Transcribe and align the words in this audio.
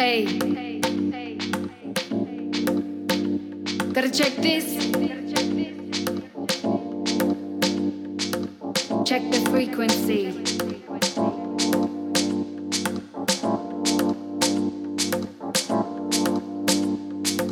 Hey. 0.00 0.24
Gotta 3.92 4.10
check 4.10 4.32
this. 4.36 4.64
Check 9.04 9.30
the 9.30 9.46
frequency. 9.50 10.28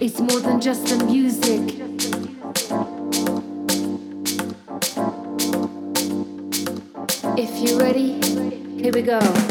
It's 0.00 0.18
more 0.18 0.40
than 0.40 0.62
just 0.62 0.86
the 0.86 1.04
music. 1.04 1.60
If 7.36 7.58
you're 7.58 7.78
ready, 7.78 8.22
here 8.82 8.94
we 8.94 9.02
go. 9.02 9.47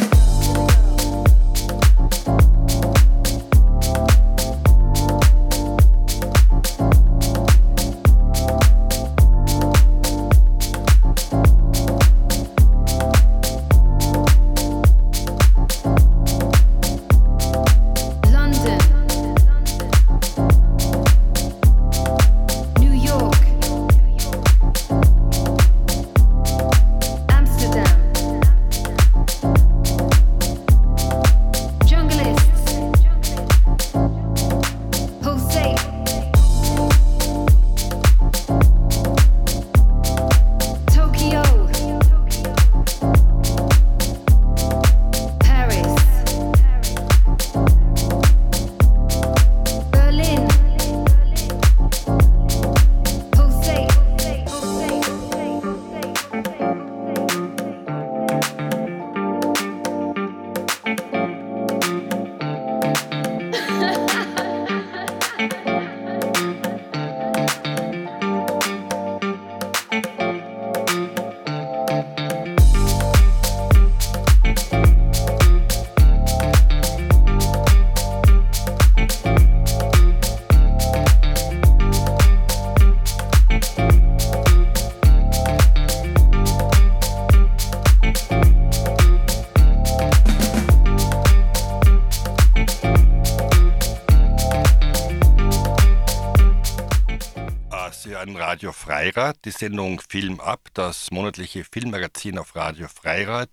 Freirad, 98.98 99.38
die 99.46 99.52
Sendung 99.52 100.02
Film 100.02 100.40
ab, 100.40 100.70
das 100.74 101.12
monatliche 101.12 101.64
Filmmagazin 101.64 102.40
auf 102.40 102.56
Radio 102.56 102.88
Freirad, 102.88 103.48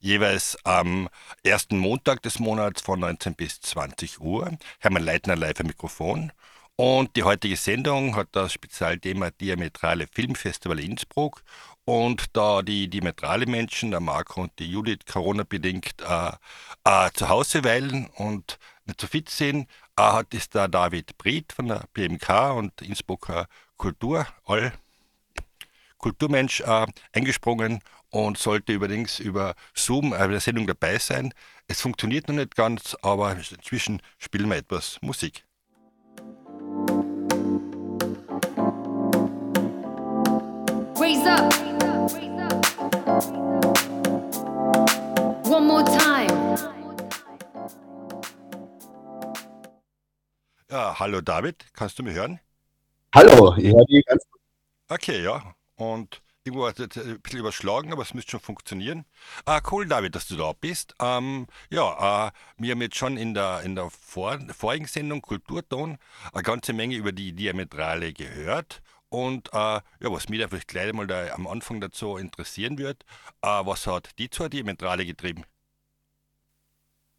jeweils 0.00 0.58
am 0.64 1.08
ersten 1.44 1.78
Montag 1.78 2.20
des 2.22 2.40
Monats 2.40 2.82
von 2.82 2.98
19 2.98 3.36
bis 3.36 3.60
20 3.60 4.20
Uhr. 4.20 4.58
Hermann 4.80 5.04
Leitner 5.04 5.36
live 5.36 5.60
am 5.60 5.68
Mikrofon. 5.68 6.32
Und 6.74 7.14
die 7.14 7.22
heutige 7.22 7.54
Sendung 7.54 8.16
hat 8.16 8.26
das 8.32 8.52
Spezialthema 8.52 9.30
Diametrale 9.30 10.08
Filmfestival 10.12 10.80
Innsbruck. 10.80 11.44
Und 11.84 12.36
da 12.36 12.62
die 12.62 12.90
diametrale 12.90 13.46
Menschen, 13.46 13.92
der 13.92 14.00
Marco 14.00 14.42
und 14.42 14.58
die 14.58 14.68
Judith, 14.68 15.06
Corona-bedingt 15.08 15.94
äh, 16.00 16.32
äh, 16.82 17.10
zu 17.14 17.28
Hause 17.28 17.62
weilen 17.62 18.08
und 18.16 18.58
nicht 18.84 19.00
so 19.00 19.06
fit 19.06 19.30
sind, 19.30 19.70
äh, 19.96 20.02
hat 20.02 20.34
ist 20.34 20.56
der 20.56 20.66
David 20.66 21.16
Bried 21.18 21.52
von 21.52 21.68
der 21.68 21.84
BMK 21.94 22.56
und 22.56 22.82
Innsbrucker 22.82 23.46
Kultur, 23.76 24.26
all 24.44 24.72
Kulturmensch 25.98 26.60
äh, 26.60 26.86
eingesprungen 27.12 27.80
und 28.10 28.38
sollte 28.38 28.72
übrigens 28.72 29.20
über 29.20 29.54
Zoom 29.74 30.12
äh, 30.12 30.18
bei 30.18 30.28
der 30.28 30.40
Sendung 30.40 30.66
dabei 30.66 30.98
sein. 30.98 31.32
Es 31.66 31.80
funktioniert 31.80 32.28
noch 32.28 32.36
nicht 32.36 32.54
ganz, 32.54 32.96
aber 33.02 33.36
inzwischen 33.36 34.00
spielen 34.18 34.48
wir 34.48 34.56
etwas 34.56 34.98
Musik. 35.02 35.44
Raise 40.96 41.30
up. 41.30 41.54
One 45.44 45.66
more 45.66 45.84
time. 45.84 46.58
Ja, 50.70 50.98
hallo 50.98 51.22
David, 51.22 51.64
kannst 51.72 51.98
du 51.98 52.02
mich 52.02 52.14
hören? 52.14 52.40
Hallo, 53.14 53.54
ich 53.56 53.72
höre 53.72 53.84
die 53.86 54.02
ganz 54.02 54.22
Okay, 54.90 55.22
ja. 55.22 55.54
Und 55.78 56.22
irgendwo 56.44 56.66
hat 56.66 56.80
es 56.80 56.96
ein 56.98 57.20
bisschen 57.22 57.40
überschlagen, 57.40 57.92
aber 57.92 58.02
es 58.02 58.14
müsste 58.14 58.32
schon 58.32 58.40
funktionieren. 58.40 59.04
Ah, 59.44 59.60
cool, 59.70 59.86
David, 59.86 60.14
dass 60.16 60.26
du 60.26 60.36
da 60.36 60.52
bist. 60.52 60.94
Ähm, 61.00 61.46
ja, 61.70 62.28
äh, 62.28 62.30
wir 62.58 62.72
haben 62.72 62.82
jetzt 62.82 62.96
schon 62.96 63.16
in 63.16 63.34
der, 63.34 63.62
in 63.62 63.76
der 63.76 63.90
vor, 63.90 64.38
vorigen 64.52 64.86
Sendung 64.86 65.22
Kulturton 65.22 65.98
eine 66.32 66.42
ganze 66.42 66.72
Menge 66.72 66.96
über 66.96 67.12
die 67.12 67.32
Diametrale 67.32 68.12
gehört. 68.12 68.82
Und 69.08 69.48
äh, 69.52 69.56
ja, 69.56 69.82
was 70.02 70.28
mich 70.28 70.40
da 70.40 70.48
vielleicht 70.48 70.68
gleich 70.68 70.92
mal 70.92 71.06
da 71.06 71.32
am 71.32 71.46
Anfang 71.46 71.80
dazu 71.80 72.16
interessieren 72.16 72.76
wird, 72.78 73.04
äh, 73.42 73.48
was 73.64 73.86
hat 73.86 74.10
die 74.18 74.30
zur 74.30 74.48
Diametrale 74.48 75.06
getrieben? 75.06 75.44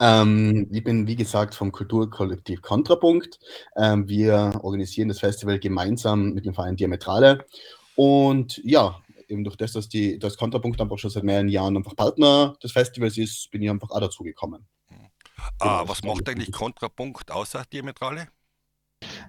Ähm, 0.02 0.68
ich 0.72 0.84
bin, 0.84 1.08
wie 1.08 1.16
gesagt, 1.16 1.56
vom 1.56 1.72
Kulturkollektiv 1.72 2.62
Kontrapunkt. 2.62 3.40
Ähm, 3.75 4.08
wir 4.08 4.59
organisieren 4.64 5.09
das 5.09 5.19
Festival 5.19 5.59
gemeinsam 5.59 6.34
mit 6.34 6.46
dem 6.46 6.53
Verein 6.53 6.75
Diametrale. 6.78 7.46
Und 8.02 8.62
ja, 8.64 9.02
eben 9.28 9.44
durch 9.44 9.58
das, 9.58 9.74
dass 9.74 9.90
die, 9.90 10.18
das 10.20 10.38
Kontrapunkt 10.38 10.80
einfach 10.80 10.98
schon 10.98 11.10
seit 11.10 11.26
mehreren 11.26 11.50
Jahren 11.50 11.76
einfach 11.76 11.98
Partner 11.98 12.56
des 12.64 12.72
Festivals 12.72 13.18
ist, 13.18 13.52
bin 13.52 13.62
ich 13.62 13.70
einfach 13.70 13.90
auch 13.90 14.00
dazu 14.00 14.24
gekommen. 14.24 14.66
Ah, 15.60 15.82
Genau, 15.82 15.90
was 15.90 16.02
macht 16.04 16.30
eigentlich 16.30 16.50
Kontrapunkt 16.50 17.30
außer 17.30 17.66
Diametrale? 17.74 18.30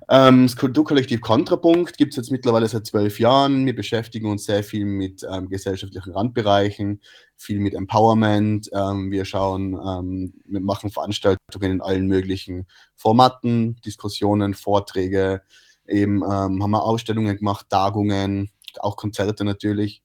Ähm, 0.09 0.47
das 0.47 0.57
Kulturkollektiv 0.57 1.21
Kontrapunkt 1.21 1.99
gibt 1.99 2.13
es 2.13 2.17
jetzt 2.19 2.31
mittlerweile 2.31 2.69
seit 2.69 2.87
zwölf 2.87 3.19
Jahren. 3.19 3.67
Wir 3.67 3.75
beschäftigen 3.75 4.31
uns 4.31 4.45
sehr 4.45 4.63
viel 4.63 4.85
mit 4.85 5.27
ähm, 5.29 5.49
gesellschaftlichen 5.49 6.13
Randbereichen, 6.13 7.03
viel 7.37 7.59
mit 7.59 7.75
Empowerment. 7.75 8.71
Ähm, 8.73 9.11
wir 9.11 9.25
schauen, 9.25 9.75
ähm, 9.75 10.35
wir 10.45 10.61
machen 10.61 10.93
Veranstaltungen 10.93 11.73
in 11.73 11.81
allen 11.81 12.07
möglichen 12.07 12.69
Formaten, 12.95 13.81
Diskussionen, 13.85 14.55
Vorträge. 14.55 15.43
Eben 15.89 16.23
ähm, 16.23 16.63
haben 16.63 16.71
wir 16.71 16.85
Ausstellungen 16.85 17.37
gemacht, 17.37 17.67
Tagungen, 17.69 18.49
auch 18.81 18.97
Konzerte 18.97 19.45
natürlich. 19.45 20.03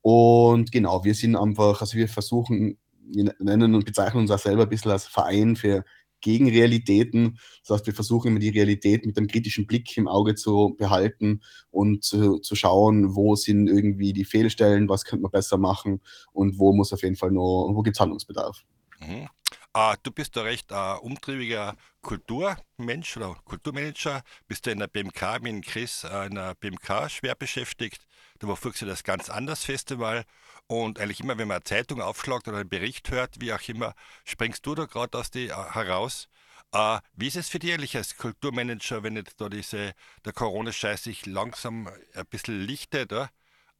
Und 0.00 0.72
genau, 0.72 1.04
wir 1.04 1.14
sind 1.14 1.36
einfach, 1.36 1.80
also 1.80 1.96
wir 1.96 2.08
versuchen, 2.08 2.78
wir 3.00 3.34
nennen 3.38 3.74
und 3.74 3.84
bezeichnen 3.84 4.22
uns 4.22 4.30
auch 4.30 4.38
selber 4.38 4.64
ein 4.64 4.68
bisschen 4.68 4.90
als 4.90 5.06
Verein 5.06 5.56
für 5.56 5.84
Gegenrealitäten. 6.20 7.38
Das 7.62 7.76
heißt, 7.76 7.86
wir 7.86 7.94
versuchen 7.94 8.28
immer 8.28 8.40
die 8.40 8.48
Realität 8.48 9.06
mit 9.06 9.16
einem 9.16 9.28
kritischen 9.28 9.66
Blick 9.66 9.96
im 9.96 10.08
Auge 10.08 10.34
zu 10.34 10.74
behalten 10.76 11.40
und 11.70 12.04
zu, 12.04 12.38
zu 12.38 12.54
schauen, 12.54 13.14
wo 13.14 13.36
sind 13.36 13.68
irgendwie 13.68 14.12
die 14.12 14.24
Fehlstellen, 14.24 14.88
was 14.88 15.04
könnte 15.04 15.22
man 15.22 15.30
besser 15.30 15.58
machen 15.58 16.00
und 16.32 16.58
wo 16.58 16.72
muss 16.72 16.92
auf 16.92 17.02
jeden 17.02 17.16
Fall 17.16 17.30
noch, 17.30 17.70
wo 17.72 17.82
gibt 17.82 17.96
es 17.96 18.00
Handlungsbedarf. 18.00 18.64
Mhm. 19.00 19.28
Ah, 19.74 19.96
du 20.02 20.10
bist 20.10 20.34
da 20.36 20.42
recht 20.42 20.72
äh, 20.72 20.94
umtriebiger 21.00 21.76
Kulturmensch 22.02 23.16
oder 23.16 23.34
Kulturmanager. 23.44 24.22
Bist 24.48 24.66
du 24.66 24.70
in 24.70 24.78
der 24.78 24.88
BMK 24.88 25.40
mit 25.42 25.52
dem 25.52 25.60
Chris 25.62 26.04
äh, 26.04 26.26
in 26.26 26.34
der 26.34 26.54
BMK 26.54 27.08
schwer 27.10 27.34
beschäftigt. 27.34 28.06
Da 28.38 28.46
verfolgst 28.46 28.82
du 28.82 28.86
das 28.86 29.04
ganz 29.04 29.30
anders 29.30 29.64
Festival. 29.64 30.24
Und 30.66 30.98
eigentlich 30.98 31.20
immer, 31.20 31.38
wenn 31.38 31.48
man 31.48 31.56
eine 31.56 31.64
Zeitung 31.64 32.00
aufschlagt 32.02 32.48
oder 32.48 32.58
einen 32.58 32.68
Bericht 32.68 33.10
hört, 33.10 33.40
wie 33.40 33.52
auch 33.52 33.68
immer, 33.68 33.94
springst 34.24 34.64
du 34.66 34.74
da 34.74 34.86
gerade 34.86 35.16
aus 35.18 35.30
die 35.30 35.48
äh, 35.48 35.54
heraus. 35.54 36.28
Äh, 36.72 36.98
wie 37.14 37.28
ist 37.28 37.36
es 37.36 37.48
für 37.48 37.58
dich 37.58 37.72
eigentlich 37.72 37.96
als 37.96 38.16
Kulturmanager, 38.16 39.02
wenn 39.02 39.16
jetzt 39.16 39.40
da 39.40 39.48
diese, 39.48 39.92
der 40.24 40.32
Corona-Scheiß 40.32 41.04
sich 41.04 41.26
langsam 41.26 41.88
ein 42.14 42.26
bisschen 42.26 42.60
lichtet? 42.60 43.12
Oder? 43.12 43.30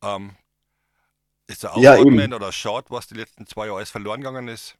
Ähm, 0.02 0.36
ist 1.46 1.64
er 1.64 1.76
Ja, 1.78 1.96
eben. 1.96 2.32
oder 2.32 2.52
schaut, 2.52 2.90
was 2.90 3.06
die 3.08 3.14
letzten 3.14 3.46
zwei 3.46 3.66
Jahre 3.66 3.78
alles 3.78 3.90
verloren 3.90 4.20
gegangen 4.20 4.48
ist? 4.48 4.76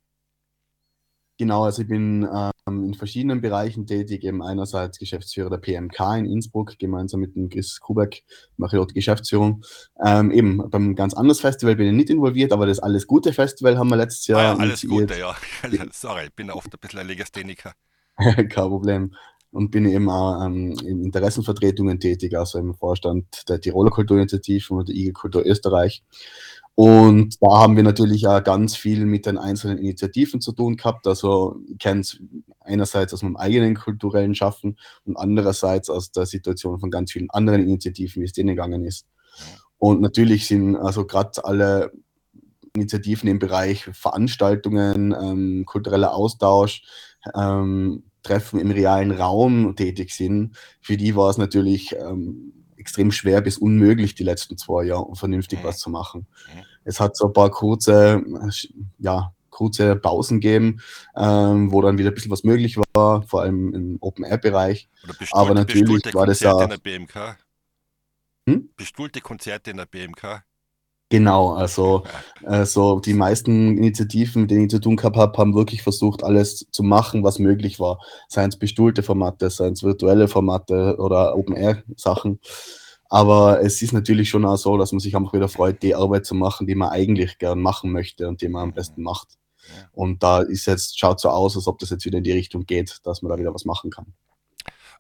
Genau, 1.39 1.63
also 1.63 1.83
ich 1.83 1.89
bin 1.89 2.29
ähm, 2.67 2.85
in 2.85 2.95
verschiedenen 2.95 3.41
Bereichen 3.41 3.87
tätig, 3.87 4.25
eben 4.25 4.43
einerseits 4.43 4.99
Geschäftsführer 4.99 5.51
der 5.51 5.59
PMK 5.59 6.19
in 6.19 6.27
Innsbruck, 6.27 6.77
gemeinsam 6.81 7.21
mit 7.21 7.37
dem 7.37 7.49
Chris 7.49 7.79
Kubeck, 7.79 8.25
mache 8.57 8.75
ich 8.75 8.81
dort 8.81 8.93
Geschäftsführung. 8.93 9.63
Ähm, 10.05 10.33
eben 10.33 10.69
beim 10.69 10.97
ganz 10.97 11.15
anderes 11.15 11.41
Festival 11.41 11.77
bin 11.77 11.87
ich 11.87 11.93
nicht 11.93 12.11
involviert, 12.11 12.53
aber 12.53 12.67
das 12.67 12.81
Alles 12.81 13.07
Gute 13.07 13.33
Festival 13.33 13.79
haben 13.79 13.89
wir 13.89 13.97
letztes 13.97 14.27
Jahr. 14.27 14.41
Ah 14.41 14.43
ja, 14.43 14.57
alles 14.57 14.83
Gute, 14.83 15.17
ja. 15.17 15.37
Sorry, 15.93 16.25
ich 16.25 16.35
bin 16.35 16.51
oft 16.51 16.75
ein 16.75 16.81
bisschen 16.81 16.99
ein 16.99 17.07
Legastheniker. 17.07 17.73
Kein 18.17 18.49
Problem. 18.49 19.15
Und 19.53 19.71
bin 19.71 19.87
eben 19.87 20.11
auch 20.11 20.45
ähm, 20.45 20.77
in 20.85 21.05
Interessenvertretungen 21.05 22.01
tätig, 22.01 22.37
also 22.37 22.59
im 22.59 22.75
Vorstand 22.75 23.49
der 23.49 23.61
Tiroler 23.61 23.91
Kulturinitiative 23.91 24.75
und 24.75 24.89
der 24.89 24.97
IG 24.97 25.13
Kultur 25.13 25.47
Österreich. 25.47 26.03
Und 26.81 27.43
da 27.43 27.59
haben 27.59 27.75
wir 27.75 27.83
natürlich 27.83 28.29
auch 28.29 28.45
ganz 28.45 28.77
viel 28.77 29.05
mit 29.05 29.27
den 29.27 29.37
einzelnen 29.37 29.79
Initiativen 29.79 30.41
zu 30.41 30.53
tun 30.53 30.77
gehabt. 30.77 31.09
Also 31.09 31.57
ich 31.67 31.77
kenne 31.79 32.03
es 32.03 32.21
einerseits 32.61 33.13
aus 33.13 33.25
meinem 33.25 33.35
eigenen 33.35 33.75
kulturellen 33.75 34.37
Schaffen 34.37 34.79
und 35.05 35.17
andererseits 35.17 35.91
aus 35.91 36.13
der 36.13 36.25
Situation 36.25 36.79
von 36.79 36.93
ganz 36.93 37.11
vielen 37.11 37.31
anderen 37.31 37.65
Initiativen, 37.65 38.23
wie 38.23 38.27
es 38.27 38.33
denen 38.33 38.51
gegangen 38.51 38.85
ist. 38.85 39.09
Und 39.79 40.01
natürlich 40.01 40.47
sind 40.47 40.77
also 40.77 41.05
gerade 41.05 41.45
alle 41.45 41.91
Initiativen 42.77 43.29
im 43.29 43.41
Bereich 43.41 43.91
Veranstaltungen, 43.93 45.13
ähm, 45.21 45.65
kultureller 45.67 46.15
Austausch, 46.15 46.85
ähm, 47.35 48.05
Treffen 48.23 48.61
im 48.61 48.71
realen 48.71 49.11
Raum 49.11 49.75
tätig 49.75 50.13
sind, 50.13 50.57
für 50.81 50.97
die 50.97 51.17
war 51.17 51.29
es 51.29 51.39
natürlich 51.39 51.97
ähm, 51.97 52.53
extrem 52.79 53.11
schwer 53.11 53.41
bis 53.41 53.59
unmöglich, 53.59 54.15
die 54.15 54.25
letzten 54.25 54.57
zwei 54.57 54.85
Jahre 54.85 55.15
vernünftig 55.15 55.61
mhm. 55.61 55.65
was 55.65 55.79
zu 55.79 55.91
machen. 55.91 56.27
Mhm. 56.55 56.63
Es 56.85 57.01
hat 57.01 57.17
so 57.17 57.27
ein 57.27 57.33
paar 57.33 57.51
kurze, 57.51 58.23
ja, 58.99 59.35
kurze 59.51 59.97
Pausen 59.97 60.41
gegeben, 60.41 60.81
ähm, 61.17 61.73
wo 61.73 61.83
dann 61.83 61.99
wieder 61.99 62.11
ein 62.11 62.15
bisschen 62.15 62.31
was 62.31 62.45
möglich 62.45 62.79
war, 62.95 63.23
vor 63.23 63.43
allem 63.43 63.75
im 63.75 63.99
Open-Air-Bereich. 64.01 64.89
Aber 65.33 65.55
natürlich 65.55 66.15
war 66.15 66.27
das 66.27 66.41
ja. 66.41 66.63
In 66.63 66.71
der 66.71 66.79
BMK. 66.79 67.37
Hm? 68.49 68.71
Bestuhlte 68.77 69.21
Konzerte 69.21 69.73
in 69.73 69.77
der 69.77 69.87
BMK. 69.87 70.45
Genau, 71.11 71.55
also, 71.55 72.05
also 72.45 73.01
die 73.01 73.15
meisten 73.15 73.79
Initiativen, 73.79 74.43
mit 74.43 74.51
denen 74.51 74.65
ich 74.65 74.71
zu 74.71 74.81
tun 74.81 74.97
gehabt 74.97 75.17
habe, 75.17 75.39
haben 75.39 75.55
wirklich 75.55 75.83
versucht, 75.83 76.23
alles 76.23 76.67
zu 76.71 76.83
machen, 76.83 77.25
was 77.25 77.39
möglich 77.39 77.81
war. 77.81 77.99
Seien 78.29 78.51
es 78.51 78.59
bestuhlte 78.59 79.03
Formate, 79.03 79.49
seien 79.49 79.73
es 79.73 79.83
virtuelle 79.83 80.29
Formate 80.29 80.97
oder 80.99 81.35
Open-Air-Sachen. 81.35 82.41
Aber 83.09 83.63
es 83.63 83.81
ist 83.81 83.93
natürlich 83.93 84.29
schon 84.29 84.45
auch 84.45 84.59
so, 84.59 84.77
dass 84.77 84.93
man 84.93 85.01
sich 85.01 85.17
einfach 85.17 85.33
wieder 85.33 85.49
freut, 85.49 85.83
die 85.83 85.95
Arbeit 85.95 86.27
zu 86.27 86.35
machen, 86.35 86.67
die 86.67 86.75
man 86.75 86.91
eigentlich 86.91 87.39
gern 87.39 87.63
machen 87.63 87.91
möchte 87.91 88.29
und 88.29 88.43
die 88.43 88.49
man 88.49 88.65
am 88.65 88.75
besten 88.75 89.03
macht. 89.03 89.39
Und 89.93 90.23
da 90.23 90.43
ist 90.43 90.67
jetzt, 90.67 90.99
schaut 90.99 91.21
so 91.21 91.31
aus, 91.31 91.57
als 91.57 91.67
ob 91.67 91.79
das 91.79 91.89
jetzt 91.89 92.05
wieder 92.05 92.19
in 92.19 92.25
die 92.25 92.33
Richtung 92.33 92.67
geht, 92.67 92.99
dass 93.05 93.23
man 93.23 93.31
da 93.31 93.39
wieder 93.39 93.55
was 93.55 93.65
machen 93.65 93.91
kann. 93.91 94.13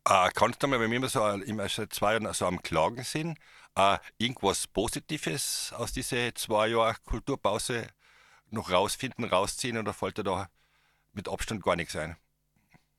Äh, 0.07 0.31
kannst 0.35 0.63
du 0.63 0.69
mal, 0.69 0.81
wenn 0.81 0.91
wir 0.91 0.97
immer 0.97 1.09
so 1.09 1.27
immer 1.29 1.69
seit 1.69 1.93
zwei 1.93 2.15
Jahren 2.15 2.33
so 2.33 2.47
am 2.47 2.63
Klagen 2.63 3.05
sind, 3.05 3.39
äh, 3.79 3.99
irgendwas 4.19 4.67
Positives 4.67 5.73
aus 5.77 5.93
diesen 5.93 6.35
zwei 6.35 6.69
Jahren 6.69 6.97
Kulturpause 7.05 7.87
noch 8.51 8.71
rausfinden, 8.71 9.25
rausziehen 9.25 9.79
oder 9.79 9.93
fällt 9.93 10.19
dir 10.19 10.25
da 10.25 10.49
mit 11.13 11.29
Abstand 11.29 11.63
gar 11.63 11.77
nichts 11.77 11.97
ein? 11.97 12.17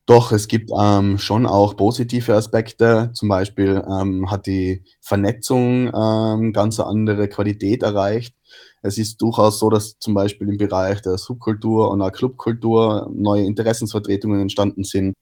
Doch, 0.06 0.32
es 0.32 0.48
gibt 0.48 0.70
ähm, 0.76 1.18
schon 1.18 1.46
auch 1.46 1.76
positive 1.76 2.34
Aspekte. 2.34 3.10
Zum 3.14 3.28
Beispiel 3.28 3.84
ähm, 3.88 4.28
hat 4.30 4.46
die 4.46 4.82
Vernetzung 5.00 5.92
ähm, 5.94 6.52
ganz 6.52 6.80
andere 6.80 7.28
Qualität 7.28 7.84
erreicht. 7.84 8.34
Es 8.82 8.98
ist 8.98 9.20
durchaus 9.22 9.58
so, 9.58 9.70
dass 9.70 9.98
zum 9.98 10.14
Beispiel 10.14 10.48
im 10.48 10.56
Bereich 10.56 11.02
der 11.02 11.18
Subkultur 11.18 11.90
und 11.90 12.00
der 12.00 12.10
Clubkultur 12.10 13.08
neue 13.14 13.44
Interessensvertretungen 13.44 14.40
entstanden 14.40 14.84
sind. 14.84 15.14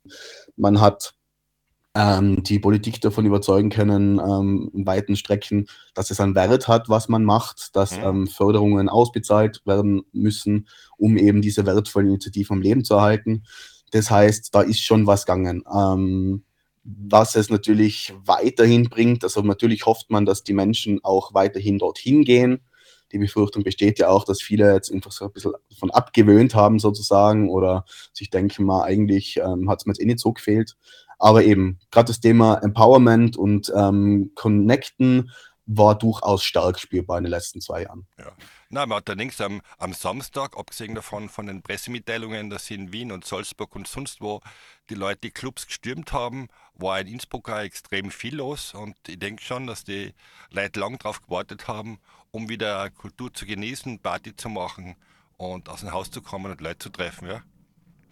Man 0.57 0.81
hat 0.81 1.18
ähm, 1.99 2.45
die 2.45 2.61
Politik 2.61 3.01
davon 3.01 3.27
überzeugen 3.27 3.71
können, 3.71 4.21
ähm, 4.21 4.71
in 4.73 4.87
weiten 4.87 5.17
Strecken, 5.17 5.67
dass 5.95 6.13
es 6.13 6.21
einen 6.21 6.37
Wert 6.37 6.69
hat, 6.69 6.89
was 6.89 7.09
man 7.09 7.25
macht, 7.25 7.75
dass 7.75 7.97
mhm. 7.97 8.05
ähm, 8.05 8.27
Förderungen 8.29 8.89
ausbezahlt 8.89 9.63
werden 9.65 10.03
müssen, 10.13 10.69
um 10.97 11.17
eben 11.17 11.43
diese 11.43 11.67
wertvollen 11.67 12.09
Initiativen 12.09 12.59
am 12.59 12.63
Leben 12.63 12.85
zu 12.85 12.95
erhalten. 12.95 13.43
Das 13.91 14.13
heißt, 14.13 14.55
da 14.55 14.61
ist 14.61 14.81
schon 14.81 15.09
was 15.09 15.27
gegangen. 15.27 15.65
Ähm, 15.75 16.45
was 16.85 17.35
es 17.35 17.51
natürlich 17.51 18.15
weiterhin 18.25 18.85
bringt, 18.85 19.25
also 19.25 19.43
natürlich 19.43 19.85
hofft 19.85 20.09
man, 20.11 20.25
dass 20.25 20.45
die 20.45 20.55
Menschen 20.55 21.01
auch 21.03 21.35
weiterhin 21.35 21.79
dorthin 21.79 22.23
gehen. 22.23 22.61
Die 23.11 23.19
Befürchtung 23.19 23.65
besteht 23.65 23.99
ja 23.99 24.09
auch, 24.09 24.25
dass 24.25 24.41
viele 24.41 24.73
jetzt 24.73 24.93
einfach 24.93 25.13
so 25.13 25.25
ein 25.25 25.33
bisschen 25.33 25.53
davon 25.71 25.91
abgewöhnt 25.91 26.55
haben 26.55 26.79
sozusagen 26.79 27.49
oder 27.49 27.85
sich 28.13 28.31
denken 28.31 28.65
mal, 28.65 28.85
eigentlich 28.85 29.39
ähm, 29.39 29.69
hat 29.69 29.81
es 29.81 29.87
mir 29.87 29.93
jetzt 29.93 30.01
eh 30.01 30.07
nicht 30.07 30.21
so 30.21 30.33
gefehlt. 30.33 30.77
Aber 31.19 31.43
eben, 31.45 31.79
gerade 31.91 32.07
das 32.07 32.21
Thema 32.21 32.55
Empowerment 32.63 33.37
und 33.37 33.73
ähm, 33.75 34.33
Connecten 34.35 35.31
war 35.69 35.99
durchaus 35.99 36.45
stark 36.45 36.81
spürbar 36.81 37.19
in 37.19 37.25
den 37.25 37.31
letzten 37.31 37.61
zwei 37.61 37.83
Jahren. 37.83 38.07
Ja. 38.19 38.33
Na, 38.71 38.87
man 38.87 38.99
hat 38.99 39.09
allerdings 39.11 39.41
am, 39.41 39.61
am 39.77 39.93
Samstag, 39.93 40.57
abgesehen 40.57 40.95
davon 40.95 41.29
von 41.29 41.47
den 41.47 41.63
Pressemitteilungen, 41.63 42.49
dass 42.49 42.71
in 42.71 42.91
Wien 42.93 43.13
und 43.13 43.27
Salzburg 43.27 43.77
und 43.77 43.87
sonst 43.87 44.21
wo 44.21 44.41
die 44.89 44.95
Leute 44.95 45.21
die 45.25 45.31
Clubs 45.31 45.67
gestürmt 45.67 46.13
haben, 46.13 46.49
war 46.75 47.01
in 47.01 47.07
Innsbruck 47.07 47.51
auch 47.51 47.59
extrem 47.59 48.11
viel 48.11 48.37
los 48.37 48.73
und 48.73 48.97
ich 49.07 49.19
denke 49.19 49.43
schon, 49.43 49.67
dass 49.67 49.85
die 49.85 50.15
Leute 50.51 50.81
lang 50.81 50.99
darauf 50.99 51.23
gewartet 51.23 51.69
haben, 51.69 51.99
um 52.31 52.49
wieder 52.49 52.89
Kultur 52.91 53.33
zu 53.33 53.45
genießen, 53.45 53.99
Party 54.01 54.35
zu 54.35 54.49
machen 54.49 54.97
und 55.37 55.69
aus 55.69 55.81
dem 55.81 55.93
Haus 55.93 56.11
zu 56.11 56.23
kommen 56.23 56.51
und 56.51 56.61
Leute 56.63 56.79
zu 56.79 56.91
treffen, 56.91 57.29
ja. 57.29 57.43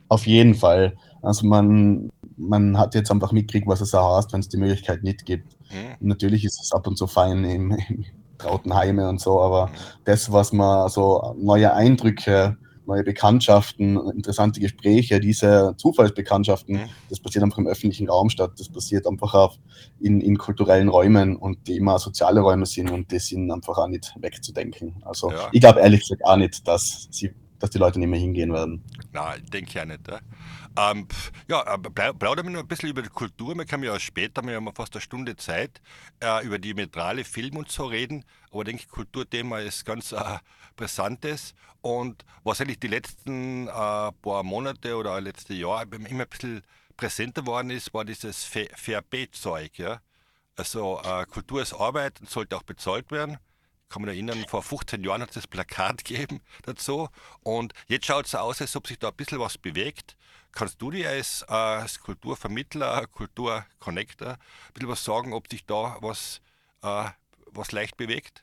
Auf 0.08 0.26
jeden 0.26 0.54
Fall. 0.54 0.96
Also 1.22 1.46
man, 1.46 2.10
man 2.36 2.78
hat 2.78 2.94
jetzt 2.94 3.10
einfach 3.10 3.32
mitgekriegt, 3.32 3.66
was 3.66 3.80
es 3.80 3.94
auch 3.94 4.16
heißt, 4.16 4.32
wenn 4.32 4.40
es 4.40 4.48
die 4.48 4.58
Möglichkeit 4.58 5.02
nicht 5.02 5.26
gibt. 5.26 5.56
Mhm. 5.70 6.08
Natürlich 6.08 6.44
ist 6.44 6.60
es 6.62 6.72
ab 6.72 6.86
und 6.86 6.96
zu 6.96 7.06
fein 7.06 7.44
im, 7.44 7.70
im 7.88 8.04
Trautenheime 8.38 9.08
und 9.08 9.20
so, 9.20 9.40
aber 9.40 9.68
mhm. 9.68 9.70
das, 10.04 10.30
was 10.30 10.52
man 10.52 10.88
so 10.88 11.34
neue 11.38 11.72
Eindrücke, 11.72 12.56
neue 12.86 13.02
Bekanntschaften, 13.02 13.98
interessante 14.10 14.60
Gespräche, 14.60 15.18
diese 15.18 15.74
Zufallsbekanntschaften, 15.76 16.76
mhm. 16.76 16.88
das 17.08 17.18
passiert 17.18 17.42
einfach 17.42 17.58
im 17.58 17.66
öffentlichen 17.66 18.08
Raum 18.08 18.30
statt. 18.30 18.52
Das 18.58 18.68
passiert 18.68 19.06
einfach 19.06 19.34
auch 19.34 19.58
in, 20.00 20.20
in 20.20 20.38
kulturellen 20.38 20.88
Räumen 20.88 21.36
und 21.36 21.66
die 21.66 21.76
immer 21.76 21.98
soziale 21.98 22.40
Räume 22.40 22.66
sind 22.66 22.90
und 22.90 23.10
die 23.10 23.18
sind 23.18 23.50
einfach 23.50 23.76
auch 23.78 23.88
nicht 23.88 24.14
wegzudenken. 24.20 25.02
Also 25.04 25.30
ja. 25.30 25.48
ich 25.50 25.60
glaube 25.60 25.80
ehrlich 25.80 26.00
gesagt 26.00 26.24
auch 26.24 26.36
nicht, 26.36 26.66
dass 26.68 27.08
sie 27.10 27.32
dass 27.58 27.70
die 27.70 27.78
Leute 27.78 27.98
nicht 27.98 28.08
mehr 28.08 28.20
hingehen 28.20 28.52
werden. 28.52 28.84
Na, 29.12 29.36
denke 29.36 29.68
ich 29.68 29.74
ja 29.74 29.84
nicht. 29.84 30.06
Ja, 30.08 30.20
ähm, 30.90 31.06
ja 31.48 31.76
plaudern 32.12 32.46
wir 32.46 32.52
noch 32.52 32.60
ein 32.60 32.68
bisschen 32.68 32.90
über 32.90 33.02
die 33.02 33.08
Kultur. 33.08 33.54
Wir 33.56 33.64
können 33.64 33.84
ja 33.84 33.98
später, 33.98 34.42
wir 34.42 34.56
haben 34.56 34.68
fast 34.74 34.94
eine 34.94 35.00
Stunde 35.00 35.36
Zeit, 35.36 35.80
äh, 36.20 36.44
über 36.44 36.58
die 36.58 36.74
Metrale, 36.74 37.24
Film 37.24 37.56
und 37.56 37.70
so 37.70 37.86
reden. 37.86 38.24
Aber 38.50 38.60
ich 38.60 38.66
denke, 38.66 38.86
Kulturthema 38.86 39.60
ist 39.60 39.84
ganz 39.84 40.12
äh, 40.12 40.38
brisantes. 40.76 41.54
Und 41.80 42.24
was 42.44 42.60
eigentlich 42.60 42.80
die 42.80 42.88
letzten 42.88 43.68
äh, 43.68 43.70
paar 43.70 44.42
Monate 44.42 44.96
oder 44.96 45.20
letzte 45.20 45.54
Jahr 45.54 45.84
immer 45.90 46.22
ein 46.22 46.28
bisschen 46.28 46.62
präsenter 46.96 47.42
geworden 47.42 47.70
ist, 47.70 47.92
war 47.94 48.04
dieses 48.04 48.44
Fair 48.44 49.02
Pay-Zeug. 49.02 49.78
Ja? 49.78 50.00
Also 50.56 51.00
äh, 51.04 51.24
Kultur 51.26 51.62
ist 51.62 51.74
Arbeit 51.74 52.20
und 52.20 52.30
sollte 52.30 52.56
auch 52.56 52.62
bezahlt 52.62 53.10
werden 53.10 53.38
kann 53.88 54.02
mich 54.02 54.10
erinnern, 54.10 54.44
vor 54.48 54.62
15 54.62 55.02
Jahren 55.04 55.22
hat 55.22 55.30
es 55.30 55.34
das 55.34 55.46
Plakat 55.46 56.04
gegeben 56.04 56.40
dazu. 56.64 57.08
Und 57.42 57.72
jetzt 57.88 58.06
schaut 58.06 58.26
es 58.26 58.34
aus, 58.34 58.60
als 58.60 58.76
ob 58.76 58.86
sich 58.86 58.98
da 58.98 59.08
ein 59.08 59.16
bisschen 59.16 59.38
was 59.38 59.58
bewegt. 59.58 60.16
Kannst 60.52 60.80
du 60.80 60.90
dir 60.90 61.10
als, 61.10 61.44
äh, 61.48 61.52
als 61.52 62.00
Kulturvermittler, 62.00 63.06
Kulturconnector 63.08 64.30
ein 64.30 64.38
bisschen 64.72 64.88
was 64.88 65.04
sagen, 65.04 65.32
ob 65.32 65.50
sich 65.50 65.66
da 65.66 65.96
was, 66.00 66.40
äh, 66.82 67.04
was 67.52 67.72
leicht 67.72 67.96
bewegt? 67.96 68.42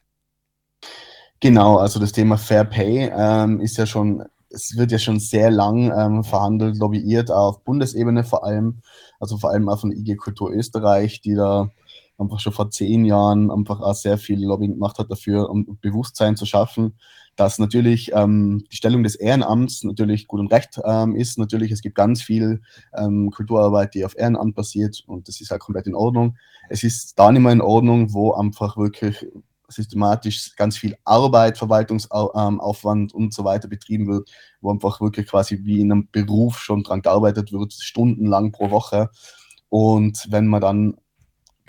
Genau, 1.40 1.78
also 1.78 2.00
das 2.00 2.12
Thema 2.12 2.38
Fair 2.38 2.64
Pay 2.64 3.12
ähm, 3.14 3.60
ist 3.60 3.78
ja 3.78 3.86
schon, 3.86 4.24
es 4.50 4.78
wird 4.78 4.92
ja 4.92 5.00
schon 5.00 5.20
sehr 5.20 5.52
lang 5.52 5.92
ähm, 5.92 6.24
verhandelt, 6.24 6.78
lobbyiert, 6.78 7.32
auf 7.32 7.64
Bundesebene 7.64 8.24
vor 8.24 8.46
allem, 8.46 8.82
also 9.20 9.38
vor 9.38 9.50
allem 9.50 9.68
auch 9.68 9.82
von 9.82 9.92
IG 9.92 10.16
Kultur 10.16 10.52
Österreich, 10.52 11.20
die 11.22 11.34
da 11.34 11.70
einfach 12.18 12.40
schon 12.40 12.54
vor 12.54 12.70
zehn 12.70 13.06
Jahren 13.06 13.52
einfach 13.52 13.82
auch 13.82 13.96
sehr 13.96 14.18
viel 14.18 14.44
Lobbying 14.44 14.74
gemacht 14.74 15.00
hat 15.00 15.10
dafür, 15.10 15.50
um 15.50 15.78
Bewusstsein 15.82 16.36
zu 16.36 16.46
schaffen, 16.46 16.98
dass 17.36 17.58
natürlich 17.58 18.12
ähm, 18.14 18.64
die 18.72 18.76
Stellung 18.76 19.04
des 19.04 19.16
Ehrenamts 19.16 19.84
natürlich 19.84 20.28
gut 20.28 20.40
und 20.40 20.54
recht 20.54 20.80
ähm, 20.86 21.16
ist. 21.16 21.38
Natürlich, 21.38 21.72
es 21.72 21.82
gibt 21.82 21.96
ganz 21.96 22.22
viel 22.22 22.62
ähm, 22.96 23.32
Kulturarbeit, 23.32 23.96
die 23.96 24.06
auf 24.06 24.18
Ehrenamt 24.18 24.56
basiert 24.56 25.04
und 25.08 25.28
das 25.28 25.42
ist 25.42 25.50
ja 25.50 25.58
komplett 25.58 25.88
in 25.88 25.96
Ordnung. 25.96 26.38
Es 26.70 26.84
ist 26.84 27.18
da 27.18 27.32
nicht 27.32 27.42
mehr 27.42 27.52
in 27.52 27.62
Ordnung, 27.62 28.14
wo 28.14 28.34
einfach 28.34 28.78
wirklich 28.78 29.26
systematisch 29.68 30.56
ganz 30.56 30.78
viel 30.78 30.96
Arbeit, 31.04 31.58
Verwaltungsaufwand 31.58 33.14
und 33.14 33.34
so 33.34 33.44
weiter 33.44 33.68
betrieben 33.68 34.08
wird, 34.08 34.30
wo 34.62 34.72
einfach 34.72 35.02
wirklich 35.02 35.28
quasi 35.28 35.60
wie 35.64 35.82
in 35.82 35.92
einem 35.92 36.10
Beruf 36.12 36.60
schon 36.60 36.84
dran 36.84 37.02
gearbeitet 37.02 37.52
wird, 37.52 37.74
stundenlang 37.74 38.52
pro 38.52 38.70
Woche. 38.70 39.10
Und 39.70 40.28
wenn 40.30 40.48
man 40.48 40.62
dann 40.62 40.98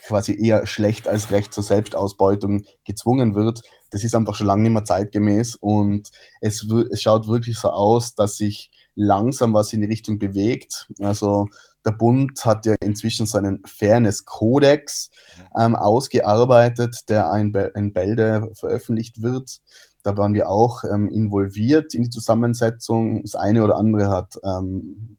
quasi 0.07 0.39
eher 0.39 0.67
schlecht 0.67 1.09
als 1.09 1.31
recht 1.31 1.53
zur 1.53 1.63
Selbstausbeutung 1.63 2.65
gezwungen 2.85 3.35
wird. 3.35 3.63
Das 3.91 4.05
ist 4.05 4.15
einfach 4.15 4.35
schon 4.35 4.47
lange 4.47 4.63
nicht 4.65 4.73
mehr 4.73 4.85
zeitgemäß 4.85 5.57
und 5.57 6.11
es, 6.41 6.67
es 6.91 7.03
schaut 7.03 7.29
wirklich 7.29 7.59
so 7.59 7.71
aus, 7.71 8.15
dass 8.15 8.37
sich 8.37 8.71
langsam 8.95 9.55
was 9.55 9.73
in 9.73 9.81
die 9.81 9.87
Richtung 9.87 10.19
bewegt. 10.19 10.89
Also 11.01 11.49
der 11.85 11.93
Bund 11.93 12.45
hat 12.45 12.65
ja 12.67 12.75
inzwischen 12.81 13.27
seinen 13.27 13.63
Fairness-Kodex 13.67 15.11
ähm, 15.59 15.77
ausgearbeitet, 15.77 17.09
der 17.09 17.31
in, 17.35 17.93
Bälde 17.93 18.51
veröffentlicht 18.55 19.23
wird. 19.23 19.61
Da 20.03 20.17
waren 20.17 20.35
wir 20.35 20.49
auch 20.49 20.85
ähm, 20.85 21.09
involviert 21.09 21.95
in 21.95 22.05
die 22.05 22.11
Zusammensetzung. 22.11 23.23
Das 23.23 23.35
eine 23.35 23.65
oder 23.65 23.77
andere 23.77 24.09
hat, 24.09 24.39
ähm, 24.45 25.17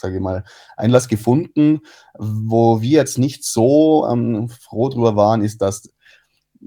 sage 0.00 0.16
ich 0.16 0.22
mal, 0.22 0.44
Einlass 0.76 1.08
gefunden. 1.08 1.80
Wo 2.18 2.80
wir 2.80 2.90
jetzt 2.90 3.18
nicht 3.18 3.44
so 3.44 4.06
ähm, 4.10 4.48
froh 4.48 4.88
drüber 4.88 5.16
waren, 5.16 5.42
ist, 5.42 5.62
dass 5.62 5.90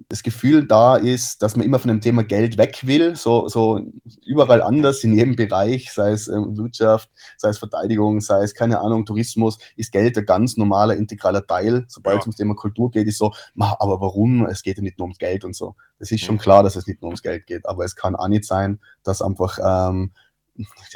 das 0.10 0.24
Gefühl 0.24 0.66
da 0.66 0.96
ist, 0.96 1.44
dass 1.44 1.56
man 1.56 1.66
immer 1.66 1.78
von 1.78 1.90
dem 1.90 2.02
Thema 2.02 2.24
Geld 2.24 2.58
weg 2.58 2.80
will, 2.88 3.16
so, 3.16 3.48
so 3.48 3.80
überall 4.26 4.62
anders, 4.62 5.04
in 5.04 5.14
jedem 5.14 5.36
Bereich, 5.36 5.92
sei 5.92 6.12
es 6.12 6.28
äh, 6.28 6.34
Wirtschaft, 6.34 7.10
sei 7.38 7.50
es 7.50 7.60
Verteidigung, 7.60 8.20
sei 8.20 8.44
es, 8.44 8.56
keine 8.56 8.80
Ahnung, 8.80 9.06
Tourismus, 9.06 9.60
ist 9.76 9.92
Geld 9.92 10.18
ein 10.18 10.26
ganz 10.26 10.58
normaler, 10.58 10.96
integraler 10.96 11.46
Teil. 11.46 11.86
Sobald 11.88 12.16
ja. 12.16 12.20
es 12.20 12.26
ums 12.26 12.38
Thema 12.38 12.56
Kultur 12.56 12.90
geht, 12.90 13.08
ist 13.08 13.20
so, 13.20 13.34
aber 13.56 14.02
warum? 14.02 14.46
Es 14.48 14.64
geht 14.64 14.78
ja 14.78 14.84
nicht 14.84 14.98
nur 14.98 15.06
ums 15.06 15.20
Geld 15.20 15.46
und 15.46 15.56
so. 15.56 15.76
Das 16.00 16.12
ist 16.12 16.22
schon 16.22 16.36
mhm. 16.36 16.40
klar, 16.40 16.64
dass 16.64 16.76
es 16.76 16.88
nicht 16.88 17.02
nur 17.02 17.10
ums 17.10 17.22
Geld 17.22 17.46
geht, 17.46 17.68
aber 17.68 17.86
es 17.86 17.96
kann 17.96 18.16
auch 18.16 18.28
nicht 18.28 18.46
sein, 18.46 18.80
dass 19.04 19.22
einfach 19.22 19.60
ähm, 19.64 20.12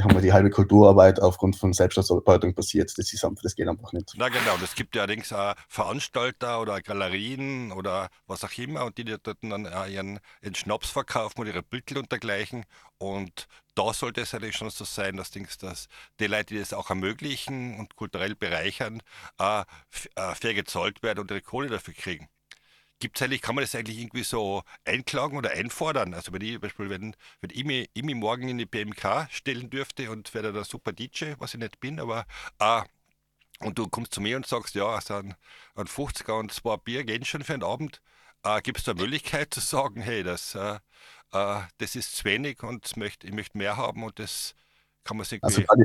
haben 0.01 0.13
wir 0.13 0.21
die 0.21 0.33
halbe 0.33 0.49
Kulturarbeit 0.49 1.19
aufgrund 1.19 1.55
von 1.55 1.73
Selbstausbeutung 1.73 2.53
passiert. 2.53 2.95
Das, 2.97 3.11
ist 3.11 3.27
das 3.41 3.55
geht 3.55 3.67
einfach 3.67 3.91
nicht. 3.91 4.13
Na 4.15 4.29
genau, 4.29 4.55
es 4.63 4.75
gibt 4.75 4.95
ja 4.95 5.03
allerdings 5.03 5.33
auch 5.33 5.55
Veranstalter 5.67 6.61
oder 6.61 6.81
Galerien 6.81 7.71
oder 7.71 8.09
was 8.27 8.43
auch 8.43 8.57
immer 8.57 8.85
und 8.85 8.97
die 8.97 9.05
dort 9.05 9.27
dann 9.41 9.67
ihren, 9.89 10.19
ihren 10.41 10.55
Schnaps 10.55 10.89
verkaufen 10.89 11.41
oder 11.41 11.49
ihre 11.51 11.63
Büttel 11.63 11.97
und 11.97 12.11
dergleichen. 12.11 12.65
Und 12.99 13.47
da 13.75 13.93
sollte 13.93 14.21
es 14.21 14.33
eigentlich 14.33 14.55
schon 14.55 14.69
so 14.69 14.85
sein, 14.85 15.17
dass, 15.17 15.31
dass 15.31 15.87
die 16.19 16.27
Leute, 16.27 16.53
die 16.53 16.59
das 16.59 16.73
auch 16.73 16.89
ermöglichen 16.89 17.79
und 17.79 17.95
kulturell 17.95 18.35
bereichern, 18.35 19.01
äh, 19.39 19.61
äh 20.15 20.35
fair 20.35 20.53
gezahlt 20.53 21.03
werden 21.03 21.19
und 21.19 21.31
ihre 21.31 21.41
Kohle 21.41 21.69
dafür 21.69 21.93
kriegen. 21.93 22.27
Gibt's 22.99 23.21
eigentlich, 23.21 23.41
kann 23.41 23.53
man 23.55 23.63
das 23.63 23.75
eigentlich 23.75 23.99
irgendwie 23.99 24.23
so 24.23 24.63
einklagen 24.83 25.37
oder 25.37 25.51
einfordern? 25.51 26.13
Also 26.13 26.33
wenn 26.33 26.41
ich 26.41 26.53
zum 26.53 26.61
Beispiel, 26.61 26.89
wenn, 26.89 27.15
wenn 27.41 27.49
ich, 27.51 27.63
mich, 27.63 27.89
ich 27.93 28.03
mich 28.03 28.15
morgen 28.15 28.49
in 28.49 28.57
die 28.57 28.65
BMK 28.65 29.27
stellen 29.29 29.69
dürfte 29.69 30.09
und 30.09 30.33
wäre 30.33 30.51
da 30.51 30.63
super 30.63 30.93
DJ, 30.93 31.33
was 31.37 31.53
ich 31.53 31.59
nicht 31.59 31.79
bin, 31.79 31.99
aber 31.99 32.25
äh, 32.59 32.81
und 33.59 33.77
du 33.77 33.87
kommst 33.87 34.13
zu 34.13 34.21
mir 34.21 34.37
und 34.37 34.47
sagst, 34.47 34.75
ja, 34.75 34.87
also 34.87 35.15
ein, 35.15 35.35
ein 35.75 35.87
50er 35.87 36.39
und 36.39 36.51
zwei 36.51 36.77
Bier 36.77 37.03
gehen 37.03 37.25
schon 37.25 37.43
für 37.43 37.53
einen 37.53 37.63
Abend, 37.63 38.01
äh, 38.43 38.61
gibt 38.61 38.79
es 38.79 38.83
da 38.83 38.93
Möglichkeit 38.93 39.53
zu 39.53 39.59
sagen, 39.59 40.01
hey, 40.01 40.23
das, 40.23 40.55
äh, 40.55 40.79
äh, 41.31 41.61
das 41.77 41.95
ist 41.95 42.15
zu 42.15 42.25
wenig 42.25 42.63
und 42.63 42.97
möcht, 42.97 43.23
ich 43.23 43.31
möchte 43.31 43.57
mehr 43.57 43.77
haben 43.77 44.03
und 44.03 44.19
das 44.19 44.55
kann 45.03 45.17
man 45.17 45.25
sich 45.25 45.41
irgendwie... 45.41 45.67
Also 45.67 45.83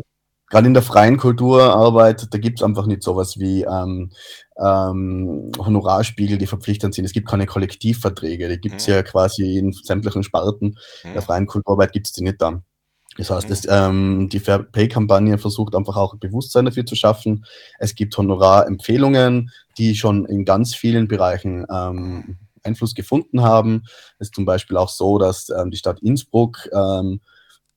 gerade 0.53 0.67
in 0.67 0.75
der 0.75 0.83
freien 0.83 1.17
Kulturarbeit, 1.17 2.29
da 2.31 2.37
gibt 2.37 2.61
es 2.61 2.63
einfach 2.63 2.85
nicht 2.85 3.03
sowas 3.03 3.39
wie 3.39 3.63
ähm, 3.63 4.11
ähm, 4.63 5.51
Honorarspiegel, 5.59 6.37
die 6.37 6.47
verpflichtend 6.47 6.95
sind. 6.95 7.07
Es 7.07 7.13
gibt 7.13 7.27
keine 7.27 7.47
Kollektivverträge, 7.47 8.49
die 8.49 8.61
gibt 8.61 8.77
es 8.77 8.87
mhm. 8.87 8.93
ja 8.93 9.03
quasi 9.03 9.57
in 9.57 9.73
sämtlichen 9.73 10.23
Sparten. 10.23 10.77
Mhm. 11.03 11.09
In 11.09 11.13
der 11.15 11.23
freien 11.23 11.47
Kulturarbeit 11.47 11.93
gibt 11.93 12.07
es 12.07 12.13
die 12.13 12.23
nicht 12.23 12.43
da. 12.43 12.63
Das 13.17 13.31
heißt, 13.31 13.47
mhm. 13.47 13.51
das, 13.51 13.67
ähm, 13.71 14.29
die 14.31 14.41
Fair 14.41 14.59
Pay-Kampagne 14.59 15.39
versucht 15.39 15.75
einfach 15.75 15.97
auch 15.97 16.17
Bewusstsein 16.17 16.67
dafür 16.67 16.85
zu 16.85 16.97
schaffen. 16.97 17.47
Es 17.79 17.95
gibt 17.95 18.17
Honorarempfehlungen, 18.19 19.51
die 19.79 19.95
schon 19.95 20.27
in 20.27 20.45
ganz 20.45 20.75
vielen 20.75 21.09
Bereichen 21.09 21.65
ähm, 21.73 22.37
Einfluss 22.63 22.95
gefunden 22.95 23.41
haben. 23.41 23.85
Es 24.19 24.29
ist 24.29 24.35
zum 24.35 24.45
Beispiel 24.45 24.77
auch 24.77 24.91
so, 24.91 25.17
dass 25.17 25.49
ähm, 25.49 25.71
die 25.71 25.79
Stadt 25.79 26.01
Innsbruck 26.03 26.69
ähm, 26.75 27.23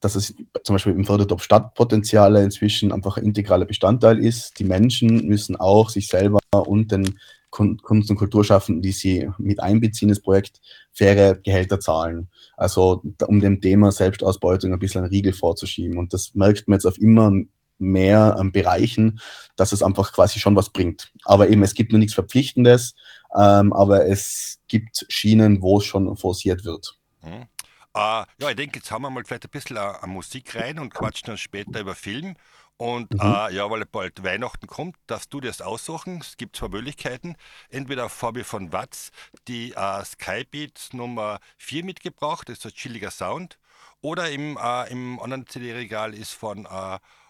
dass 0.06 0.14
es 0.14 0.36
zum 0.64 0.76
Beispiel 0.76 0.94
im 0.94 1.04
Fördertopf 1.04 1.42
Stadtpotenziale 1.42 2.44
inzwischen 2.44 2.92
einfach 2.92 3.18
ein 3.18 3.24
integraler 3.24 3.66
Bestandteil 3.66 4.20
ist. 4.20 4.60
Die 4.60 4.64
Menschen 4.64 5.26
müssen 5.26 5.56
auch 5.56 5.90
sich 5.90 6.08
selber 6.08 6.38
und 6.52 6.92
den 6.92 7.18
Kunst- 7.50 8.12
und 8.12 8.16
Kulturschaffenden, 8.16 8.84
die 8.84 8.92
sie 8.92 9.28
mit 9.40 9.62
einbeziehen, 9.62 10.10
das 10.10 10.20
Projekt, 10.20 10.62
faire 10.92 11.34
Gehälter 11.36 11.80
zahlen. 11.80 12.28
Also 12.56 13.02
um 13.26 13.40
dem 13.40 13.62
Thema 13.62 13.92
Selbstausbeutung 13.92 14.74
ein 14.74 14.80
bisschen 14.80 15.02
einen 15.02 15.10
Riegel 15.10 15.34
vorzuschieben. 15.34 15.98
Und 15.98 16.14
das 16.14 16.36
merkt 16.36 16.68
man 16.68 16.78
jetzt 16.78 16.86
auf 16.86 17.00
immer 17.00 17.32
mehr 17.80 18.38
ähm, 18.40 18.52
Bereichen, 18.52 19.20
dass 19.56 19.72
es 19.72 19.82
einfach 19.82 20.14
quasi 20.14 20.38
schon 20.38 20.56
was 20.56 20.70
bringt. 20.70 21.12
Aber 21.24 21.50
eben, 21.50 21.64
es 21.64 21.74
gibt 21.74 21.92
nur 21.92 22.00
nichts 22.00 22.14
Verpflichtendes, 22.14 22.94
ähm, 23.36 23.74
aber 23.74 24.06
es 24.06 24.60
gibt 24.68 25.08
Schienen, 25.10 25.64
wo 25.64 25.80
es 25.80 25.86
schon 25.86 26.16
forciert 26.16 26.64
wird. 26.64 26.96
Mhm. 27.24 27.48
Uh, 27.96 28.26
ja, 28.42 28.50
ich 28.50 28.58
denke, 28.58 28.80
jetzt 28.80 28.92
haben 28.92 29.04
wir 29.04 29.10
mal 29.10 29.24
vielleicht 29.24 29.46
ein 29.46 29.52
bisschen 29.52 29.78
uh, 29.78 30.06
Musik 30.06 30.54
rein 30.56 30.80
und 30.80 30.94
quatschen 30.94 31.28
dann 31.28 31.38
später 31.38 31.80
über 31.80 31.96
Film. 31.96 32.36
Und 32.76 33.14
mhm. 33.14 33.22
uh, 33.22 33.48
ja, 33.48 33.70
weil 33.70 33.86
bald 33.86 34.22
Weihnachten 34.22 34.68
kommt, 34.68 34.98
darfst 35.08 35.34
du 35.34 35.40
dir 35.40 35.48
das 35.48 35.62
aussuchen. 35.62 36.20
Es 36.20 36.36
gibt 36.36 36.58
zwei 36.58 36.68
Möglichkeiten. 36.68 37.38
Entweder 37.70 38.10
Fabi 38.10 38.44
von 38.44 38.74
Watz 38.74 39.12
die 39.48 39.74
uh, 39.78 40.04
Skybeat 40.04 40.90
Nummer 40.92 41.40
4 41.58 41.86
mitgebracht, 41.86 42.50
das 42.50 42.58
ist 42.58 42.66
ein 42.66 42.74
chilliger 42.74 43.12
Sound. 43.12 43.58
Oder 44.02 44.30
im, 44.30 44.60
im 44.90 45.20
anderen 45.20 45.48
CD-Regal 45.48 46.14
ist 46.14 46.34
von 46.34 46.68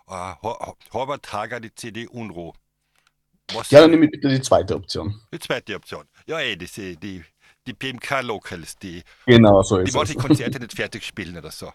Horvath 0.08 1.32
Hager 1.32 1.60
die 1.62 1.74
CD 1.74 2.08
Unruh. 2.08 2.54
Was 3.54 3.70
ja, 3.70 3.82
dann 3.82 3.92
nehme 3.92 4.06
ich 4.06 4.12
bitte 4.12 4.30
die 4.30 4.42
zweite 4.42 4.76
Option. 4.76 5.22
Die 5.32 5.40
zweite 5.40 5.76
Option. 5.76 6.06
Ja, 6.26 6.40
eh, 6.40 6.56
die, 6.56 6.98
die 6.98 7.24
die 7.68 7.74
PMK 7.74 8.22
Locals, 8.22 8.78
die, 8.78 9.04
genau, 9.26 9.62
so 9.64 9.82
die 9.82 9.94
wollte 9.94 10.14
die 10.14 10.18
Konzerte 10.18 10.60
nicht 10.60 10.74
fertig 10.74 11.04
spielen 11.04 11.38
oder 11.38 11.52
so. 11.52 11.72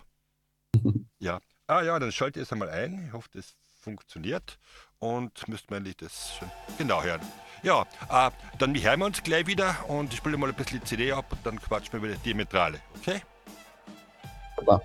ja. 1.19 1.41
Ah 1.67 1.83
ja, 1.83 1.99
dann 1.99 2.11
schalte 2.11 2.41
ich 2.41 2.47
es 2.47 2.53
einmal 2.53 2.69
ein. 2.69 3.07
Ich 3.07 3.13
hoffe, 3.13 3.29
das 3.33 3.55
funktioniert. 3.81 4.59
Und 4.99 5.47
müsste 5.49 5.73
man 5.73 5.85
das 5.99 6.37
schon 6.37 6.51
genau 6.77 7.03
hören. 7.03 7.21
Ja, 7.63 7.83
äh, 8.11 8.31
dann 8.59 8.75
hören 8.75 9.01
wir 9.01 9.07
uns 9.07 9.23
gleich 9.23 9.47
wieder 9.47 9.77
und 9.89 10.13
ich 10.13 10.19
spiele 10.19 10.37
mal 10.37 10.49
ein 10.49 10.55
bisschen 10.55 10.81
die 10.81 10.87
CD 10.87 11.13
ab 11.13 11.27
und 11.31 11.45
dann 11.45 11.61
quatschen 11.61 11.93
wir 11.93 11.99
über 11.99 12.17
die 12.17 12.23
Diametrale. 12.23 12.81
Okay? 12.99 13.23
Super. 14.57 14.83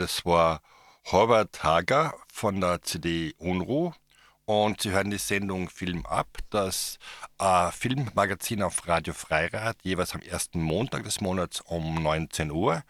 Das 0.00 0.24
war 0.24 0.62
Horvath 1.12 1.62
Hager 1.62 2.14
von 2.32 2.60
der 2.60 2.80
CD 2.80 3.34
Unruh 3.36 3.92
und 4.46 4.80
Sie 4.80 4.90
hören 4.90 5.10
die 5.10 5.18
Sendung 5.18 5.68
Film 5.68 6.06
ab, 6.06 6.38
das 6.48 6.98
äh, 7.38 7.70
Filmmagazin 7.70 8.62
auf 8.62 8.88
Radio 8.88 9.12
Freirad, 9.12 9.76
jeweils 9.82 10.14
am 10.14 10.22
ersten 10.22 10.62
Montag 10.62 11.04
des 11.04 11.20
Monats 11.20 11.60
um 11.60 12.02
19 12.02 12.50
Uhr. 12.50 12.82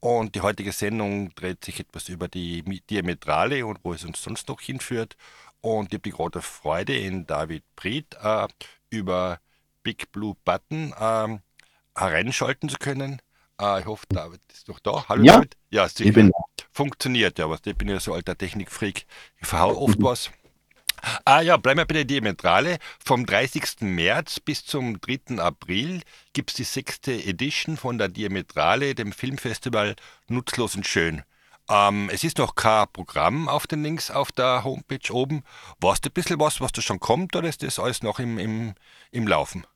Und 0.00 0.34
die 0.34 0.42
heutige 0.42 0.72
Sendung 0.72 1.34
dreht 1.34 1.64
sich 1.64 1.80
etwas 1.80 2.10
über 2.10 2.28
die 2.28 2.62
Diametrale 2.90 3.64
und 3.64 3.78
wo 3.82 3.94
es 3.94 4.04
uns 4.04 4.22
sonst 4.22 4.46
noch 4.48 4.60
hinführt. 4.60 5.16
Und 5.62 5.86
ich 5.86 5.94
habe 5.94 6.02
die 6.02 6.10
große 6.10 6.42
Freude, 6.42 6.96
in 6.96 7.26
David 7.26 7.64
Priet 7.76 8.14
äh, 8.22 8.46
über 8.90 9.40
Big 9.82 10.12
Blue 10.12 10.36
Button 10.44 10.92
äh, 10.92 11.38
hereinschalten 11.98 12.68
zu 12.68 12.76
können. 12.76 13.22
Äh, 13.60 13.80
ich 13.80 13.86
hoffe, 13.86 14.04
David 14.10 14.40
ist 14.52 14.68
noch 14.68 14.80
da. 14.80 15.08
Hallo 15.08 15.24
ja, 15.24 15.32
David. 15.36 15.56
Ja, 15.70 15.88
sicher. 15.88 16.10
Ich 16.10 16.14
bin 16.14 16.30
da. 16.30 16.57
Funktioniert 16.78 17.40
ja, 17.40 17.50
was. 17.50 17.58
Ich 17.64 17.74
bin 17.74 17.88
ja 17.88 17.98
so 17.98 18.14
alter 18.14 18.38
Technikfreak. 18.38 19.04
Ich 19.40 19.48
verhau 19.48 19.76
oft 19.76 20.00
was. 20.00 20.30
Ah 21.24 21.40
ja, 21.40 21.56
bleiben 21.56 21.80
wir 21.80 21.86
bei 21.86 21.94
der 21.94 22.04
Diametrale. 22.04 22.78
Vom 23.04 23.26
30. 23.26 23.80
März 23.80 24.38
bis 24.38 24.64
zum 24.64 25.00
3. 25.00 25.42
April 25.42 26.02
gibt 26.34 26.50
es 26.50 26.56
die 26.56 26.62
sechste 26.62 27.12
Edition 27.12 27.76
von 27.76 27.98
der 27.98 28.06
Diametrale, 28.06 28.94
dem 28.94 29.10
Filmfestival 29.10 29.96
Nutzlos 30.28 30.76
und 30.76 30.86
Schön. 30.86 31.22
Ähm, 31.68 32.10
es 32.12 32.22
ist 32.22 32.38
noch 32.38 32.54
kein 32.54 32.86
Programm 32.92 33.48
auf 33.48 33.66
den 33.66 33.82
Links 33.82 34.12
auf 34.12 34.30
der 34.30 34.62
Homepage 34.62 35.12
oben. 35.12 35.42
Weißt 35.80 36.04
du 36.04 36.10
ein 36.10 36.12
bisschen 36.12 36.38
was, 36.38 36.60
was 36.60 36.70
da 36.70 36.80
schon 36.80 37.00
kommt, 37.00 37.34
oder 37.34 37.48
ist 37.48 37.64
das 37.64 37.80
alles 37.80 38.04
noch 38.04 38.20
im, 38.20 38.38
im, 38.38 38.74
im 39.10 39.26
Laufen? 39.26 39.66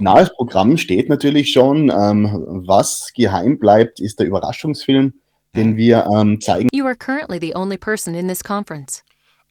Na, 0.00 0.14
das 0.16 0.34
Programm 0.34 0.78
steht 0.78 1.08
natürlich 1.08 1.52
schon. 1.52 1.90
Ähm, 1.90 2.44
was 2.66 3.12
geheim 3.14 3.60
bleibt, 3.60 4.00
ist 4.00 4.18
der 4.18 4.26
Überraschungsfilm, 4.26 5.14
den 5.56 5.70
hm. 5.70 5.76
wir 5.76 6.06
ähm, 6.06 6.40
zeigen. 6.40 6.68
You 6.72 6.86
are 6.86 6.96
currently 6.96 7.38
the 7.40 7.54
only 7.54 7.78
person 7.78 8.14
in 8.14 8.28
this 8.28 8.42
conference. 8.42 9.02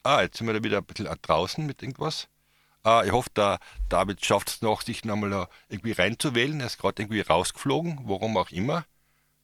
Ah, 0.03 0.21
jetzt 0.21 0.37
sind 0.37 0.47
wir 0.47 0.53
da 0.53 0.63
wieder 0.63 0.77
ein 0.77 0.85
bisschen 0.85 1.07
draußen 1.21 1.65
mit 1.65 1.81
irgendwas. 1.81 2.27
Ah, 2.83 3.01
ich 3.03 3.11
hoffe, 3.11 3.31
der 3.35 3.57
David 3.89 4.23
schafft 4.23 4.49
es 4.49 4.61
noch, 4.61 4.83
sich 4.83 5.03
nochmal 5.03 5.31
da 5.31 5.47
irgendwie 5.69 5.93
reinzuwählen. 5.93 6.59
Er 6.59 6.67
ist 6.67 6.77
gerade 6.77 7.01
irgendwie 7.01 7.21
rausgeflogen, 7.21 8.01
warum 8.03 8.37
auch 8.37 8.51
immer. 8.51 8.85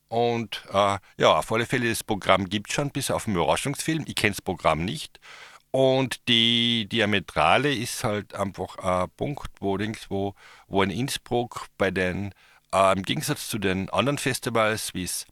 Und 0.10 0.64
äh, 0.72 0.98
ja, 1.18 1.38
auf 1.38 1.52
alle 1.52 1.66
Fälle, 1.66 1.90
das 1.90 2.04
Programm 2.04 2.48
gibt 2.50 2.70
es 2.70 2.76
schon 2.76 2.92
bis 2.92 3.10
auf 3.10 3.26
den 3.26 3.34
Überraschungsfilm. 3.34 4.04
Ich 4.08 4.16
kenne 4.16 4.34
das 4.34 4.42
Programm 4.42 4.86
nicht. 4.86 5.20
Und 5.72 6.28
die 6.28 6.88
Diametrale 6.88 7.74
ist 7.74 8.04
halt 8.04 8.36
einfach 8.36 8.78
ein 8.78 9.10
Punkt, 9.18 9.50
wo, 9.60 9.80
wo, 10.10 10.36
wo 10.68 10.84
in 10.84 10.90
Innsbruck 10.90 11.68
bei 11.78 11.92
den, 11.92 12.36
äh, 12.74 12.94
im 12.94 13.04
Gegensatz 13.04 13.48
zu 13.48 13.58
den 13.58 13.90
anderen 13.90 14.18
Festivals, 14.18 14.94
wie 14.94 15.06
es 15.06 15.26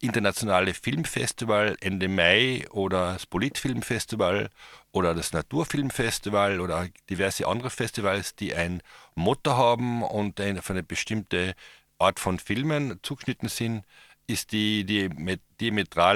internationale 0.00 0.74
Filmfestival 0.74 1.76
Ende 1.80 2.08
Mai 2.08 2.66
oder 2.70 3.14
das 3.14 3.26
Politfilmfestival 3.26 4.50
oder 4.92 5.14
das 5.14 5.32
Naturfilmfestival 5.32 6.60
oder 6.60 6.88
diverse 7.10 7.46
andere 7.46 7.70
Festivals, 7.70 8.34
die 8.36 8.54
ein 8.54 8.82
Motto 9.14 9.56
haben 9.56 10.02
und 10.02 10.38
auf 10.58 10.70
eine 10.70 10.82
bestimmte 10.82 11.54
Art 11.98 12.20
von 12.20 12.38
Filmen 12.38 13.00
zugeschnitten 13.02 13.48
sind, 13.48 13.84
ist 14.28 14.52
die, 14.52 14.84
die 14.84 15.08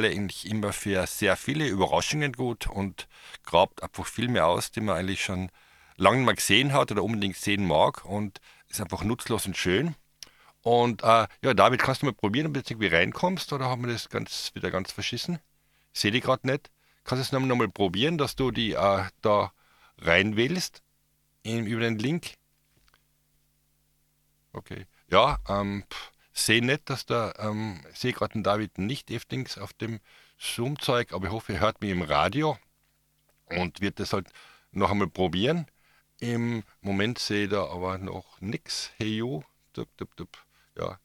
eigentlich 0.05 0.49
immer 0.49 0.73
für 0.73 1.07
sehr 1.07 1.37
viele 1.37 1.67
Überraschungen 1.67 2.33
gut 2.33 2.69
und 2.69 3.09
grabt 3.45 3.83
einfach 3.83 4.07
Filme 4.07 4.45
aus, 4.45 4.71
die 4.71 4.81
man 4.81 4.97
eigentlich 4.97 5.25
schon 5.25 5.51
lange 5.97 6.21
mal 6.21 6.35
gesehen 6.35 6.73
hat 6.73 6.93
oder 6.93 7.03
unbedingt 7.03 7.37
sehen 7.37 7.67
mag 7.67 8.05
und 8.05 8.41
ist 8.69 8.81
einfach 8.81 9.03
nutzlos 9.03 9.47
und 9.47 9.57
schön. 9.57 9.95
Und 10.63 11.03
äh, 11.03 11.27
ja, 11.43 11.55
David, 11.55 11.81
kannst 11.81 12.03
du 12.03 12.07
mal 12.07 12.13
probieren, 12.13 12.47
ob 12.47 12.55
du 12.55 12.61
jetzt 12.61 12.71
irgendwie 12.71 12.89
reinkommst 12.89 13.53
oder 13.53 13.67
haben 13.67 13.85
wir 13.85 13.93
das 13.93 14.09
ganz, 14.09 14.53
wieder 14.55 14.71
ganz 14.71 14.93
verschissen? 14.93 15.41
Sehe 15.93 16.13
die 16.13 16.21
gerade 16.21 16.47
nicht. 16.47 16.71
Kannst 17.05 17.33
du 17.33 17.37
es 17.37 17.47
nochmal 17.49 17.69
probieren, 17.69 18.17
dass 18.17 18.37
du 18.37 18.53
die 18.53 18.73
äh, 18.73 19.05
da 19.23 19.53
rein 19.99 20.37
willst 20.37 20.83
in, 21.43 21.67
über 21.67 21.81
den 21.81 21.99
Link? 21.99 22.35
Okay. 24.53 24.87
Ja, 25.11 25.39
ähm, 25.49 25.85
sehe 26.33 26.65
nicht, 26.65 26.89
dass 26.89 27.07
da, 27.07 27.35
ähm, 27.39 27.81
sehe 27.93 28.13
gerade 28.13 28.35
den 28.35 28.45
David 28.45 28.79
nicht 28.79 29.11
Eftings 29.11 29.59
auf 29.59 29.73
dem 29.73 29.99
Zoom-Zeug, 30.39 31.13
aber 31.13 31.27
ich 31.27 31.33
hoffe, 31.33 31.55
er 31.55 31.61
hört 31.61 31.81
mich 31.81 31.91
im 31.91 32.03
Radio 32.03 32.57
und 33.47 33.81
wird 33.81 33.99
das 33.99 34.13
halt 34.13 34.29
noch 34.71 34.93
einmal 34.93 35.09
probieren. 35.09 35.67
Im 36.21 36.63
Moment 36.81 37.19
sehe 37.19 37.45
ich 37.45 37.51
da 37.51 37.67
aber 37.67 37.99
noch 37.99 38.41
nichts. 38.41 38.93
Hey, 38.97 39.17
you. 39.17 39.43
Dup, 39.73 39.89
dup, 39.97 40.15
dup 40.17 40.42
ja. 40.77 40.99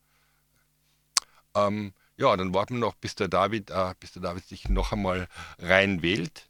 Ähm, 1.56 1.94
ja, 2.18 2.36
dann 2.36 2.54
warten 2.54 2.76
wir 2.76 2.82
noch, 2.82 2.96
bis 2.96 3.16
der 3.16 3.28
David, 3.28 3.70
äh, 3.70 3.94
bis 4.00 4.14
der 4.14 4.22
David 4.22 4.46
sich 4.46 4.70
noch 4.70 4.92
einmal 4.92 5.28
rein 5.60 6.02
wählt. 6.02 6.50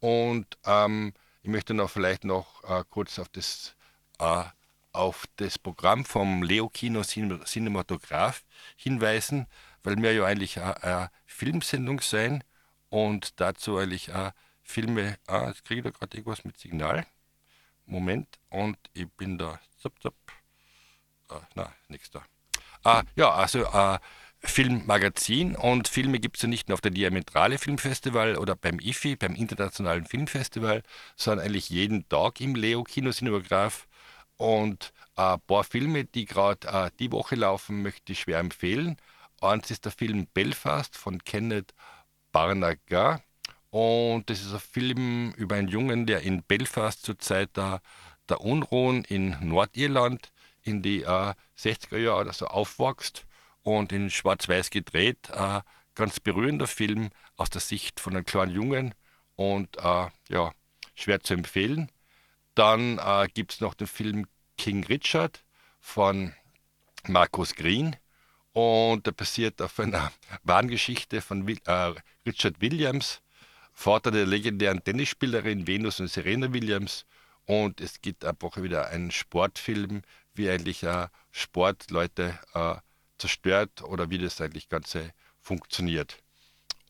Und 0.00 0.58
ähm, 0.64 1.14
ich 1.42 1.48
möchte 1.48 1.74
noch 1.74 1.90
vielleicht 1.90 2.24
noch 2.24 2.62
äh, 2.64 2.84
kurz 2.90 3.18
auf 3.18 3.28
das, 3.28 3.74
äh, 4.18 4.44
auf 4.92 5.24
das 5.36 5.58
Programm 5.58 6.04
vom 6.04 6.42
Leo 6.42 6.68
Kino 6.68 7.02
Cinematograph 7.02 8.44
hinweisen, 8.76 9.46
weil 9.82 9.96
wir 9.96 10.12
ja 10.12 10.24
eigentlich 10.24 10.60
eine 10.60 11.10
Filmsendung 11.26 12.00
sein 12.00 12.44
und 12.90 13.40
dazu 13.40 13.78
eigentlich 13.78 14.08
äh, 14.08 14.32
Filme, 14.62 15.18
ah, 15.26 15.48
jetzt 15.48 15.64
kriege 15.64 15.80
ich 15.80 15.84
da 15.84 15.90
gerade 15.90 16.16
irgendwas 16.16 16.44
mit 16.44 16.58
Signal. 16.58 17.06
Moment, 17.86 18.38
und 18.48 18.78
ich 18.94 19.08
bin 19.10 19.36
da, 19.36 19.60
zap, 19.78 19.92
zap, 20.02 20.14
Ah, 21.28 21.40
na, 21.54 21.72
nichts 21.88 22.10
da. 22.10 22.22
Ah, 22.84 23.02
ja, 23.16 23.30
also 23.30 23.64
äh, 23.64 23.98
Filmmagazin 24.40 25.56
und 25.56 25.88
Filme 25.88 26.20
gibt 26.20 26.36
es 26.36 26.42
ja 26.42 26.48
nicht 26.48 26.68
nur 26.68 26.74
auf 26.74 26.80
der 26.82 26.90
Diametrale 26.90 27.58
Filmfestival 27.58 28.36
oder 28.36 28.54
beim 28.56 28.78
IFI, 28.78 29.16
beim 29.16 29.34
Internationalen 29.34 30.04
Filmfestival, 30.06 30.82
sondern 31.16 31.46
eigentlich 31.46 31.70
jeden 31.70 32.08
Tag 32.08 32.40
im 32.40 32.54
Leo 32.54 32.84
Kinocinematograph. 32.84 33.86
Und 34.36 34.92
ein 35.16 35.40
paar 35.46 35.64
Filme, 35.64 36.04
die 36.04 36.26
gerade 36.26 36.66
äh, 36.68 36.90
die 36.98 37.10
Woche 37.12 37.36
laufen, 37.36 37.82
möchte 37.82 38.12
ich 38.12 38.20
schwer 38.20 38.38
empfehlen. 38.40 38.96
Eins 39.40 39.70
ist 39.70 39.84
der 39.84 39.92
Film 39.92 40.26
Belfast 40.34 40.96
von 40.96 41.18
Kenneth 41.24 41.74
Barnaga. 42.32 43.20
Und 43.70 44.28
das 44.30 44.42
ist 44.42 44.52
ein 44.52 44.60
Film 44.60 45.32
über 45.36 45.56
einen 45.56 45.68
Jungen, 45.68 46.06
der 46.06 46.22
in 46.22 46.42
Belfast 46.42 47.02
zur 47.04 47.18
Zeit 47.18 47.56
der, 47.56 47.80
der 48.28 48.40
Unruhen 48.40 49.04
in 49.04 49.36
Nordirland 49.40 50.32
in 50.64 50.82
die 50.82 51.02
äh, 51.02 51.34
60er 51.58 51.98
Jahre 51.98 52.22
oder 52.22 52.32
so 52.32 52.46
aufwächst 52.46 53.26
und 53.62 53.92
in 53.92 54.10
Schwarz-Weiß 54.10 54.70
gedreht. 54.70 55.30
Äh, 55.30 55.60
ganz 55.94 56.20
berührender 56.20 56.66
Film 56.66 57.10
aus 57.36 57.50
der 57.50 57.60
Sicht 57.60 58.00
von 58.00 58.16
einem 58.16 58.24
kleinen 58.24 58.52
Jungen 58.52 58.94
und 59.36 59.76
äh, 59.78 60.08
ja, 60.28 60.52
schwer 60.94 61.20
zu 61.20 61.34
empfehlen. 61.34 61.90
Dann 62.54 62.98
äh, 62.98 63.28
gibt 63.32 63.52
es 63.52 63.60
noch 63.60 63.74
den 63.74 63.86
Film 63.86 64.26
King 64.56 64.84
Richard 64.84 65.44
von 65.80 66.34
Markus 67.06 67.54
Green 67.54 67.96
und 68.52 69.06
der 69.06 69.12
basiert 69.12 69.60
auf 69.60 69.78
einer 69.80 70.12
Wahngeschichte 70.44 71.20
von 71.20 71.46
äh, 71.48 71.94
Richard 72.26 72.60
Williams, 72.60 73.20
Vater 73.72 74.12
der 74.12 74.26
legendären 74.26 74.82
Tennisspielerin 74.82 75.66
Venus 75.66 75.98
und 76.00 76.08
Serena 76.08 76.52
Williams. 76.52 77.04
Und 77.46 77.80
es 77.80 78.00
gibt 78.00 78.24
einfach 78.24 78.56
wieder 78.62 78.88
einen 78.88 79.10
Sportfilm 79.10 80.02
wie 80.34 80.50
eigentlich 80.50 80.82
äh, 80.82 81.08
Sport 81.30 81.90
Leute 81.90 82.38
äh, 82.54 82.76
zerstört 83.18 83.82
oder 83.82 84.10
wie 84.10 84.18
das 84.18 84.40
eigentlich 84.40 84.68
Ganze 84.68 85.12
funktioniert. 85.40 86.18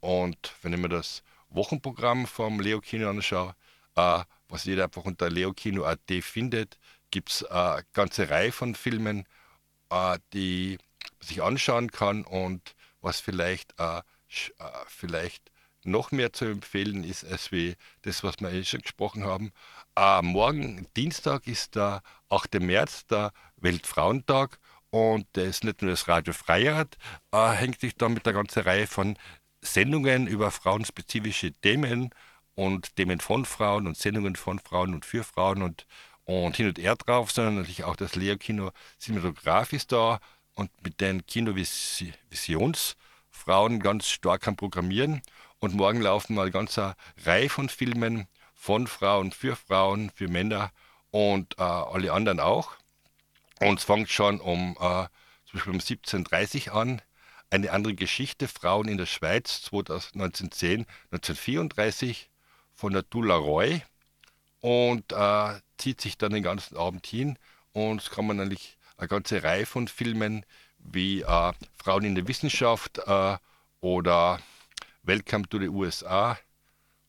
Und 0.00 0.54
wenn 0.62 0.72
ich 0.72 0.78
mir 0.78 0.88
das 0.88 1.22
Wochenprogramm 1.48 2.26
vom 2.26 2.60
Leo 2.60 2.80
Kino 2.80 3.08
anschaue, 3.08 3.54
äh, 3.96 4.24
was 4.48 4.64
jeder 4.64 4.84
einfach 4.84 5.04
unter 5.04 5.30
leokino.at 5.30 6.10
findet, 6.22 6.78
gibt 7.10 7.30
es 7.30 7.44
eine 7.44 7.80
äh, 7.80 7.82
ganze 7.92 8.28
Reihe 8.28 8.52
von 8.52 8.74
Filmen, 8.74 9.24
äh, 9.90 10.18
die 10.32 10.78
man 11.18 11.26
sich 11.26 11.42
anschauen 11.42 11.90
kann 11.90 12.24
und 12.24 12.74
was 13.00 13.20
vielleicht, 13.20 13.74
äh, 13.78 14.02
vielleicht 14.88 15.50
noch 15.84 16.10
mehr 16.10 16.32
zu 16.32 16.46
empfehlen 16.46 17.04
ist, 17.04 17.24
als 17.24 17.52
wie 17.52 17.76
das, 18.02 18.24
was 18.24 18.40
wir 18.40 18.50
eh 18.50 18.64
schon 18.64 18.80
gesprochen 18.80 19.24
haben. 19.24 19.52
Äh, 19.96 20.22
morgen, 20.22 20.88
Dienstag, 20.96 21.46
ist 21.46 21.76
der 21.76 22.02
8. 22.28 22.54
März, 22.60 23.06
der 23.06 23.32
Weltfrauentag. 23.58 24.58
Und 24.90 25.26
das 25.34 25.44
ist 25.46 25.62
nicht 25.64 25.82
nur 25.82 25.92
das 25.92 26.08
Radio 26.08 26.32
Freirad, 26.32 26.96
äh, 27.32 27.50
hängt 27.50 27.80
sich 27.80 27.94
da 27.96 28.08
mit 28.08 28.26
einer 28.26 28.34
ganzen 28.34 28.62
Reihe 28.64 28.86
von 28.88 29.16
Sendungen 29.60 30.26
über 30.26 30.50
frauenspezifische 30.50 31.52
Themen 31.52 32.10
und 32.56 32.96
Themen 32.96 33.20
von 33.20 33.44
Frauen 33.44 33.86
und 33.86 33.96
Sendungen 33.96 34.34
von 34.36 34.58
Frauen 34.58 34.94
und 34.94 35.04
für 35.04 35.22
Frauen 35.22 35.62
und, 35.62 35.86
und 36.24 36.56
hin 36.56 36.66
und 36.68 36.78
her 36.78 36.96
drauf, 36.96 37.30
sondern 37.30 37.56
natürlich 37.56 37.84
auch 37.84 37.96
das 37.96 38.16
Lehrkino 38.16 38.72
Cinematograph 38.98 39.72
ist 39.72 39.92
da 39.92 40.18
und 40.54 40.70
mit 40.82 41.00
den 41.00 41.24
Kinovisionsfrauen 41.26 43.80
ganz 43.80 44.08
stark 44.08 44.48
am 44.48 44.56
Programmieren. 44.56 45.22
Und 45.60 45.74
morgen 45.74 46.00
laufen 46.00 46.34
mal 46.34 46.42
eine 46.42 46.50
ganze 46.50 46.96
Reihe 47.24 47.48
von 47.48 47.68
Filmen 47.68 48.26
von 48.64 48.86
Frauen, 48.86 49.30
für 49.30 49.56
Frauen, 49.56 50.10
für 50.14 50.26
Männer 50.26 50.72
und 51.10 51.58
äh, 51.58 51.62
alle 51.62 52.14
anderen 52.14 52.40
auch. 52.40 52.76
Und 53.60 53.78
es 53.78 53.84
fängt 53.84 54.08
schon 54.08 54.40
um 54.40 54.70
äh, 54.80 55.06
zum 55.44 55.52
Beispiel 55.52 55.72
um 55.74 55.80
17.30 55.80 56.68
Uhr 56.68 56.74
an. 56.74 57.02
eine 57.50 57.70
andere 57.72 57.94
Geschichte, 57.94 58.48
Frauen 58.48 58.88
in 58.88 58.96
der 58.96 59.04
Schweiz 59.04 59.68
1910, 59.70 60.86
1934 61.12 62.30
von 62.74 62.94
der 62.94 63.02
Dula 63.02 63.36
Roy 63.36 63.82
und 64.60 65.12
äh, 65.12 65.60
zieht 65.76 66.00
sich 66.00 66.16
dann 66.16 66.32
den 66.32 66.42
ganzen 66.42 66.78
Abend 66.78 67.06
hin 67.06 67.38
und 67.72 68.00
es 68.00 68.10
kann 68.10 68.26
man 68.26 68.40
eigentlich 68.40 68.78
eine 68.96 69.08
ganze 69.08 69.42
Reihe 69.42 69.66
von 69.66 69.88
Filmen 69.88 70.46
wie 70.78 71.20
äh, 71.20 71.52
Frauen 71.76 72.04
in 72.04 72.14
der 72.14 72.26
Wissenschaft 72.28 72.96
äh, 73.06 73.36
oder 73.82 74.40
Welcome 75.02 75.46
to 75.50 75.58
the 75.58 75.68
USA 75.68 76.38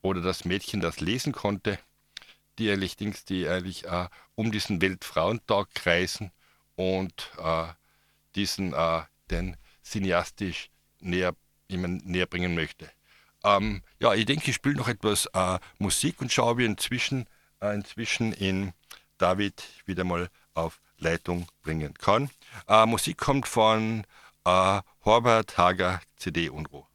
oder 0.05 0.21
das 0.21 0.45
Mädchen, 0.45 0.79
das 0.79 0.99
lesen 0.99 1.33
konnte, 1.33 1.79
die 2.57 2.71
eigentlich, 2.71 2.95
Dings, 2.95 3.25
die 3.25 3.47
eigentlich 3.47 3.85
äh, 3.85 4.07
um 4.35 4.51
diesen 4.51 4.79
Weltfrauentag 4.81 5.73
kreisen 5.73 6.31
und 6.75 7.31
äh, 7.39 7.65
diesen 8.35 8.73
äh, 8.73 9.01
den 9.31 9.57
cineastisch 9.83 10.69
näher, 10.99 11.35
näher 11.67 12.27
bringen 12.27 12.55
möchte. 12.55 12.89
Ähm, 13.43 13.81
ja, 13.99 14.13
ich 14.13 14.25
denke, 14.25 14.49
ich 14.49 14.55
spiele 14.55 14.75
noch 14.75 14.87
etwas 14.87 15.27
äh, 15.33 15.59
Musik 15.79 16.21
und 16.21 16.31
schaue, 16.31 16.57
wie 16.59 16.65
inzwischen, 16.65 17.27
äh, 17.59 17.73
inzwischen 17.73 18.31
in 18.31 18.73
David 19.17 19.63
wieder 19.85 20.03
mal 20.03 20.29
auf 20.53 20.79
Leitung 20.97 21.47
bringen 21.61 21.93
kann. 21.95 22.29
Äh, 22.67 22.85
Musik 22.85 23.17
kommt 23.17 23.47
von 23.47 24.05
Horbert 24.47 25.57
Hager 25.57 26.01
CD 26.17 26.49
Unruh. 26.49 26.85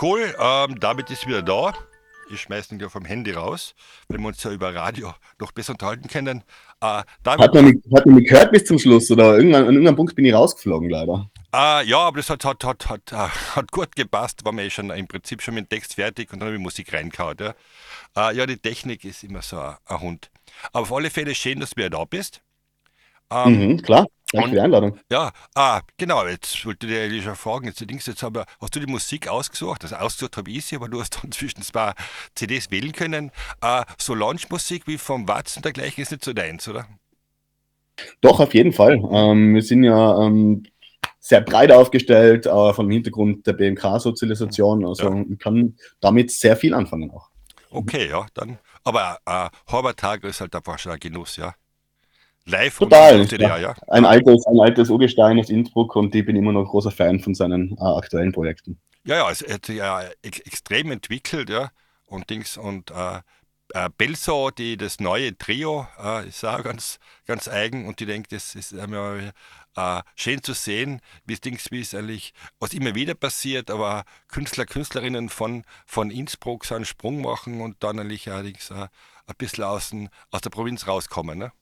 Cool, 0.00 0.34
ähm, 0.38 0.78
David 0.78 1.10
ist 1.10 1.26
wieder 1.26 1.42
da. 1.42 1.72
Ich 2.30 2.42
schmeiße 2.42 2.74
ihn 2.74 2.80
ja 2.80 2.90
vom 2.90 3.06
Handy 3.06 3.30
raus, 3.32 3.74
wenn 4.08 4.20
wir 4.20 4.28
uns 4.28 4.42
ja 4.42 4.50
über 4.50 4.74
Radio 4.74 5.14
noch 5.38 5.52
besser 5.52 5.72
unterhalten 5.72 6.08
können. 6.08 6.42
Äh, 6.82 7.02
hat, 7.24 7.54
man 7.54 7.64
mich, 7.64 7.76
hat 7.94 8.04
man 8.04 8.16
mich 8.16 8.28
gehört 8.28 8.52
bis 8.52 8.64
zum 8.64 8.78
Schluss 8.78 9.10
oder 9.10 9.38
irgendwann, 9.38 9.62
an 9.62 9.68
irgendeinem 9.68 9.96
Punkt 9.96 10.14
bin 10.14 10.26
ich 10.26 10.34
rausgeflogen 10.34 10.90
leider? 10.90 11.30
Äh, 11.54 11.86
ja, 11.86 11.98
aber 11.98 12.18
das 12.18 12.28
hat, 12.28 12.44
hat, 12.44 12.62
hat, 12.64 12.90
hat, 12.90 13.12
äh, 13.12 13.16
hat 13.16 13.72
gut 13.72 13.96
gepasst, 13.96 14.44
war 14.44 14.52
mir 14.52 14.64
eh 14.64 14.70
schon 14.70 14.90
im 14.90 15.06
Prinzip 15.06 15.40
schon 15.40 15.54
mit 15.54 15.70
dem 15.70 15.76
Text 15.76 15.94
fertig 15.94 16.30
und 16.30 16.40
dann 16.40 16.48
habe 16.48 16.56
ich 16.56 16.62
Musik 16.62 16.92
reingehauen. 16.92 17.36
Ja. 17.40 17.54
Äh, 18.30 18.36
ja, 18.36 18.44
die 18.44 18.58
Technik 18.58 19.04
ist 19.04 19.24
immer 19.24 19.40
so 19.40 19.58
ein, 19.58 19.76
ein 19.86 20.00
Hund. 20.00 20.30
Aber 20.72 20.82
auf 20.82 20.92
alle 20.92 21.08
Fälle 21.08 21.34
schön, 21.34 21.60
dass 21.60 21.70
du 21.70 21.76
wieder 21.76 21.90
da 21.90 22.04
bist. 22.04 22.42
Ähm, 23.30 23.70
mhm, 23.70 23.82
klar. 23.82 24.06
Danke 24.32 24.48
für 24.48 24.54
die 24.56 24.60
Einladung. 24.60 24.98
Ja, 25.10 25.32
ah, 25.54 25.80
genau, 25.96 26.26
jetzt 26.26 26.66
wollte 26.66 26.86
ich 26.86 26.92
dir 26.92 27.04
eigentlich 27.04 27.24
schon 27.24 27.36
fragen, 27.36 27.66
jetzt, 27.66 27.80
Dings, 27.88 28.06
jetzt 28.06 28.24
aber, 28.24 28.44
hast 28.60 28.74
du 28.74 28.80
die 28.80 28.90
Musik 28.90 29.28
ausgesucht? 29.28 29.84
Also 29.84 29.96
ausgesucht 29.96 30.36
habe 30.36 30.50
ich 30.50 30.64
sie, 30.64 30.76
aber 30.76 30.88
du 30.88 31.00
hast 31.00 31.22
dann 31.22 31.30
zwischen 31.32 31.62
zwei 31.62 31.92
CDs 32.34 32.70
wählen 32.70 32.92
können. 32.92 33.30
Äh, 33.62 33.84
so 33.98 34.14
Launch-Musik 34.14 34.86
wie 34.86 34.98
vom 34.98 35.28
Watz 35.28 35.56
und 35.56 35.64
dergleichen 35.64 36.02
ist 36.02 36.10
nicht 36.10 36.24
so 36.24 36.32
deins, 36.32 36.66
oder? 36.68 36.86
Doch, 38.20 38.40
auf 38.40 38.52
jeden 38.52 38.72
Fall. 38.72 39.00
Ähm, 39.10 39.54
wir 39.54 39.62
sind 39.62 39.84
ja 39.84 40.20
ähm, 40.20 40.64
sehr 41.20 41.40
breit 41.40 41.70
aufgestellt, 41.70 42.46
äh, 42.46 42.72
vom 42.72 42.90
Hintergrund 42.90 43.46
der 43.46 43.54
BMK-Sozialisation. 43.54 44.84
Also 44.84 45.04
ja. 45.04 45.10
man 45.10 45.38
kann 45.38 45.76
damit 46.00 46.30
sehr 46.30 46.56
viel 46.56 46.74
anfangen 46.74 47.10
auch. 47.10 47.30
Okay, 47.70 48.08
ja, 48.08 48.26
dann. 48.34 48.58
Aber 48.84 49.18
äh, 49.24 49.48
Horvath 49.70 50.24
ist 50.24 50.40
halt 50.40 50.54
einfach 50.54 50.78
schon 50.78 50.92
ein 50.92 51.00
Genuss, 51.00 51.36
ja. 51.36 51.54
Live 52.46 52.78
Total. 52.78 53.26
DDR, 53.26 53.58
ja. 53.58 53.74
Ein 53.88 54.04
altes, 54.04 54.46
ein 54.46 54.60
altes 54.60 54.88
Urgestein 54.88 55.38
aus 55.38 55.50
Innsbruck 55.50 55.96
und 55.96 56.14
ich 56.14 56.24
bin 56.24 56.36
immer 56.36 56.52
noch 56.52 56.64
großer 56.64 56.92
Fan 56.92 57.20
von 57.20 57.34
seinen 57.34 57.76
äh, 57.78 57.82
aktuellen 57.82 58.32
Projekten. 58.32 58.78
Ja, 59.04 59.16
ja, 59.16 59.30
es 59.30 59.42
hat 59.42 59.66
sich 59.66 59.76
ja 59.76 60.02
ex 60.22 60.38
extrem 60.40 60.90
entwickelt, 60.92 61.50
ja. 61.50 61.70
Und 62.06 62.30
Dings 62.30 62.56
und 62.56 62.92
äh, 62.92 63.20
äh, 63.74 63.90
Belso, 63.96 64.50
die 64.50 64.76
das 64.76 65.00
neue 65.00 65.36
Trio, 65.36 65.88
äh, 66.02 66.28
ist 66.28 66.44
auch 66.44 66.62
ganz, 66.62 66.98
ganz 67.26 67.48
eigen 67.48 67.86
und 67.88 68.00
ich 68.00 68.06
denke, 68.06 68.28
das 68.30 68.54
ist 68.54 68.72
äh, 68.72 70.02
schön 70.14 70.42
zu 70.42 70.52
sehen, 70.52 71.00
wie 71.24 71.34
es 71.34 71.40
Dings, 71.40 71.70
wie 71.72 71.80
es 71.80 71.94
eigentlich, 71.94 72.32
was 72.60 72.74
immer 72.74 72.94
wieder 72.94 73.14
passiert, 73.14 73.70
aber 73.70 74.04
Künstler, 74.28 74.66
Künstlerinnen 74.66 75.28
von, 75.28 75.64
von 75.84 76.10
Innsbruck 76.10 76.64
so 76.64 76.76
einen 76.76 76.84
Sprung 76.84 77.22
machen 77.22 77.60
und 77.60 77.82
dann 77.82 77.98
eigentlich 77.98 78.30
allerdings 78.30 78.70
äh, 78.70 78.86
ein 79.26 79.34
bisschen 79.36 79.64
aus, 79.64 79.92
aus 80.30 80.40
der 80.40 80.50
Provinz 80.50 80.86
rauskommen. 80.86 81.38
Ne? 81.38 81.52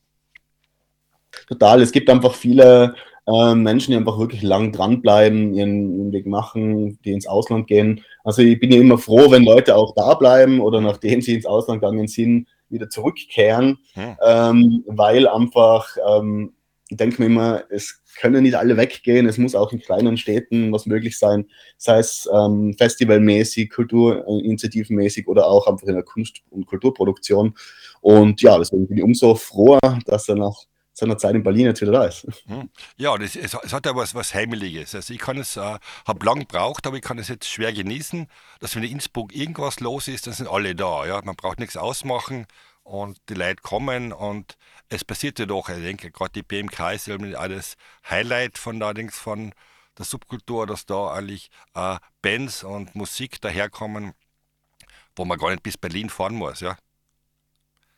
Total. 1.47 1.81
Es 1.81 1.91
gibt 1.91 2.09
einfach 2.09 2.35
viele 2.35 2.95
äh, 3.27 3.55
Menschen, 3.55 3.91
die 3.91 3.97
einfach 3.97 4.19
wirklich 4.19 4.41
lang 4.43 4.71
dranbleiben, 4.71 5.53
ihren, 5.53 5.97
ihren 5.97 6.11
Weg 6.11 6.27
machen, 6.27 6.99
die 7.03 7.11
ins 7.11 7.27
Ausland 7.27 7.67
gehen. 7.67 8.03
Also 8.23 8.41
ich 8.41 8.59
bin 8.59 8.71
ja 8.71 8.79
immer 8.79 8.97
froh, 8.97 9.31
wenn 9.31 9.43
Leute 9.43 9.75
auch 9.75 9.93
da 9.95 10.13
bleiben 10.13 10.59
oder 10.59 10.81
nachdem 10.81 11.21
sie 11.21 11.33
ins 11.33 11.45
Ausland 11.45 11.81
gegangen 11.81 12.07
sind, 12.07 12.47
wieder 12.69 12.89
zurückkehren, 12.89 13.79
hm. 13.93 14.17
ähm, 14.23 14.83
weil 14.87 15.27
einfach, 15.27 15.95
ähm, 16.07 16.53
ich 16.89 16.97
denke 16.97 17.21
mir 17.21 17.27
immer, 17.27 17.63
es 17.69 18.01
können 18.19 18.43
nicht 18.43 18.55
alle 18.55 18.77
weggehen, 18.77 19.27
es 19.27 19.37
muss 19.37 19.55
auch 19.55 19.71
in 19.71 19.79
kleinen 19.79 20.17
Städten 20.17 20.71
was 20.71 20.85
möglich 20.85 21.17
sein, 21.17 21.47
sei 21.77 21.99
es 21.99 22.29
ähm, 22.31 22.75
festivalmäßig, 22.77 23.69
kulturinitiativenmäßig 23.71 25.27
oder 25.27 25.47
auch 25.47 25.67
einfach 25.67 25.87
in 25.87 25.95
der 25.95 26.03
Kunst- 26.03 26.41
und 26.49 26.65
Kulturproduktion. 26.65 27.55
Und 28.01 28.41
ja, 28.41 28.57
deswegen 28.57 28.87
bin 28.87 28.97
ich 28.97 29.03
umso 29.03 29.35
froher, 29.35 29.99
dass 30.05 30.29
er 30.29 30.35
nach 30.35 30.65
seiner 30.97 31.17
Zeit 31.17 31.35
in 31.35 31.43
Berlin 31.43 31.65
jetzt 31.65 31.81
wieder 31.81 31.91
da 31.91 32.05
ist. 32.05 32.25
Hm. 32.47 32.69
Ja, 32.95 33.17
das, 33.17 33.35
es, 33.35 33.53
es, 33.53 33.73
hat 33.73 33.85
ja 33.85 33.95
was, 33.95 34.15
was 34.15 34.33
Heimeliges. 34.33 34.95
Also 34.95 35.13
ich 35.13 35.19
kann 35.19 35.37
es, 35.37 35.57
äh, 35.57 35.77
habe 36.07 36.25
lang 36.25 36.39
gebraucht, 36.39 36.87
aber 36.87 36.95
ich 36.95 37.01
kann 37.01 37.19
es 37.19 37.27
jetzt 37.27 37.49
schwer 37.49 37.73
genießen, 37.73 38.27
dass 38.61 38.75
wenn 38.75 38.83
in 38.83 38.93
Innsbruck 38.93 39.35
irgendwas 39.35 39.81
los 39.81 40.07
ist, 40.07 40.25
dann 40.25 40.33
sind 40.33 40.47
alle 40.47 40.73
da. 40.73 41.05
Ja? 41.05 41.21
Man 41.21 41.35
braucht 41.35 41.59
nichts 41.59 41.75
ausmachen 41.75 42.47
und 42.83 43.17
die 43.27 43.33
Leute 43.33 43.61
kommen 43.61 44.13
und 44.13 44.57
es 44.87 45.03
passiert 45.03 45.37
ja 45.37 45.45
doch. 45.45 45.67
Ich 45.67 45.83
denke, 45.83 46.11
gerade 46.11 46.31
die 46.31 46.43
BMK 46.43 46.93
ist 46.93 47.07
ja 47.07 47.17
das 47.17 47.75
Highlight 48.09 48.57
von 48.57 48.81
allerdings 48.81 49.17
von 49.17 49.53
der 49.97 50.05
Subkultur, 50.05 50.65
dass 50.65 50.85
da 50.85 51.11
eigentlich 51.11 51.49
äh, 51.73 51.97
Bands 52.21 52.63
und 52.63 52.95
Musik 52.95 53.41
daherkommen, 53.41 54.13
wo 55.17 55.25
man 55.25 55.37
gar 55.37 55.51
nicht 55.51 55.63
bis 55.63 55.77
Berlin 55.77 56.09
fahren 56.09 56.35
muss. 56.35 56.61
Ja? 56.61 56.77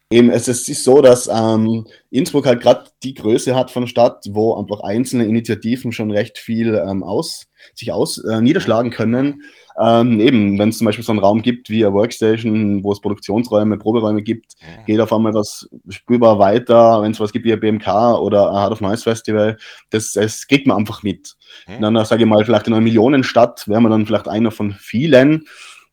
Eben, 0.09 0.29
es 0.29 0.47
ist 0.47 0.83
so, 0.85 1.01
dass 1.01 1.27
ähm, 1.27 1.85
Innsbruck 2.11 2.45
halt 2.45 2.61
gerade 2.61 2.85
die 3.03 3.13
Größe 3.13 3.55
hat 3.55 3.71
von 3.71 3.87
Stadt, 3.87 4.23
wo 4.29 4.55
einfach 4.55 4.79
einzelne 4.79 5.25
Initiativen 5.25 5.91
schon 5.91 6.11
recht 6.11 6.37
viel 6.37 6.75
ähm, 6.75 7.03
aus, 7.03 7.47
sich 7.75 7.91
aus 7.91 8.17
äh, 8.17 8.39
niederschlagen 8.39 8.89
können. 8.89 9.43
Ähm, 9.77 10.21
eben, 10.21 10.57
wenn 10.57 10.69
es 10.69 10.77
zum 10.77 10.85
Beispiel 10.85 11.03
so 11.03 11.11
einen 11.11 11.19
Raum 11.19 11.41
gibt 11.41 11.69
wie 11.69 11.85
eine 11.85 11.93
Workstation, 11.93 12.85
wo 12.85 12.93
es 12.93 13.01
Produktionsräume, 13.01 13.77
Proberäume 13.77 14.23
gibt, 14.23 14.53
ja. 14.61 14.83
geht 14.85 15.01
auf 15.01 15.11
einmal 15.11 15.33
was 15.33 15.69
spürbar 15.89 16.39
weiter. 16.39 17.01
Wenn 17.01 17.11
es 17.11 17.19
was 17.19 17.33
gibt 17.33 17.45
wie 17.45 17.51
ein 17.51 17.59
BMK 17.59 18.17
oder 18.19 18.49
ein 18.49 18.55
Heart 18.55 18.71
of 18.71 18.81
Noise 18.81 19.03
Festival, 19.03 19.57
das, 19.89 20.13
das 20.13 20.47
kriegt 20.47 20.67
man 20.67 20.77
einfach 20.77 21.03
mit. 21.03 21.35
Ja. 21.67 21.79
Dann 21.79 22.05
sage 22.05 22.23
ich 22.23 22.29
mal, 22.29 22.45
vielleicht 22.45 22.67
in 22.67 22.73
einer 22.73 22.81
Millionenstadt 22.81 23.67
wäre 23.67 23.81
man 23.81 23.91
dann 23.91 24.05
vielleicht 24.05 24.29
einer 24.29 24.51
von 24.51 24.71
vielen. 24.71 25.47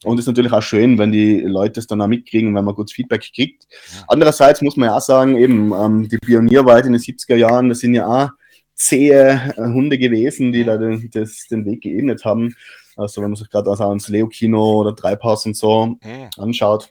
Und 0.04 0.18
es 0.18 0.24
ist 0.24 0.28
natürlich 0.28 0.52
auch 0.52 0.62
schön, 0.62 0.98
wenn 0.98 1.12
die 1.12 1.40
Leute 1.40 1.80
es 1.80 1.86
dann 1.86 2.00
auch 2.00 2.06
mitkriegen, 2.06 2.54
wenn 2.54 2.64
man 2.64 2.74
gutes 2.74 2.94
Feedback 2.94 3.30
kriegt. 3.34 3.66
Andererseits 4.06 4.62
muss 4.62 4.76
man 4.76 4.88
ja 4.88 4.96
auch 4.96 5.00
sagen, 5.00 5.36
eben 5.36 5.72
ähm, 5.72 6.08
die 6.08 6.18
Pionierwelt 6.18 6.86
in 6.86 6.92
den 6.92 7.00
70er 7.00 7.36
Jahren, 7.36 7.68
das 7.68 7.80
sind 7.80 7.94
ja 7.94 8.06
auch 8.06 8.30
zähe 8.74 9.54
äh, 9.56 9.62
Hunde 9.62 9.98
gewesen, 9.98 10.52
die 10.52 10.64
da 10.64 10.76
den, 10.76 11.10
das, 11.12 11.46
den 11.50 11.64
Weg 11.64 11.82
geebnet 11.82 12.24
haben. 12.24 12.54
Also 12.96 13.22
wenn 13.22 13.30
man 13.30 13.36
sich 13.36 13.50
gerade 13.50 13.70
also 13.70 13.84
ans 13.84 14.08
Leo-Kino 14.08 14.80
oder 14.80 14.94
Treibhaus 14.94 15.46
und 15.46 15.56
so 15.56 15.96
anschaut, 16.36 16.90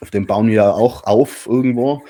auf 0.00 0.10
dem 0.10 0.26
bauen 0.26 0.48
wir 0.48 0.54
ja 0.54 0.70
auch 0.70 1.04
auf 1.04 1.46
irgendwo. 1.46 2.02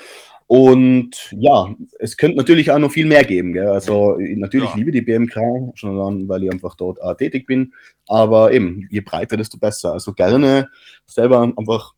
Und 0.47 1.31
ja, 1.31 1.73
es 1.99 2.17
könnte 2.17 2.37
natürlich 2.37 2.69
auch 2.71 2.77
noch 2.77 2.91
viel 2.91 3.07
mehr 3.07 3.23
geben. 3.23 3.53
Gell? 3.53 3.67
Also 3.67 4.17
natürlich 4.19 4.69
ja. 4.69 4.75
liebe 4.75 4.91
die 4.91 5.01
BMK, 5.01 5.71
schon 5.73 5.97
dann, 5.97 6.29
weil 6.29 6.43
ich 6.43 6.51
einfach 6.51 6.75
dort 6.75 7.01
auch 7.01 7.15
tätig 7.15 7.47
bin. 7.47 7.73
Aber 8.07 8.51
eben, 8.51 8.87
je 8.91 9.01
breiter, 9.01 9.37
desto 9.37 9.57
besser. 9.57 9.93
Also 9.93 10.13
gerne 10.13 10.69
selber 11.07 11.41
einfach 11.41 11.95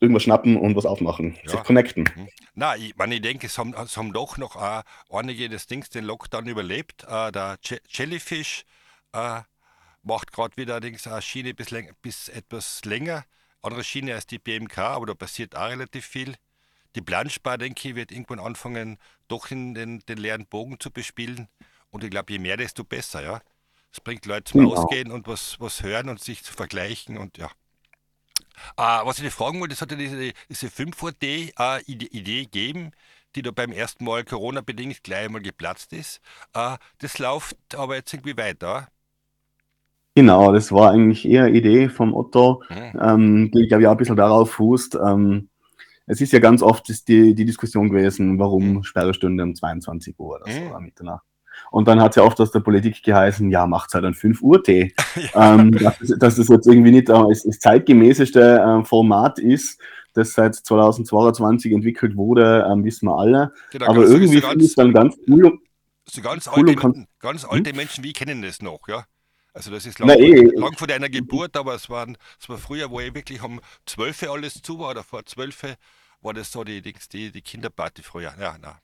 irgendwas 0.00 0.24
schnappen 0.24 0.56
und 0.56 0.74
was 0.74 0.86
aufmachen, 0.86 1.36
ja. 1.44 1.50
sich 1.50 1.62
connecten. 1.62 2.08
Mhm. 2.16 2.28
Na, 2.54 2.76
ich, 2.76 2.96
meine, 2.96 3.16
ich 3.16 3.22
denke, 3.22 3.46
es 3.46 3.58
haben, 3.58 3.74
es 3.74 3.96
haben 3.96 4.12
doch 4.12 4.38
noch 4.38 4.56
äh, 4.56 4.82
einige 5.10 5.48
des 5.48 5.66
Dings 5.66 5.90
den 5.90 6.04
Lockdown 6.04 6.46
überlebt. 6.46 7.04
Äh, 7.06 7.30
der 7.30 7.58
Jellyfish 7.88 8.64
äh, 9.12 9.42
macht 10.02 10.32
gerade 10.32 10.56
wieder 10.56 10.80
Dings, 10.80 11.06
eine 11.06 11.22
Schiene 11.22 11.54
bis, 11.54 11.68
bis 12.00 12.28
etwas 12.28 12.84
länger. 12.84 13.24
Andere 13.60 13.84
Schiene 13.84 14.14
als 14.14 14.26
die 14.26 14.38
BMK, 14.38 14.78
aber 14.78 15.06
da 15.06 15.14
passiert 15.14 15.54
auch 15.56 15.68
relativ 15.68 16.04
viel 16.06 16.34
die 16.96 17.02
Planspar, 17.02 17.58
denke 17.58 17.88
ich, 17.90 17.94
wird 17.96 18.12
irgendwann 18.12 18.40
anfangen, 18.40 18.98
doch 19.28 19.50
in 19.50 19.74
den, 19.74 20.00
den 20.00 20.18
leeren 20.18 20.46
Bogen 20.46 20.78
zu 20.80 20.90
bespielen. 20.90 21.48
Und 21.90 22.04
ich 22.04 22.10
glaube, 22.10 22.32
je 22.32 22.38
mehr, 22.38 22.56
desto 22.56 22.84
besser, 22.84 23.22
ja. 23.22 23.40
Es 23.92 24.00
bringt 24.00 24.26
Leute 24.26 24.44
zum 24.52 24.60
Genau. 24.60 24.62
Ausgehen 24.62 25.12
und 25.12 25.26
was, 25.28 25.60
was 25.60 25.82
hören 25.82 26.08
und 26.08 26.20
sich 26.20 26.42
zu 26.44 26.52
vergleichen 26.54 27.18
und 27.18 27.38
ja. 27.38 27.50
Äh, 28.76 28.82
was 29.04 29.18
ich 29.18 29.24
dich 29.24 29.32
fragen 29.34 29.60
wollte, 29.60 29.74
es 29.74 29.80
hat 29.80 29.90
ja 29.90 29.96
diese, 29.96 30.32
diese 30.48 30.70
5D 30.70 31.52
äh, 31.58 31.82
gegeben, 31.84 32.92
die 33.34 33.42
da 33.42 33.50
beim 33.50 33.72
ersten 33.72 34.04
Mal 34.04 34.24
Corona-bedingt 34.24 35.02
gleich 35.02 35.26
einmal 35.26 35.42
geplatzt 35.42 35.92
ist. 35.92 36.20
Äh, 36.54 36.76
das 36.98 37.18
läuft 37.18 37.56
aber 37.74 37.96
jetzt 37.96 38.12
irgendwie 38.12 38.36
weiter. 38.36 38.88
Genau, 40.14 40.52
das 40.52 40.72
war 40.72 40.90
eigentlich 40.90 41.26
eher 41.26 41.44
eine 41.44 41.56
Idee 41.56 41.88
vom 41.88 42.14
Otto, 42.14 42.62
Hm. 42.70 42.92
ähm, 43.00 43.50
die, 43.52 43.66
glaube 43.66 43.82
ich, 43.82 43.86
auch 43.88 43.92
ein 43.92 43.96
bisschen 43.96 44.16
darauf 44.16 44.52
fußt. 44.52 44.96
Ähm, 44.96 45.48
es 46.06 46.20
ist 46.20 46.32
ja 46.32 46.38
ganz 46.40 46.62
oft 46.62 46.86
die, 47.08 47.34
die 47.34 47.44
Diskussion 47.44 47.88
gewesen, 47.90 48.38
warum 48.38 48.82
Sperrestunde 48.82 49.42
um 49.44 49.54
22 49.54 50.18
Uhr 50.18 50.36
oder 50.40 50.50
so, 50.52 50.60
Mhm. 50.60 50.70
oder 50.70 50.80
Mitternacht. 50.80 51.24
Und 51.70 51.86
dann 51.86 52.00
hat 52.00 52.10
es 52.12 52.16
ja 52.16 52.22
oft 52.22 52.40
aus 52.40 52.50
der 52.50 52.60
Politik 52.60 53.02
geheißen, 53.02 53.50
ja, 53.50 53.66
macht's 53.66 53.94
halt 53.94 54.04
ein 54.04 54.14
5 54.14 54.40
Uhr 54.42 54.62
Tee. 54.62 54.94
ähm, 55.34 55.72
dass, 55.72 56.00
es- 56.00 56.18
dass 56.18 56.36
das 56.36 56.48
jetzt 56.48 56.66
irgendwie 56.66 56.90
nicht 56.92 57.08
äh, 57.08 57.12
das, 57.28 57.42
das 57.44 57.58
zeitgemäßeste 57.58 58.40
äh, 58.58 58.84
Format 58.84 59.38
ist, 59.38 59.80
das 60.14 60.32
seit 60.34 60.54
2022 60.54 61.72
entwickelt 61.72 62.16
wurde, 62.16 62.66
ähm, 62.70 62.84
wissen 62.84 63.06
wir 63.08 63.16
alle. 63.18 63.52
Genau, 63.70 63.86
Aber 63.86 64.02
irgendwie 64.04 64.40
finde 64.40 64.58
ich 64.64 64.70
es 64.70 64.74
dann 64.74 64.92
ganz 64.92 65.16
cool. 65.28 65.58
so 66.04 66.20
ganz, 66.20 66.48
cool 66.54 66.68
alte, 66.68 67.06
ganz 67.20 67.44
alte 67.44 67.72
Menschen 67.74 68.04
wie 68.04 68.12
kennen 68.12 68.42
das 68.42 68.60
noch, 68.60 68.80
ja. 68.88 69.04
Also 69.54 69.70
das 69.70 69.84
ist 69.84 69.98
lang, 69.98 70.08
Na, 70.08 70.16
eh. 70.16 70.50
lang 70.54 70.76
vor 70.78 70.86
deiner 70.86 71.08
Geburt, 71.10 71.56
aber 71.56 71.74
es, 71.74 71.90
waren, 71.90 72.16
es 72.40 72.48
war 72.48 72.56
früher, 72.58 72.90
wo 72.90 73.00
ich 73.00 73.14
wirklich 73.14 73.42
um 73.42 73.60
12 73.86 74.30
alles 74.30 74.62
zu 74.62 74.78
war, 74.78 74.90
oder 74.90 75.02
vor 75.02 75.24
12 75.24 75.76
war 76.22 76.32
das 76.32 76.50
so 76.50 76.64
die, 76.64 76.80
die, 76.80 77.30
die 77.30 77.42
Kinderparty 77.42 78.02
früher. 78.02 78.32
Ja, 78.40 78.56
na. 78.60 78.78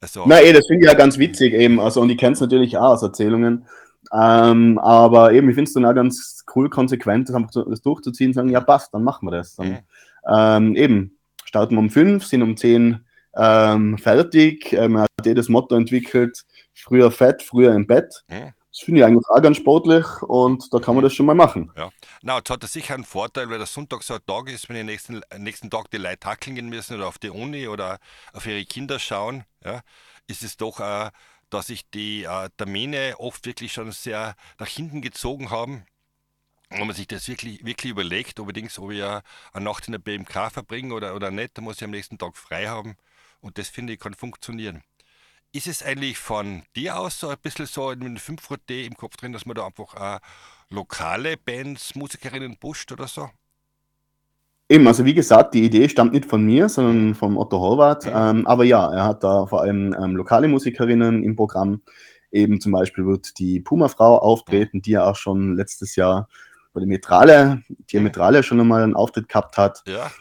Also, 0.00 0.24
Na 0.26 0.40
eh, 0.40 0.52
das 0.52 0.66
finde 0.66 0.86
ich 0.86 0.90
ja 0.90 0.96
ganz 0.96 1.18
witzig 1.18 1.52
eben. 1.52 1.78
Also, 1.78 2.00
und 2.00 2.10
ich 2.10 2.18
kenne 2.18 2.32
es 2.32 2.40
natürlich 2.40 2.76
auch 2.76 2.92
aus 2.92 3.02
Erzählungen. 3.02 3.66
Ähm, 4.12 4.78
aber 4.78 5.32
eben, 5.32 5.48
ich 5.50 5.54
finde 5.54 5.68
es 5.68 5.74
dann 5.74 5.84
auch 5.84 5.94
ganz 5.94 6.44
cool, 6.56 6.70
konsequent, 6.70 7.28
das 7.28 7.36
einfach 7.36 7.50
das 7.52 7.82
durchzuziehen, 7.82 8.32
sagen, 8.32 8.48
ja 8.48 8.60
passt, 8.60 8.92
dann 8.94 9.04
machen 9.04 9.26
wir 9.28 9.32
das. 9.32 9.54
Dann, 9.56 9.68
Mhm. 9.68 9.78
ähm, 10.26 10.76
eben, 10.76 11.18
starten 11.44 11.74
wir 11.74 11.80
um 11.80 11.90
fünf, 11.90 12.24
sind 12.24 12.42
um 12.42 12.56
zehn 12.56 13.04
ähm, 13.36 13.98
fertig. 13.98 14.72
Ähm, 14.72 14.96
er 14.96 15.02
hat 15.02 15.26
eh 15.26 15.34
das 15.34 15.48
Motto 15.48 15.76
entwickelt, 15.76 16.44
früher 16.74 17.10
fett, 17.10 17.42
früher 17.42 17.74
im 17.74 17.86
Bett. 17.86 18.24
Mhm. 18.28 18.52
Das 18.72 18.80
finde 18.80 19.00
ich 19.00 19.04
eigentlich 19.04 19.26
auch 19.28 19.42
ganz 19.42 19.56
sportlich 19.56 20.06
und 20.22 20.72
da 20.72 20.78
kann 20.78 20.94
man 20.94 21.02
das 21.02 21.12
schon 21.12 21.26
mal 21.26 21.34
machen. 21.34 21.72
Na, 22.22 22.36
jetzt 22.36 22.50
hat 22.50 22.62
das 22.62 22.72
sicher 22.72 22.94
einen 22.94 23.04
Vorteil, 23.04 23.50
weil 23.50 23.58
der 23.58 23.66
Sonntag 23.66 24.04
so 24.04 24.14
ein 24.14 24.24
Tag 24.26 24.48
ist, 24.48 24.68
wenn 24.68 24.76
die 24.76 24.84
nächsten, 24.84 25.22
nächsten 25.38 25.70
Tag 25.70 25.90
die 25.90 25.96
Leute 25.96 26.20
tackeln 26.20 26.54
gehen 26.54 26.68
müssen 26.68 26.96
oder 26.96 27.08
auf 27.08 27.18
die 27.18 27.30
Uni 27.30 27.66
oder 27.66 27.98
auf 28.32 28.46
ihre 28.46 28.64
Kinder 28.64 29.00
schauen, 29.00 29.44
ja, 29.64 29.82
ist 30.28 30.44
es 30.44 30.56
doch, 30.56 30.78
äh, 30.78 31.10
dass 31.50 31.66
sich 31.66 31.90
die 31.90 32.24
äh, 32.24 32.48
Termine 32.56 33.16
oft 33.18 33.44
wirklich 33.44 33.72
schon 33.72 33.90
sehr 33.90 34.36
nach 34.58 34.68
hinten 34.68 35.02
gezogen 35.02 35.50
haben. 35.50 35.84
Wenn 36.68 36.86
man 36.86 36.94
sich 36.94 37.08
das 37.08 37.26
wirklich, 37.26 37.64
wirklich 37.64 37.90
überlegt, 37.90 38.38
unbedingt, 38.38 38.78
ob 38.78 38.92
ich 38.92 39.00
äh, 39.00 39.20
eine 39.52 39.64
Nacht 39.64 39.88
in 39.88 39.92
der 39.92 39.98
BMK 39.98 40.52
verbringe 40.52 40.94
oder, 40.94 41.16
oder 41.16 41.32
nicht, 41.32 41.58
dann 41.58 41.64
muss 41.64 41.76
ich 41.78 41.84
am 41.84 41.90
nächsten 41.90 42.18
Tag 42.18 42.36
frei 42.36 42.68
haben. 42.68 42.96
Und 43.40 43.58
das 43.58 43.68
finde 43.68 43.94
ich 43.94 43.98
kann 43.98 44.14
funktionieren. 44.14 44.84
Ist 45.52 45.66
es 45.66 45.82
eigentlich 45.82 46.16
von 46.16 46.62
dir 46.76 46.98
aus 46.98 47.18
so 47.18 47.28
ein 47.28 47.36
bisschen 47.42 47.66
so 47.66 47.90
in 47.90 48.00
den 48.00 48.18
5D 48.18 48.86
im 48.86 48.96
Kopf 48.96 49.16
drin, 49.16 49.32
dass 49.32 49.46
man 49.46 49.56
da 49.56 49.66
einfach 49.66 50.16
äh, 50.16 50.20
lokale 50.68 51.36
Bands, 51.36 51.96
Musikerinnen 51.96 52.56
pusht 52.56 52.92
oder 52.92 53.08
so? 53.08 53.30
Eben, 54.68 54.86
also 54.86 55.04
wie 55.04 55.14
gesagt, 55.14 55.54
die 55.54 55.64
Idee 55.64 55.88
stammt 55.88 56.12
nicht 56.12 56.26
von 56.26 56.44
mir, 56.44 56.68
sondern 56.68 57.16
vom 57.16 57.36
Otto 57.36 57.58
Horvath. 57.58 58.06
Mhm. 58.06 58.12
Ähm, 58.14 58.46
aber 58.46 58.62
ja, 58.62 58.92
er 58.92 59.04
hat 59.04 59.24
da 59.24 59.46
vor 59.46 59.62
allem 59.62 59.92
ähm, 60.00 60.14
lokale 60.14 60.46
Musikerinnen 60.46 61.24
im 61.24 61.34
Programm. 61.34 61.82
Eben 62.30 62.60
zum 62.60 62.70
Beispiel 62.70 63.04
wird 63.04 63.36
die 63.40 63.58
Puma-Frau 63.58 64.18
auftreten, 64.18 64.82
die 64.82 64.92
ja 64.92 65.04
auch 65.04 65.16
schon 65.16 65.56
letztes 65.56 65.96
Jahr 65.96 66.28
bei 66.72 66.78
der 66.78 66.86
Metrale, 66.86 67.64
die 67.68 67.98
Metrale 67.98 68.44
schon 68.44 68.60
einmal 68.60 68.84
einen 68.84 68.94
Auftritt 68.94 69.28
gehabt 69.28 69.56
hat. 69.56 69.82
Ja, 69.88 70.12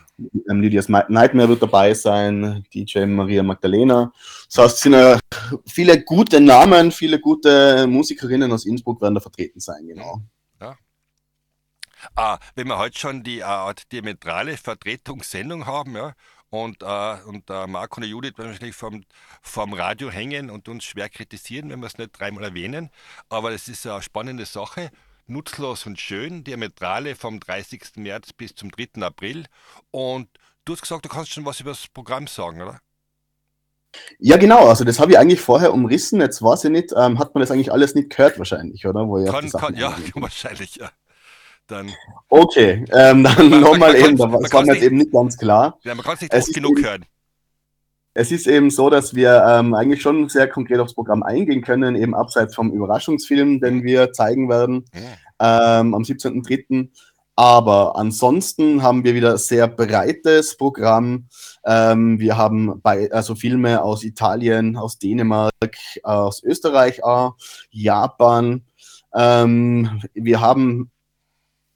Ähm, 0.50 0.62
Lydia's 0.62 0.90
Nightmare 0.90 1.50
wird 1.50 1.62
dabei 1.62 1.94
sein, 1.94 2.66
DJ 2.74 3.06
Maria 3.06 3.44
Magdalena. 3.44 4.12
Das 4.48 4.64
heißt, 4.64 4.76
es 4.76 4.82
sind 4.82 4.94
äh, 4.94 5.18
viele 5.66 6.04
gute 6.04 6.40
Namen, 6.42 6.92
viele 6.92 7.20
gute 7.20 7.88
Musikerinnen 7.88 8.52
aus 8.52 8.66
Innsbruck 8.66 9.02
werden 9.02 9.16
da 9.16 9.22
vertreten 9.22 9.60
sein, 9.60 9.88
genau. 9.88 10.22
Ah, 12.16 12.40
wenn 12.56 12.68
wir 12.68 12.78
heute 12.78 12.98
schon 12.98 13.24
die 13.24 13.40
äh, 13.40 13.74
diametrale 13.92 14.56
Vertretungssendung 14.58 15.66
haben, 15.66 15.96
ja, 15.96 16.14
und, 16.50 16.82
äh, 16.82 17.18
und 17.26 17.50
äh, 17.50 17.68
Marco 17.68 18.02
und 18.02 18.08
Judith 18.08 18.38
werden 18.38 18.52
wahrscheinlich 18.52 18.76
vom, 18.76 19.04
vom 19.42 19.74
Radio 19.74 20.10
hängen 20.10 20.50
und 20.50 20.68
uns 20.68 20.84
schwer 20.86 21.10
kritisieren, 21.10 21.70
wenn 21.70 21.80
wir 21.80 21.88
es 21.88 21.98
nicht 21.98 22.18
dreimal 22.18 22.44
erwähnen. 22.46 22.90
Aber 23.30 23.52
es 23.52 23.68
ist 23.68 23.86
eine 23.86 24.02
spannende 24.02 24.46
Sache. 24.46 24.90
Nutzlos 25.30 25.86
und 25.86 26.00
schön, 26.00 26.44
Diametrale 26.44 27.16
vom 27.16 27.40
30. 27.40 27.98
März 27.98 28.34
bis 28.34 28.56
zum 28.56 28.72
3. 28.72 29.02
April. 29.02 29.46
Und 29.92 30.28
du 30.66 30.74
hast 30.74 30.82
gesagt, 30.82 31.06
du 31.06 31.10
kannst 31.10 31.32
schon 31.32 31.46
was 31.46 31.60
über 31.60 31.72
das 31.72 31.88
Programm 31.88 32.28
sagen, 32.28 32.62
oder? 32.62 32.80
Ja, 34.20 34.38
genau, 34.38 34.68
also 34.68 34.84
das 34.84 35.00
habe 35.00 35.12
ich 35.12 35.18
eigentlich 35.18 35.42
vorher 35.42 35.74
umrissen, 35.74 36.22
jetzt 36.22 36.44
weiß 36.44 36.66
ich 36.66 36.72
nicht, 36.72 36.94
ähm, 36.96 37.18
hat 37.18 37.34
man 37.34 37.42
das 37.42 37.50
eigentlich 37.52 37.72
alles 37.72 37.96
nicht 37.96 38.10
gehört 38.16 38.38
wahrscheinlich, 38.38 38.86
oder? 38.86 39.08
Kann, 39.32 39.50
kann, 39.50 39.76
ja, 39.76 39.96
wahrscheinlich, 40.16 40.76
ja. 40.76 40.92
Dann, 41.66 41.92
Okay, 42.30 42.86
ähm, 42.92 43.24
dann 43.24 43.50
nochmal 43.62 43.96
eben, 43.96 44.18
da 44.18 44.28
das 44.28 44.52
war 44.52 44.64
mir 44.64 44.74
jetzt 44.74 44.84
eben 44.84 44.98
nicht 44.98 45.12
ganz 45.12 45.38
klar. 45.38 45.80
ja, 45.84 45.96
man 45.96 46.04
kann 46.04 46.16
es 46.16 46.22
nicht 46.22 46.34
oft 46.34 46.54
genug 46.54 46.82
hören. 46.82 47.06
Es 48.14 48.32
ist 48.32 48.48
eben 48.48 48.70
so, 48.70 48.90
dass 48.90 49.14
wir 49.14 49.44
ähm, 49.48 49.74
eigentlich 49.74 50.02
schon 50.02 50.30
sehr 50.30 50.48
konkret 50.48 50.80
aufs 50.80 50.96
Programm 50.96 51.24
eingehen 51.24 51.62
können, 51.62 51.96
eben 51.96 52.16
abseits 52.16 52.56
vom 52.56 52.72
Überraschungsfilm, 52.72 53.62
den 53.62 53.84
wir 53.84 54.12
zeigen 54.14 54.50
werden 54.50 54.86
ähm, 55.40 55.94
am 55.94 56.02
17.03. 56.02 56.90
Aber 57.40 57.96
ansonsten 57.96 58.84
haben 58.84 59.06
wir 59.06 59.16
wieder 59.16 59.38
sehr 59.38 59.70
breites 59.70 60.58
Programm. 60.58 61.30
Ähm, 61.64 62.20
wir 62.20 62.36
haben 62.36 62.82
bei, 62.82 63.10
also 63.14 63.34
Filme 63.34 63.82
aus 63.82 64.04
Italien, 64.04 64.76
aus 64.76 65.00
Dänemark, 65.00 65.78
aus 66.04 66.44
Österreich 66.44 67.02
auch, 67.02 67.38
Japan. 67.70 68.66
Ähm, 69.16 70.02
wir 70.14 70.42
haben, 70.42 70.92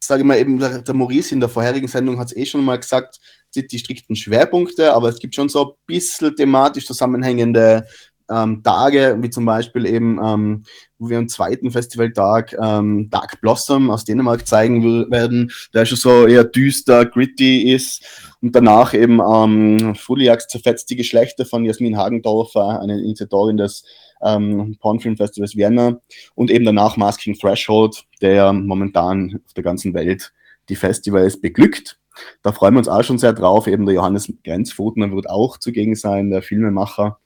sage 0.01 0.23
ich 0.23 0.27
mal, 0.27 0.37
eben 0.37 0.59
der, 0.59 0.81
der 0.81 0.93
Maurice 0.93 1.33
in 1.33 1.39
der 1.39 1.47
vorherigen 1.47 1.87
Sendung 1.87 2.19
hat 2.19 2.27
es 2.27 2.35
eh 2.35 2.45
schon 2.45 2.65
mal 2.65 2.77
gesagt, 2.77 3.21
die 3.55 3.79
strikten 3.79 4.15
Schwerpunkte, 4.15 4.93
aber 4.93 5.09
es 5.09 5.19
gibt 5.19 5.35
schon 5.35 5.49
so 5.49 5.65
ein 5.65 5.71
bisschen 5.85 6.35
thematisch 6.35 6.85
zusammenhängende 6.85 7.85
ähm, 8.29 8.63
Tage, 8.63 9.17
wie 9.19 9.29
zum 9.29 9.45
Beispiel 9.45 9.85
eben, 9.85 10.19
ähm, 10.23 10.63
wo 10.97 11.09
wir 11.09 11.17
am 11.17 11.27
zweiten 11.27 11.71
Festivaltag 11.71 12.55
ähm, 12.61 13.09
Dark 13.09 13.41
Blossom 13.41 13.89
aus 13.89 14.05
Dänemark 14.05 14.47
zeigen 14.47 14.83
will, 14.83 15.09
werden, 15.09 15.51
der 15.73 15.85
schon 15.85 15.97
so 15.97 16.25
eher 16.25 16.43
düster, 16.43 17.05
gritty 17.05 17.73
ist. 17.73 18.31
Und 18.41 18.55
danach 18.55 18.93
eben 18.93 19.19
ähm, 19.19 19.95
Fuliax 19.95 20.47
zerfetzt 20.47 20.89
die 20.89 20.95
Geschlechter 20.95 21.45
von 21.45 21.65
Jasmin 21.65 21.97
Hagendorfer, 21.97 22.81
eine 22.81 22.99
Initiatorin 22.99 23.57
des 23.57 23.83
ähm, 24.21 24.77
Pornfilmfestivals 24.79 25.55
Vienna. 25.55 25.99
Und 26.35 26.51
eben 26.51 26.65
danach 26.65 26.97
Masking 26.97 27.37
Threshold, 27.37 28.05
der 28.21 28.53
momentan 28.53 29.41
auf 29.45 29.53
der 29.53 29.63
ganzen 29.63 29.93
Welt 29.93 30.33
die 30.69 30.75
Festivals 30.75 31.39
beglückt. 31.39 31.99
Da 32.41 32.51
freuen 32.51 32.73
wir 32.75 32.79
uns 32.79 32.87
auch 32.87 33.03
schon 33.03 33.17
sehr 33.17 33.33
drauf. 33.33 33.67
Eben 33.67 33.85
der 33.85 33.95
Johannes 33.95 34.31
Grenzfurtner 34.43 35.11
wird 35.11 35.29
auch 35.29 35.57
zugegen 35.57 35.95
sein, 35.95 36.29
der 36.29 36.41
Filmemacher, 36.41 37.19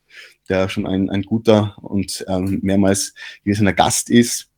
der 0.49 0.69
schon 0.69 0.87
ein, 0.87 1.09
ein 1.09 1.23
guter 1.23 1.75
und 1.81 2.25
ähm, 2.27 2.59
mehrmals 2.61 3.13
gewissener 3.43 3.73
Gast 3.73 4.09
ist. 4.09 4.49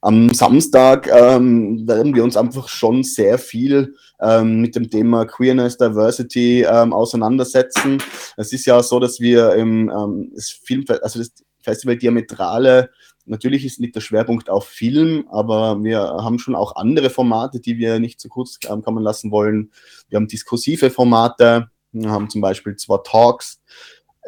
Am 0.00 0.34
Samstag 0.34 1.08
ähm, 1.10 1.88
werden 1.88 2.14
wir 2.14 2.24
uns 2.24 2.36
einfach 2.36 2.68
schon 2.68 3.04
sehr 3.04 3.38
viel 3.38 3.94
ähm, 4.20 4.60
mit 4.60 4.76
dem 4.76 4.90
Thema 4.90 5.24
Queerness, 5.24 5.78
Diversity 5.78 6.62
ähm, 6.62 6.92
auseinandersetzen. 6.92 8.02
Es 8.36 8.52
ist 8.52 8.66
ja 8.66 8.82
so, 8.82 9.00
dass 9.00 9.18
wir 9.18 9.54
im 9.54 9.90
ähm, 9.90 10.30
das 10.34 10.50
Film, 10.50 10.84
also 11.00 11.20
das 11.20 11.32
Festival 11.62 11.96
Diametrale 11.96 12.90
Natürlich 13.26 13.64
ist 13.64 13.80
nicht 13.80 13.94
der 13.94 14.00
Schwerpunkt 14.00 14.50
auf 14.50 14.66
Film, 14.66 15.26
aber 15.30 15.82
wir 15.82 15.98
haben 16.00 16.38
schon 16.38 16.54
auch 16.54 16.76
andere 16.76 17.08
Formate, 17.08 17.58
die 17.58 17.78
wir 17.78 17.98
nicht 17.98 18.20
zu 18.20 18.28
kurz 18.28 18.58
ähm, 18.68 18.82
kommen 18.82 19.02
lassen 19.02 19.30
wollen. 19.30 19.70
Wir 20.08 20.16
haben 20.16 20.28
diskursive 20.28 20.90
Formate, 20.90 21.70
wir 21.92 22.10
haben 22.10 22.28
zum 22.28 22.40
Beispiel 22.40 22.76
zwei 22.76 22.98
Talks. 23.04 23.62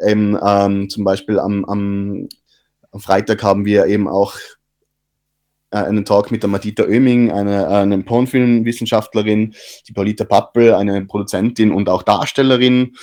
Ähm, 0.03 0.39
ähm, 0.43 0.89
zum 0.89 1.03
Beispiel 1.03 1.39
am, 1.39 1.65
am, 1.65 2.27
am, 2.91 2.99
Freitag 2.99 3.43
haben 3.43 3.65
wir 3.65 3.87
eben 3.87 4.07
auch 4.07 4.35
äh, 5.71 5.77
einen 5.77 6.05
Talk 6.05 6.31
mit 6.31 6.43
der 6.43 6.49
Madita 6.49 6.83
Oeming, 6.83 7.31
eine, 7.31 7.67
eine 7.67 8.03
Pornfilmwissenschaftlerin, 8.03 9.55
die 9.87 9.93
Paulita 9.93 10.23
Pappel, 10.23 10.73
eine 10.73 11.05
Produzentin 11.05 11.71
und 11.71 11.89
auch 11.89 12.03
Darstellerin. 12.03 12.95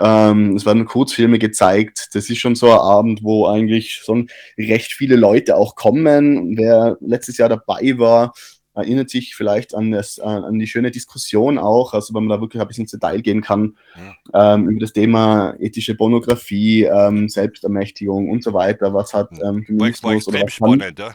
Ähm, 0.00 0.56
es 0.56 0.64
werden 0.64 0.84
Kurzfilme 0.84 1.38
gezeigt. 1.38 2.08
Das 2.12 2.30
ist 2.30 2.38
schon 2.38 2.54
so 2.54 2.70
ein 2.70 2.78
Abend, 2.78 3.22
wo 3.22 3.46
eigentlich 3.46 3.94
schon 3.94 4.28
recht 4.56 4.92
viele 4.92 5.16
Leute 5.16 5.56
auch 5.56 5.74
kommen. 5.74 6.56
Wer 6.56 6.96
letztes 7.00 7.38
Jahr 7.38 7.48
dabei 7.48 7.98
war, 7.98 8.32
erinnert 8.78 9.10
sich 9.10 9.34
vielleicht 9.34 9.74
an, 9.74 9.90
das, 9.90 10.20
an 10.20 10.58
die 10.58 10.68
schöne 10.68 10.90
Diskussion 10.90 11.58
auch, 11.58 11.94
also 11.94 12.14
wenn 12.14 12.24
man 12.24 12.36
da 12.36 12.40
wirklich 12.40 12.62
ein 12.62 12.68
bisschen 12.68 12.84
ins 12.84 12.92
Detail 12.92 13.20
gehen 13.22 13.42
kann, 13.42 13.76
ja. 14.32 14.54
ähm, 14.54 14.68
über 14.68 14.80
das 14.80 14.92
Thema 14.92 15.54
ethische 15.58 15.96
Pornografie, 15.96 16.84
ähm, 16.84 17.28
Selbstermächtigung 17.28 18.30
und 18.30 18.44
so 18.44 18.54
weiter. 18.54 18.94
Was 18.94 19.12
hat 19.12 19.30
ähm, 19.42 19.64
Feminismus 19.64 20.28
oder 20.28 20.42
was 20.42 20.42
kann, 20.42 20.50
spannend, 20.50 20.98
ja? 20.98 21.14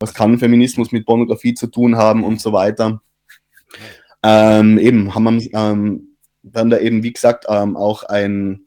was 0.00 0.14
kann 0.14 0.38
Feminismus 0.38 0.92
mit 0.92 1.04
Pornografie 1.04 1.52
zu 1.54 1.66
tun 1.66 1.96
haben 1.96 2.24
und 2.24 2.40
so 2.40 2.52
weiter. 2.52 3.02
Ähm, 4.22 4.78
eben 4.78 5.14
haben 5.14 5.24
wir 5.24 6.00
dann 6.42 6.70
da 6.70 6.78
eben, 6.78 7.02
wie 7.02 7.12
gesagt, 7.12 7.46
ähm, 7.48 7.76
auch 7.76 8.02
ein 8.04 8.66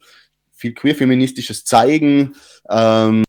viel 0.55 0.73
queer-feministisches 0.73 1.65
Zeigen. 1.65 2.35
Ähm, 2.69 3.23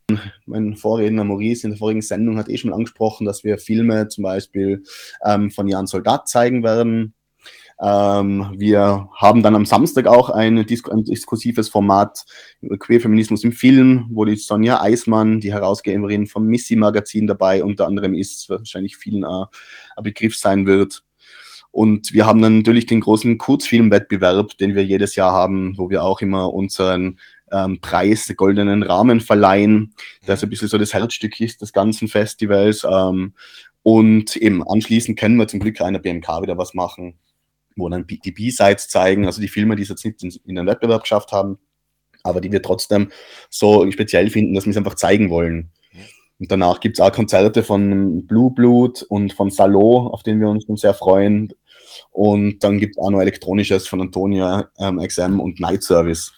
mein 0.47 0.77
Vorredner 0.77 1.25
Maurice 1.25 1.67
in 1.67 1.71
der 1.73 1.79
vorigen 1.79 2.03
Sendung 2.03 2.39
hat 2.39 2.49
eh 2.49 2.57
schon 2.57 2.73
angesprochen, 2.73 3.27
dass 3.27 3.45
wir 3.45 3.59
Filme 3.59 4.09
zum 4.09 4.23
Beispiel 4.23 4.85
ähm, 5.25 5.51
von 5.51 5.69
Jan 5.69 5.87
Soldat 5.87 6.29
zeigen 6.29 6.63
werden. 6.63 7.15
Ähm, 7.79 8.55
wir 8.57 9.09
haben 9.15 9.43
dann 9.43 9.55
am 9.55 9.67
Samstag 9.67 10.07
auch 10.07 10.31
ein, 10.31 10.65
Dis 10.67 10.89
ein 10.89 11.05
diskursives 11.05 11.69
Format 11.69 12.25
über 12.63 12.79
Queerfeminismus 12.79 13.45
im 13.45 13.53
Film, 13.53 14.07
wo 14.11 14.25
die 14.25 14.37
Sonja 14.37 14.81
Eismann, 14.81 15.41
die 15.41 15.53
Herausgeberin 15.53 16.27
vom 16.27 16.47
Missy 16.47 16.77
Magazin 16.77 17.27
dabei 17.27 17.63
unter 17.63 17.87
anderem 17.87 18.15
ist, 18.15 18.49
wahrscheinlich 18.49 18.97
vielen 18.97 19.25
äh, 19.25 19.45
ein 19.97 20.05
Begriff 20.05 20.37
sein 20.37 20.67
wird. 20.67 21.03
Und 21.77 22.15
wir 22.15 22.25
haben 22.25 22.41
dann 22.41 22.57
natürlich 22.57 22.87
den 22.87 23.03
großen 23.03 23.37
Kurzfilmwettbewerb, 23.37 24.57
den 24.57 24.75
wir 24.75 24.83
jedes 24.83 25.15
Jahr 25.15 25.33
haben, 25.33 25.77
wo 25.77 25.91
wir 25.91 26.05
auch 26.05 26.23
immer 26.23 26.55
unseren 26.55 27.19
ähm, 27.53 27.83
Preis, 27.83 28.25
den 28.25 28.37
goldenen 28.37 28.83
Rahmen 28.83 29.21
verleihen, 29.21 29.93
der 30.27 30.39
so 30.39 30.47
ein 30.47 30.49
bisschen 30.49 30.69
so 30.69 30.79
das 30.79 30.95
Herzstück 30.95 31.39
ist 31.39 31.61
des 31.61 31.75
ganzen 31.75 32.09
Festivals. 32.09 32.87
Ähm, 32.91 33.35
und 33.83 34.37
eben 34.37 34.67
anschließend 34.67 35.19
können 35.19 35.37
wir 35.37 35.49
zum 35.49 35.61
Glück 35.61 35.83
einer 35.83 35.99
BMK 35.99 36.41
wieder 36.41 36.57
was 36.57 36.73
machen, 36.73 37.19
wo 37.77 37.91
dann 37.91 38.07
die 38.07 38.33
B-Sides 38.33 38.89
zeigen, 38.89 39.27
also 39.27 39.43
die 39.43 39.49
Filme, 39.49 39.77
die 39.77 39.83
es 39.83 39.91
jetzt 39.91 40.07
nicht 40.07 40.23
in, 40.23 40.33
in 40.47 40.55
den 40.55 40.67
Wettbewerb 40.67 41.03
geschafft 41.03 41.33
haben, 41.33 41.59
aber 42.23 42.41
die 42.41 42.53
wir 42.53 42.63
trotzdem 42.63 43.11
so 43.51 43.89
speziell 43.93 44.31
finden, 44.31 44.55
dass 44.55 44.65
wir 44.65 44.71
es 44.71 44.79
einfach 44.79 44.95
zeigen 44.95 45.29
wollen. 45.29 45.73
Und 46.39 46.51
danach 46.51 46.81
gibt 46.81 46.99
es 46.99 47.01
auch 47.01 47.13
Konzerte 47.13 47.63
von 47.63 48.27
Blue 48.27 48.51
Blood 48.51 49.03
und 49.03 49.33
von 49.33 49.51
Salo, 49.51 50.07
auf 50.07 50.23
denen 50.23 50.41
wir 50.41 50.49
uns 50.49 50.67
sehr 50.81 50.95
freuen. 50.95 51.53
Und 52.11 52.59
dann 52.61 52.79
gibt 52.79 52.97
es 52.97 53.03
auch 53.03 53.11
noch 53.11 53.21
Elektronisches 53.21 53.87
von 53.87 54.01
Antonia 54.01 54.71
ähm, 54.79 54.99
XM 54.99 55.41
und 55.41 55.61
Night 55.61 55.83
Service. 55.83 56.33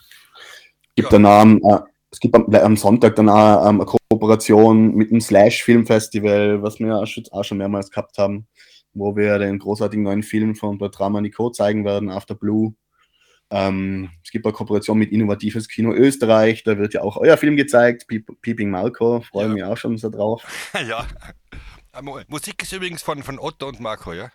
Gibt 0.96 1.12
ja. 1.12 1.18
dann, 1.18 1.58
äh, 1.62 1.80
es 2.10 2.20
gibt 2.20 2.34
am, 2.34 2.52
am, 2.52 2.76
Sonntag 2.76 3.16
dann 3.16 3.28
auch 3.28 3.68
ähm, 3.68 3.80
eine 3.80 3.86
Kooperation 4.10 4.94
mit 4.94 5.10
dem 5.10 5.20
Slash 5.20 5.62
Film 5.62 5.86
Festival, 5.86 6.62
was 6.62 6.78
wir 6.78 6.96
auch 6.96 7.44
schon 7.44 7.58
mehrmals 7.58 7.90
gehabt 7.90 8.18
haben, 8.18 8.46
wo 8.94 9.14
wir 9.16 9.38
den 9.38 9.58
großartigen 9.58 10.02
neuen 10.04 10.22
Film 10.22 10.54
von 10.56 10.78
Bertrand 10.78 11.20
Nico 11.22 11.50
zeigen 11.50 11.84
werden, 11.84 12.10
After 12.10 12.34
Blue. 12.34 12.74
Ähm, 13.50 14.10
es 14.24 14.30
gibt 14.30 14.44
eine 14.44 14.52
Kooperation 14.52 14.98
mit 14.98 15.10
Innovatives 15.10 15.68
Kino 15.68 15.92
Österreich, 15.92 16.64
da 16.64 16.76
wird 16.76 16.94
ja 16.94 17.02
auch 17.02 17.16
euer 17.16 17.36
Film 17.36 17.56
gezeigt, 17.56 18.06
Peeping 18.42 18.70
Marco, 18.70 19.20
freue 19.20 19.48
ja. 19.48 19.54
mich 19.54 19.64
auch 19.64 19.76
schon 19.76 19.96
so 19.96 20.10
drauf. 20.10 20.42
ja. 20.88 21.06
Musik 22.28 22.62
ist 22.62 22.72
übrigens 22.72 23.02
von, 23.02 23.22
von 23.22 23.38
Otto 23.38 23.68
und 23.68 23.80
Marco, 23.80 24.12
ja? 24.12 24.30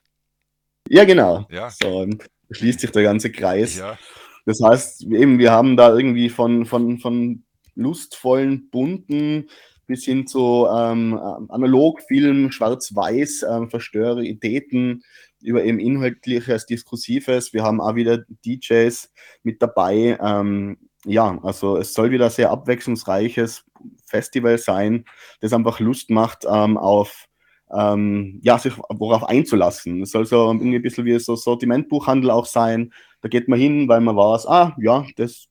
Ja, 0.94 1.06
genau. 1.06 1.48
Ja. 1.50 1.72
So, 1.72 2.08
schließt 2.52 2.82
sich 2.82 2.92
der 2.92 3.02
ganze 3.02 3.32
Kreis. 3.32 3.80
Ja. 3.80 3.98
Das 4.46 4.62
heißt, 4.64 5.06
eben, 5.06 5.40
wir 5.40 5.52
haben 5.52 5.76
da 5.76 5.92
irgendwie 5.92 6.30
von, 6.30 6.68
von, 6.68 7.00
von 7.00 7.44
lustvollen, 7.74 8.70
bunten 8.70 9.50
bis 9.88 10.06
hin 10.06 10.28
zu 10.28 10.68
ähm, 10.72 11.20
Analogfilm, 11.50 12.52
Schwarz-Weiß, 12.52 13.44
ähm, 13.50 13.72
Verstöreritäten, 13.72 15.04
über 15.42 15.64
eben 15.64 15.80
inhaltliches, 15.80 16.68
diskursives. 16.68 17.54
Wir 17.54 17.64
haben 17.64 17.82
auch 17.82 17.96
wieder 17.96 18.20
DJs 18.46 19.12
mit 19.42 19.64
dabei. 19.64 20.20
Ähm, 20.22 20.78
ja, 21.06 21.40
also 21.42 21.78
es 21.78 21.96
soll 21.96 22.12
wieder 22.12 22.26
ein 22.26 22.32
sehr 22.32 22.52
abwechslungsreiches 22.52 23.66
Festival 24.06 24.60
sein, 24.60 25.06
das 25.42 25.54
einfach 25.54 25.80
Lust 25.80 26.12
macht 26.12 26.46
ähm, 26.48 26.78
auf 26.78 27.28
ähm, 27.76 28.40
ja, 28.44 28.58
sich 28.60 28.74
worauf 28.90 29.24
einzulassen. 29.24 30.02
Es 30.04 30.12
soll 30.12 30.26
so 30.26 30.50
ein 30.50 30.82
bisschen 30.82 31.06
wie 31.06 31.18
so 31.20 31.36
Sortimentbuchhandel 31.36 32.32
auch 32.32 32.46
sein. 32.46 32.94
Da 33.22 33.30
geht 33.30 33.48
man 33.48 33.60
hin, 33.60 33.88
weil 33.88 34.02
man 34.02 34.16
weiß, 34.16 34.48
ah, 34.48 34.76
ja, 34.80 35.06
das, 35.16 35.48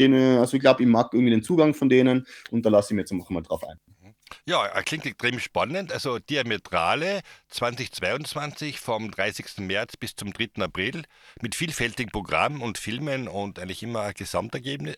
also 0.00 0.56
ich 0.56 0.60
glaube, 0.60 0.82
ich 0.82 0.88
mag 0.88 1.12
irgendwie 1.12 1.32
den 1.32 1.42
Zugang 1.42 1.74
von 1.74 1.88
denen 1.88 2.26
und 2.50 2.64
da 2.64 2.70
lasse 2.70 2.92
ich 2.92 2.94
mir 2.94 3.02
jetzt 3.02 3.12
einfach 3.12 3.30
mal 3.30 3.42
drauf 3.42 3.64
ein. 3.64 3.78
Ja, 4.46 4.66
klingt 4.82 5.06
extrem 5.06 5.38
spannend. 5.40 5.92
Also 5.92 6.18
Diametrale 6.18 7.20
2022 7.48 8.80
vom 8.80 9.10
30. 9.10 9.58
März 9.58 9.96
bis 9.96 10.16
zum 10.16 10.32
3. 10.32 10.62
April 10.62 11.04
mit 11.40 11.54
vielfältigen 11.54 12.10
Programmen 12.10 12.62
und 12.62 12.78
Filmen 12.78 13.28
und 13.28 13.58
eigentlich 13.58 13.82
immer 13.82 14.02
ein 14.02 14.14
Gesamterlebnis. 14.14 14.96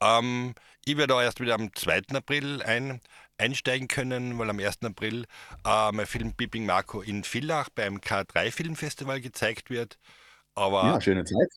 Äh, 0.00 0.18
ähm, 0.18 0.54
ich 0.84 0.96
werde 0.96 1.14
da 1.14 1.22
erst 1.22 1.40
wieder 1.40 1.54
am 1.54 1.74
2. 1.74 2.02
April 2.14 2.62
ein, 2.62 3.00
einsteigen 3.42 3.88
können, 3.88 4.38
weil 4.38 4.50
am 4.50 4.58
1. 4.58 4.82
April 4.82 5.26
äh, 5.64 5.92
mein 5.92 6.06
Film 6.06 6.32
Pipping 6.34 6.66
Marco 6.66 7.02
in 7.02 7.24
Villach 7.24 7.68
beim 7.70 7.98
K3 7.98 8.50
Filmfestival 8.52 9.20
gezeigt 9.20 9.70
wird. 9.70 9.98
Aber 10.54 10.84
ja, 10.84 11.00
schöne 11.00 11.24
Zeit. 11.24 11.48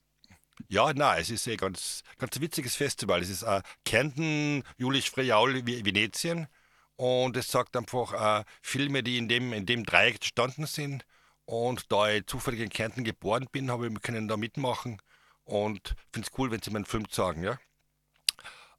Ja, 0.69 0.91
na, 0.93 1.17
es 1.17 1.29
ist 1.29 1.47
ein 1.47 1.57
ganz, 1.57 2.01
ganz 2.17 2.39
witziges 2.39 2.75
Festival. 2.75 3.21
Es 3.21 3.29
ist 3.29 3.43
äh, 3.43 3.61
Kärnten, 3.83 4.63
Julius 4.77 5.05
Friaul, 5.05 5.65
Venetien. 5.65 6.47
Und 6.95 7.35
es 7.35 7.51
sagt 7.51 7.75
einfach 7.75 8.39
äh, 8.39 8.45
Filme, 8.61 9.03
die 9.03 9.17
in 9.17 9.27
dem, 9.27 9.51
in 9.53 9.65
dem 9.65 9.83
Dreieck 9.83 10.15
entstanden 10.15 10.65
sind. 10.65 11.05
Und 11.45 11.91
da 11.91 12.09
ich 12.09 12.25
zufällig 12.25 12.61
in 12.61 12.69
Kärnten 12.69 13.03
geboren 13.03 13.47
bin, 13.51 13.69
habe 13.69 13.87
ich 13.87 14.01
können 14.01 14.27
da 14.27 14.37
mitmachen. 14.37 15.01
Und 15.43 15.95
finde 16.11 16.27
es 16.27 16.37
cool, 16.39 16.51
wenn 16.51 16.61
Sie 16.61 16.71
meinen 16.71 16.85
Film 16.85 17.05
sagen, 17.11 17.43
ja. 17.43 17.59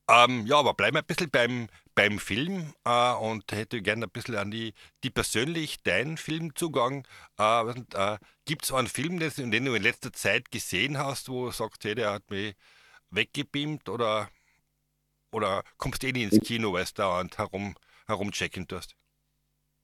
Ähm, 0.09 0.47
ja, 0.47 0.59
aber 0.59 0.75
bleiben 0.75 0.97
wir 0.97 1.03
ein 1.03 1.07
bisschen 1.07 1.31
beim, 1.31 1.69
beim 1.97 2.21
Film 2.21 2.75
äh, 2.85 3.15
und 3.15 3.51
hätte 3.51 3.83
gerne 3.83 4.07
ein 4.07 4.11
bisschen 4.11 4.37
an 4.37 4.53
die, 4.53 4.75
die 5.03 5.11
persönlich 5.11 5.83
deinen 5.83 6.19
Filmzugang. 6.19 7.05
Äh, 7.41 7.71
äh, 7.95 8.19
Gibt 8.45 8.65
es 8.65 8.73
einen 8.73 8.87
Film, 8.87 9.19
den, 9.19 9.51
den, 9.51 9.65
du 9.65 9.75
in 9.75 9.83
letzter 9.83 10.13
Zeit 10.13 10.53
gesehen 10.53 10.99
hast, 10.99 11.29
wo 11.29 11.47
du 11.47 11.53
sagst, 11.53 11.85
hey, 11.85 11.97
der 11.97 12.13
hat 12.13 12.31
mich 12.31 12.55
weggebeamt 13.11 13.89
oder, 13.89 14.29
oder 15.33 15.63
kommst 15.79 16.03
du 16.03 16.09
eh 16.09 16.13
nicht 16.13 16.33
ins 16.33 16.47
Kino, 16.47 16.73
weil 16.73 16.85
du 16.85 16.93
da 16.95 17.25
herum, 17.37 17.75
herumchecken 18.07 18.69
tust? 18.69 18.95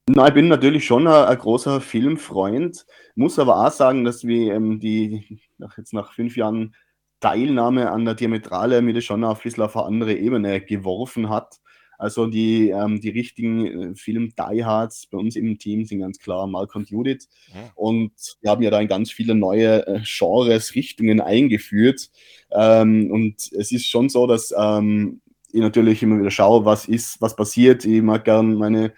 Na, 0.08 0.28
ich 0.28 0.34
bin 0.34 0.48
natürlich 0.48 0.84
schon 0.84 1.06
ein, 1.06 1.24
ein, 1.24 1.38
großer 1.38 1.80
Filmfreund, 1.80 2.84
muss 3.14 3.38
aber 3.38 3.66
auch 3.66 3.72
sagen, 3.72 4.04
dass 4.04 4.24
wir 4.24 4.54
ähm, 4.54 4.80
die 4.80 5.40
nach, 5.58 5.78
jetzt 5.78 5.94
nach 5.94 6.12
fünf 6.12 6.36
Jahren 6.36 6.74
Teilnahme 7.20 7.90
an 7.90 8.04
der 8.04 8.14
Diametrale 8.14 8.82
mir 8.82 8.94
das 8.94 9.04
schon 9.04 9.24
auf 9.24 9.38
ein 9.38 9.42
bisschen 9.44 9.62
auf 9.62 9.76
eine 9.76 9.86
andere 9.86 10.14
Ebene 10.14 10.60
geworfen 10.60 11.30
hat. 11.30 11.60
Also 11.98 12.26
die, 12.26 12.70
ähm, 12.70 13.00
die 13.00 13.10
richtigen 13.10 13.92
äh, 13.92 13.94
Film-Diehards 13.94 15.06
bei 15.06 15.18
uns 15.18 15.36
im 15.36 15.58
Team 15.58 15.84
sind 15.84 16.00
ganz 16.00 16.18
klar 16.18 16.46
Mark 16.46 16.74
und 16.74 16.90
Judith. 16.90 17.28
Ja. 17.54 17.70
Und 17.74 18.12
wir 18.40 18.50
haben 18.50 18.62
ja 18.62 18.70
da 18.70 18.80
in 18.80 18.88
ganz 18.88 19.12
viele 19.12 19.34
neue 19.34 19.86
äh, 19.86 20.00
Genres, 20.04 20.74
Richtungen 20.74 21.20
eingeführt. 21.20 22.10
Ähm, 22.50 23.10
und 23.10 23.52
es 23.52 23.72
ist 23.72 23.86
schon 23.86 24.08
so, 24.08 24.26
dass 24.26 24.52
ähm, 24.56 25.20
ich 25.52 25.60
natürlich 25.60 26.02
immer 26.02 26.18
wieder 26.18 26.30
schaue, 26.30 26.64
was 26.64 26.86
ist, 26.86 27.20
was 27.20 27.36
passiert. 27.36 27.84
Ich 27.84 28.02
mag 28.02 28.24
gern 28.24 28.54
meine 28.54 28.92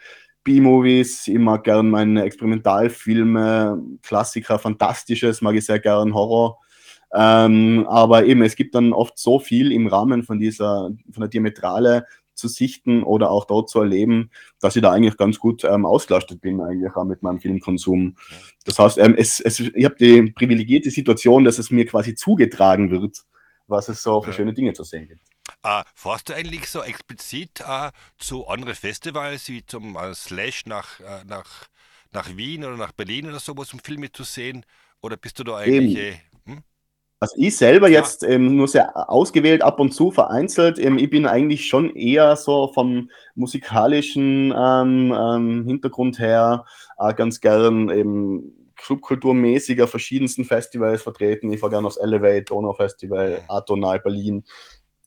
B-Movies, 0.45 1.27
ich 1.27 1.39
mag 1.39 1.65
gern 1.65 1.91
meine 1.91 2.23
Experimentalfilme, 2.23 3.83
Klassiker, 4.03 4.59
Fantastisches, 4.59 5.41
mag 5.41 5.55
ich 5.57 5.65
sehr 5.65 5.81
gern 5.81 6.15
Horror. 6.15 6.59
Ähm, 7.15 7.87
aber 7.89 8.25
eben, 8.27 8.43
es 8.43 8.57
gibt 8.57 8.75
dann 8.75 8.93
oft 8.93 9.19
so 9.19 9.39
viel 9.39 9.73
im 9.73 9.87
Rahmen 9.87 10.23
von 10.23 10.39
dieser, 10.39 10.91
von 11.11 11.21
der 11.21 11.29
Diametrale 11.29 12.07
zu 12.35 12.49
sichten 12.49 13.03
oder 13.03 13.31
auch 13.31 13.45
dort 13.45 13.71
zu 13.71 13.81
erleben, 13.81 14.31
dass 14.61 14.77
ich 14.77 14.83
da 14.83 14.93
eigentlich 14.93 15.17
ganz 15.17 15.39
gut 15.39 15.65
ähm, 15.65 15.87
ausgelastet 15.87 16.41
bin, 16.41 16.61
eigentlich 16.61 16.95
auch 16.95 17.05
mit 17.05 17.23
meinem 17.23 17.41
Filmkonsum. 17.41 18.17
Das 18.65 18.79
heißt, 18.79 18.99
ähm, 18.99 19.15
es, 19.17 19.41
es, 19.41 19.61
ich 19.61 19.85
habe 19.85 19.97
die 19.97 20.33
privilegierte 20.33 20.91
Situation, 20.91 21.45
dass 21.45 21.59
es 21.59 21.71
mir 21.71 21.87
quasi 21.87 22.15
zugetragen 22.15 22.91
wird, 22.91 23.25
was 23.67 23.89
es 23.89 24.03
so 24.03 24.23
für 24.23 24.33
schöne 24.33 24.53
Dinge 24.53 24.73
zu 24.73 24.85
sehen 24.85 25.09
gibt. 25.09 25.21
Äh, 25.63 25.83
fährst 25.95 26.29
du 26.29 26.35
eigentlich 26.35 26.69
so 26.69 26.83
explizit 26.83 27.61
äh, 27.61 27.91
zu 28.19 28.47
anderen 28.47 28.75
Festivals 28.75 29.49
wie 29.49 29.65
zum 29.65 29.97
äh, 29.97 30.15
Slash 30.15 30.67
nach, 30.67 31.01
äh, 31.01 31.25
nach, 31.27 31.69
nach 32.13 32.37
Wien 32.37 32.65
oder 32.65 32.77
nach 32.77 32.93
Berlin 32.93 33.29
oder 33.29 33.41
sowas, 33.41 33.73
um 33.73 33.79
Filme 33.79 34.13
zu 34.13 34.25
sehen? 34.25 34.65
Oder 35.01 35.17
bist 35.17 35.39
du 35.39 35.45
da 35.45 35.57
eigentlich. 35.57 36.21
Also 37.25 37.37
ich 37.39 37.57
selber 37.57 37.89
ja. 37.89 38.01
jetzt 38.01 38.23
ähm, 38.23 38.55
nur 38.55 38.69
sehr 38.69 39.11
ausgewählt, 39.11 39.63
ab 39.63 39.81
und 39.81 39.93
zu 39.93 40.11
vereinzelt. 40.11 40.79
Ähm, 40.79 40.99
ich 40.99 41.09
bin 41.09 41.27
eigentlich 41.27 41.67
schon 41.67 41.95
eher 41.97 42.37
so 42.37 42.71
vom 42.75 43.09
musikalischen 43.35 44.53
ähm, 44.57 45.15
ähm 45.17 45.65
Hintergrund 45.67 46.19
her 46.19 46.67
äh, 46.99 47.15
ganz 47.15 47.41
gern 47.41 47.89
eben 47.89 48.53
subkulturmäßiger 48.83 49.89
verschiedensten 49.89 50.45
Festivals 50.45 51.03
vertreten. 51.03 51.51
Ich 51.51 51.63
war 51.63 51.71
gerne 51.71 51.87
aufs 51.87 51.97
Elevate, 51.97 52.43
Donau 52.43 52.75
Festival, 52.75 53.41
Atonal 53.49 54.01
Berlin. 54.01 54.45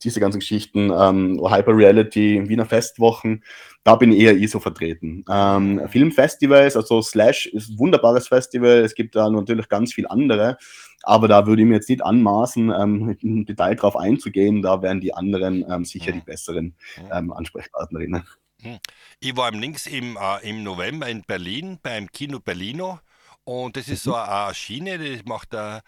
Diese 0.02 0.20
ganzen 0.20 0.40
Geschichten, 0.40 0.92
ähm, 0.96 1.40
Hyper 1.42 1.76
Reality, 1.76 2.48
Wiener 2.48 2.66
Festwochen, 2.66 3.42
da 3.84 3.96
bin 3.96 4.12
ich 4.12 4.20
eher 4.20 4.36
ich 4.36 4.50
so 4.50 4.60
vertreten. 4.60 5.24
Ähm, 5.28 5.88
Filmfestivals, 5.88 6.76
also 6.76 7.02
Slash 7.02 7.46
ist 7.46 7.70
ein 7.70 7.78
wunderbares 7.78 8.28
Festival, 8.28 8.78
es 8.78 8.94
gibt 8.94 9.16
da 9.16 9.28
natürlich 9.28 9.68
ganz 9.68 9.92
viel 9.92 10.06
andere, 10.06 10.58
aber 11.02 11.28
da 11.28 11.46
würde 11.46 11.62
ich 11.62 11.68
mir 11.68 11.74
jetzt 11.74 11.88
nicht 11.88 12.04
anmaßen, 12.04 12.70
ähm, 12.70 13.16
im 13.20 13.44
Detail 13.44 13.74
drauf 13.74 13.96
einzugehen, 13.96 14.62
da 14.62 14.82
wären 14.82 15.00
die 15.00 15.14
anderen 15.14 15.64
ähm, 15.70 15.84
sicher 15.84 16.12
die 16.12 16.20
besseren 16.20 16.74
ähm, 17.12 17.32
Ansprechpartnerinnen. 17.32 18.24
Hm. 18.62 18.78
Ich 19.20 19.36
war 19.36 19.52
im 19.52 19.60
Links 19.60 19.86
im, 19.86 20.16
äh, 20.16 20.48
im 20.48 20.62
November 20.64 21.08
in 21.08 21.22
Berlin 21.22 21.78
beim 21.82 22.10
Kino 22.10 22.40
Berlino 22.40 23.00
und 23.44 23.76
das 23.76 23.88
ist 23.88 24.02
so 24.02 24.14
eine 24.14 24.54
Schiene, 24.54 24.98
die 24.98 25.20
macht 25.24 25.52
der 25.52 25.82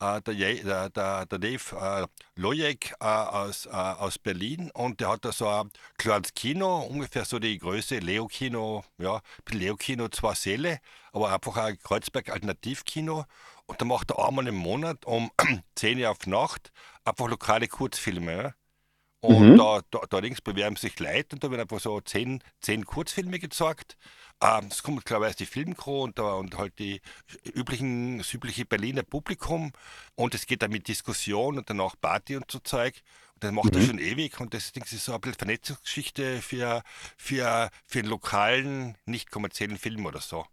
der, 0.00 0.20
der, 0.20 0.90
der, 0.90 1.26
der 1.26 1.38
Dave 1.38 1.76
äh, 1.80 2.06
Lojek 2.40 2.94
äh, 3.00 3.04
aus, 3.04 3.66
äh, 3.66 3.70
aus 3.70 4.18
Berlin 4.18 4.70
und 4.74 5.00
der 5.00 5.10
hat 5.10 5.24
da 5.24 5.32
so 5.32 5.48
ein 5.48 5.70
kleines 5.98 6.34
Kino, 6.34 6.80
ungefähr 6.80 7.24
so 7.24 7.38
die 7.38 7.58
Größe 7.58 7.98
Leo-Kino, 7.98 8.84
ja, 8.98 9.20
Leo-Kino, 9.48 10.08
zwei 10.08 10.34
Säle, 10.34 10.78
aber 11.12 11.32
einfach 11.32 11.56
ein 11.56 11.78
Kreuzberg-Alternativkino 11.78 13.24
und 13.66 13.80
da 13.80 13.84
macht 13.84 14.10
er 14.10 14.26
einmal 14.26 14.46
im 14.46 14.56
Monat 14.56 15.04
um 15.06 15.30
10 15.76 16.00
Uhr 16.00 16.10
auf 16.10 16.26
Nacht 16.26 16.70
einfach 17.04 17.28
lokale 17.28 17.68
Kurzfilme. 17.68 18.54
Und 19.24 19.52
mhm. 19.52 19.56
da, 19.56 19.80
da, 19.90 20.00
da 20.10 20.18
links 20.18 20.42
bewerben 20.42 20.76
sich 20.76 21.00
Leute 21.00 21.34
und 21.34 21.42
da 21.42 21.50
werden 21.50 21.62
einfach 21.62 21.80
so 21.80 21.98
zehn, 22.02 22.42
zehn 22.60 22.84
Kurzfilme 22.84 23.38
gezeigt. 23.38 23.96
Ähm, 24.42 24.68
das 24.68 24.82
kommt 24.82 25.06
klarerweise 25.06 25.36
die 25.36 25.46
Filmcrew 25.46 26.02
und, 26.02 26.20
und 26.20 26.58
halt 26.58 26.78
die 26.78 27.00
üblichen, 27.54 28.18
das 28.18 28.34
übliche 28.34 28.66
Berliner 28.66 29.02
Publikum. 29.02 29.72
Und 30.14 30.34
es 30.34 30.44
geht 30.44 30.60
dann 30.60 30.72
mit 30.72 30.88
Diskussion 30.88 31.56
und 31.56 31.70
danach 31.70 31.94
Party 31.98 32.36
und 32.36 32.50
so 32.50 32.58
Zeug. 32.58 33.02
Und 33.32 33.44
das 33.44 33.52
macht 33.52 33.74
mhm. 33.74 33.80
er 33.80 33.86
schon 33.86 33.98
ewig 33.98 34.38
und 34.40 34.52
das 34.52 34.72
ist 34.74 35.04
so 35.04 35.14
ein 35.14 35.20
bisschen 35.22 35.38
Vernetzungsgeschichte 35.38 36.42
für, 36.42 36.82
für, 37.16 37.70
für 37.86 37.98
einen 38.00 38.08
lokalen, 38.08 38.98
nicht 39.06 39.30
kommerziellen 39.30 39.78
Film 39.78 40.04
oder 40.04 40.20
so. 40.20 40.44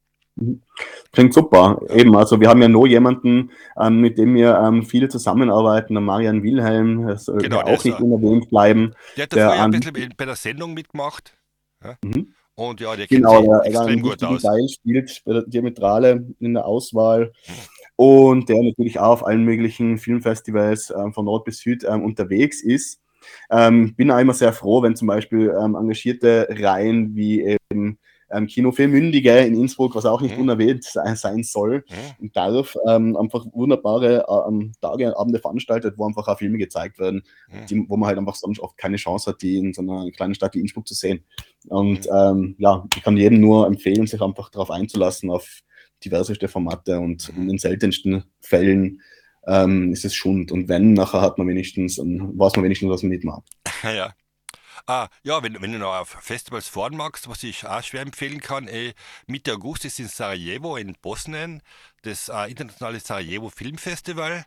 Klingt 1.12 1.34
super. 1.34 1.82
Eben, 1.90 2.16
also 2.16 2.40
wir 2.40 2.50
haben 2.50 2.62
ja 2.62 2.70
noch 2.70 2.88
jemanden, 2.88 3.52
ähm, 3.80 4.00
mit 4.00 4.18
dem 4.18 4.34
wir 4.34 4.58
ähm, 4.58 4.84
viel 4.84 5.10
zusammenarbeiten, 5.10 5.94
der 5.94 6.02
Marian 6.02 6.42
Wilhelm, 6.42 7.08
das 7.08 7.26
soll 7.26 7.40
genau, 7.40 7.62
auch 7.62 7.84
nicht 7.84 8.00
unerwähnt 8.00 8.50
bleiben. 8.50 8.94
Der 9.18 9.24
hat 9.24 9.36
ja 9.36 9.52
ein 9.52 9.72
bisschen 9.72 10.14
bei 10.16 10.26
der 10.26 10.36
Sendung 10.36 10.74
mitgemacht. 10.74 11.36
Ja? 11.84 11.96
Mhm. 12.04 12.34
Und 12.56 12.80
ja, 12.80 12.96
der 12.96 13.08
kennt 13.08 13.26
genau, 13.26 13.42
sich 13.42 13.50
der, 13.50 13.66
extrem 13.66 14.02
gut 14.02 14.24
aus. 14.24 14.42
Teil 14.42 14.70
spielt 14.70 15.26
der 15.26 15.44
Diametrale 15.44 16.28
in 16.40 16.54
der 16.54 16.66
Auswahl. 16.66 17.34
Und 17.96 18.50
der 18.50 18.64
natürlich 18.64 19.00
auch 19.00 19.12
auf 19.12 19.26
allen 19.26 19.44
möglichen 19.44 19.98
Filmfestivals 19.98 20.92
ähm, 20.92 21.14
von 21.14 21.26
Nord 21.26 21.46
bis 21.46 21.60
Süd 21.60 21.84
ähm, 21.84 22.04
unterwegs 22.04 22.64
ist. 22.64 23.00
Ähm, 23.50 23.96
bin 23.96 24.12
auch 24.12 24.20
immer 24.20 24.34
sehr 24.34 24.54
froh, 24.54 24.82
wenn 24.82 24.96
zum 24.96 25.08
Beispiel 25.08 25.54
ähm, 25.62 25.76
engagierte 25.76 26.48
Reihen 26.50 27.16
wie 27.16 27.42
eben 27.42 28.00
ähm, 28.32 28.48
Kino 28.48 28.72
für 28.72 28.88
Mündige 28.88 29.38
in 29.40 29.56
Innsbruck, 29.56 29.96
was 29.96 30.06
auch 30.06 30.22
nicht 30.22 30.36
mhm. 30.36 30.44
unerwähnt 30.44 30.84
sein 30.84 31.44
soll 31.44 31.84
mhm. 31.90 32.24
und 32.24 32.36
darf, 32.36 32.76
ähm, 32.88 33.16
einfach 33.18 33.46
wunderbare 33.54 34.26
ähm, 34.48 34.72
Tage, 34.82 35.18
Abende 35.18 35.40
veranstaltet, 35.40 35.96
wo 35.98 36.06
einfach 36.06 36.28
auch 36.28 36.38
Filme 36.38 36.58
gezeigt 36.58 37.00
werden, 37.00 37.24
mhm. 37.50 37.66
die, 37.68 37.86
wo 37.88 37.98
man 37.98 38.08
halt 38.08 38.18
einfach 38.18 38.36
sonst 38.36 38.60
oft 38.60 38.78
keine 38.78 38.98
Chance 38.98 39.32
hat, 39.32 39.42
die 39.42 39.58
in 39.58 39.74
so 39.74 39.82
einer 39.82 40.10
kleinen 40.12 40.36
Stadt 40.36 40.56
wie 40.56 40.60
Innsbruck 40.60 40.88
zu 40.88 40.94
sehen. 40.94 41.24
Und 41.68 42.06
mhm. 42.06 42.16
ähm, 42.16 42.56
ja, 42.58 42.86
ich 42.96 43.04
kann 43.04 43.18
jedem 43.18 43.40
nur 43.40 43.68
empfehlen, 43.68 44.08
sich 44.08 44.22
einfach 44.22 44.50
darauf 44.50 44.72
einzulassen, 44.72 45.30
auf 45.30 45.62
diverseste 46.04 46.48
Formate 46.48 47.00
und 47.00 47.30
in 47.30 47.48
den 47.48 47.58
seltensten 47.58 48.24
Fällen 48.42 49.02
ähm, 49.48 49.92
ist 49.92 50.06
es 50.06 50.16
Schund. 50.16 50.52
Und 50.52 50.68
wenn, 50.68 50.94
nachher 50.94 51.22
hat 51.22 51.38
man 51.38 51.48
wenigstens, 51.48 51.98
weiß 51.98 52.56
man 52.56 52.66
wenigstens, 52.66 52.90
was 52.90 53.04
man 53.04 53.12
nicht 53.12 53.24
macht. 53.24 53.44
Ja, 53.84 54.14
Ah, 54.88 55.10
ja, 55.24 55.44
wenn, 55.44 55.62
wenn 55.62 55.72
du 55.72 55.80
noch 55.80 55.94
auf 55.96 56.10
Festivals 56.10 56.68
fahren 56.68 56.96
magst, 56.98 57.28
was 57.28 57.44
ich 57.44 57.66
auch 57.68 57.84
schwer 57.84 58.02
empfehlen 58.02 58.42
kann, 58.42 58.68
eh, 58.68 58.94
Mitte 59.28 59.54
August 59.54 59.86
ist 59.86 60.00
in 60.00 60.08
Sarajevo 60.08 60.76
in 60.78 60.96
Bosnien 61.02 61.62
das 62.02 62.30
äh, 62.30 62.50
internationale 62.50 63.00
Sarajevo 63.00 63.50
Filmfestival. 63.50 64.46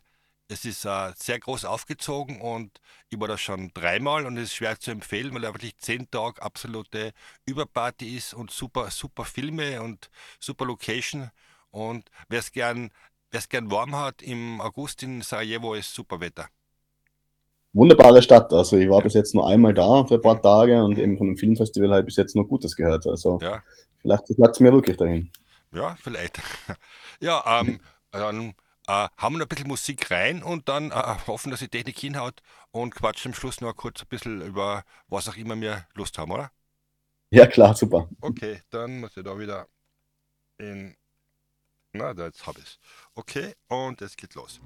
Es 0.49 0.65
ist 0.65 0.85
äh, 0.85 1.13
sehr 1.17 1.39
groß 1.41 1.65
aufgezogen 1.65 2.41
und 2.41 2.81
ich 3.09 3.19
war 3.19 3.29
da 3.29 3.39
schon 3.39 3.73
dreimal 3.75 4.27
und 4.27 4.37
es 4.37 4.45
ist 4.51 4.55
schwer 4.57 4.79
zu 4.79 4.91
empfehlen, 4.91 5.35
weil 5.35 5.45
er 5.45 5.55
wirklich 5.55 5.77
zehn 5.79 6.11
Tage 6.11 6.43
absolute 6.43 7.13
Überparty 7.47 8.17
ist 8.17 8.35
und 8.35 8.51
super, 8.51 8.91
super 8.91 9.25
Filme 9.25 9.83
und 9.83 10.11
super 10.41 10.67
Location. 10.67 11.31
Und 11.71 12.11
wer 12.29 12.41
es 12.41 12.53
gern, 12.53 12.91
gern 13.49 13.71
warm 13.71 13.97
hat, 13.97 14.23
im 14.23 14.61
August 14.61 15.03
in 15.03 15.23
Sarajevo 15.23 15.75
ist 15.75 15.95
super 15.95 16.21
Wetter 16.21 16.49
wunderbare 17.75 18.23
Stadt. 18.23 18.53
Also 18.53 18.77
ich 18.79 18.89
war 18.89 19.03
bis 19.03 19.15
jetzt 19.15 19.35
nur 19.35 19.47
einmal 19.47 19.75
da 19.75 20.05
für 20.07 20.15
ein 20.15 20.23
paar 20.23 20.41
Tage 20.41 20.83
und 20.83 20.99
eben 20.99 21.19
von 21.19 21.27
dem 21.27 21.37
Filmfestival 21.37 21.91
habe 21.91 22.01
ich 22.01 22.07
bis 22.07 22.17
jetzt 22.17 22.35
nur 22.35 22.49
Gutes 22.49 22.75
gehört. 22.75 23.07
Also 23.07 23.39
ja. 23.43 23.63
vielleicht 24.01 24.35
platzt 24.37 24.61
mir 24.61 24.73
wirklich 24.73 24.97
dahin. 24.97 25.31
Ja, 25.73 25.97
vielleicht. 26.01 26.41
Ja, 27.21 27.61
ähm, 27.61 27.81
dann 28.11 28.55
äh, 28.87 29.09
haben 29.17 29.35
wir 29.35 29.39
noch 29.39 29.47
ein 29.47 29.49
bisschen 29.49 29.69
Musik 29.69 30.11
rein 30.11 30.43
und 30.43 30.69
dann 30.69 30.91
äh, 30.91 31.17
hoffen, 31.27 31.51
dass 31.51 31.61
die 31.61 31.69
Technik 31.69 31.99
hinhaut 31.99 32.43
und 32.71 32.95
quatschen 32.95 33.31
am 33.31 33.35
Schluss 33.35 33.61
noch 33.61 33.75
kurz 33.75 34.03
ein 34.03 34.09
bisschen 34.09 34.43
über 34.43 34.85
was 35.09 35.29
auch 35.29 35.37
immer 35.37 35.59
wir 35.59 35.87
Lust 35.95 36.19
haben, 36.19 36.33
oder? 36.33 36.51
Ja, 37.31 37.47
klar, 37.47 37.75
super. 37.75 38.09
Okay, 38.21 38.61
dann 38.71 39.01
muss 39.01 39.17
ich 39.17 39.25
da 39.25 39.39
wieder 39.39 39.69
in. 40.59 40.97
Na, 41.93 42.13
jetzt 42.13 42.47
habe 42.47 42.59
ich 42.59 42.67
es. 42.67 42.79
Okay, 43.15 43.55
und 43.69 44.03
es 44.03 44.17
geht 44.17 44.35
los. 44.35 44.61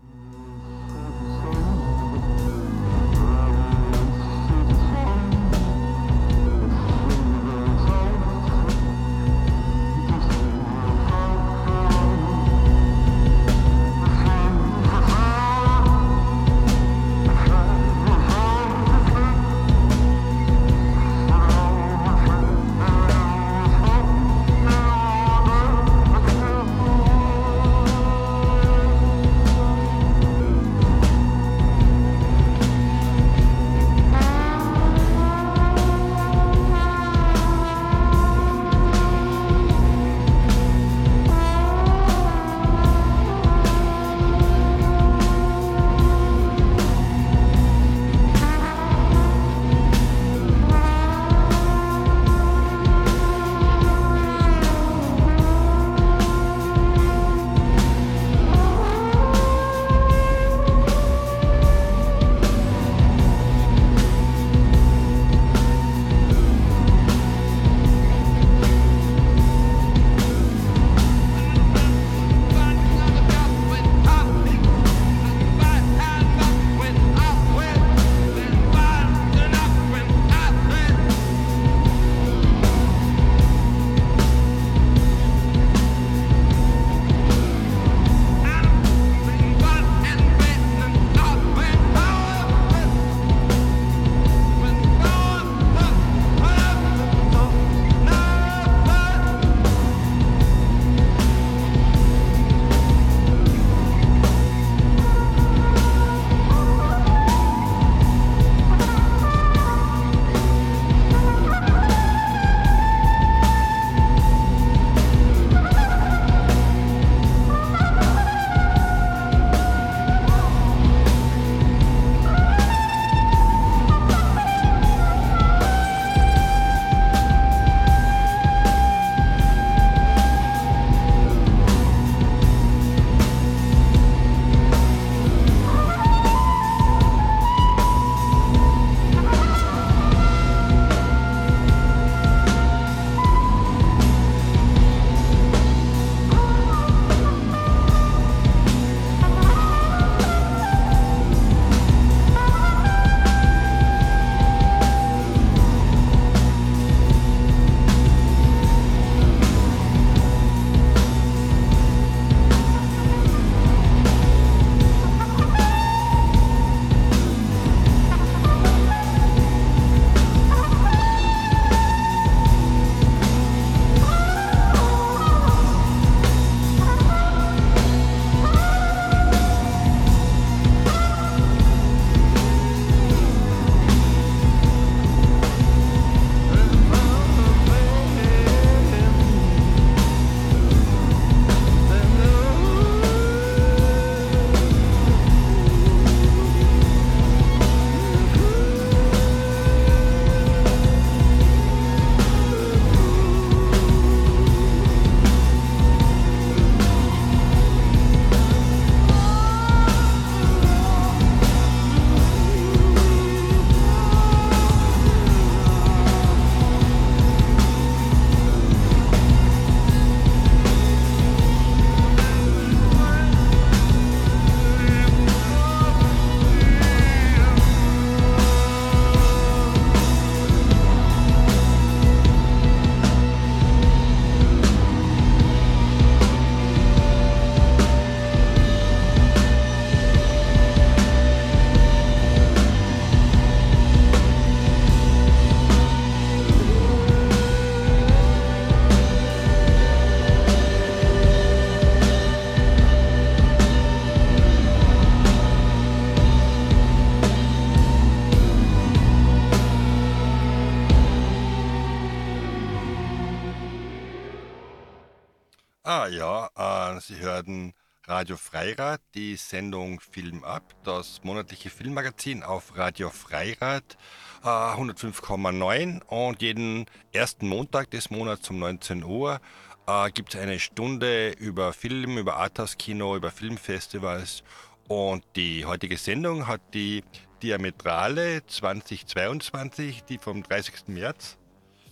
Ah 265.91 266.07
ja, 266.07 266.51
äh, 266.55 267.01
Sie 267.01 267.17
hörten 267.17 267.73
Radio 268.05 268.37
Freirad, 268.37 269.01
die 269.15 269.37
Sendung 269.37 270.01
Film 270.01 270.45
ab, 270.45 270.75
das 270.85 271.25
monatliche 271.25 271.71
Filmmagazin 271.71 272.43
auf 272.43 272.77
Radio 272.77 273.09
Freirad 273.09 273.97
äh, 274.45 274.49
105,9 274.49 276.05
und 276.05 276.43
jeden 276.43 276.85
ersten 277.15 277.49
Montag 277.49 277.91
des 277.91 278.11
Monats 278.11 278.51
um 278.51 278.59
19 278.59 279.03
Uhr 279.03 279.41
äh, 279.87 280.11
gibt 280.11 280.35
es 280.35 280.41
eine 280.43 280.61
Stunde 280.61 281.31
über 281.31 281.73
Film, 281.73 282.19
über 282.19 282.37
Arthouse-Kino, 282.37 283.17
über 283.17 283.31
Filmfestivals. 283.31 284.43
Und 284.89 285.25
die 285.37 285.65
heutige 285.65 285.97
Sendung 285.97 286.47
hat 286.47 286.61
die 286.75 287.03
Diametrale 287.43 288.47
2022, 288.47 290.05
die 290.05 290.19
vom 290.19 290.43
30. 290.43 290.89
März, 290.89 291.39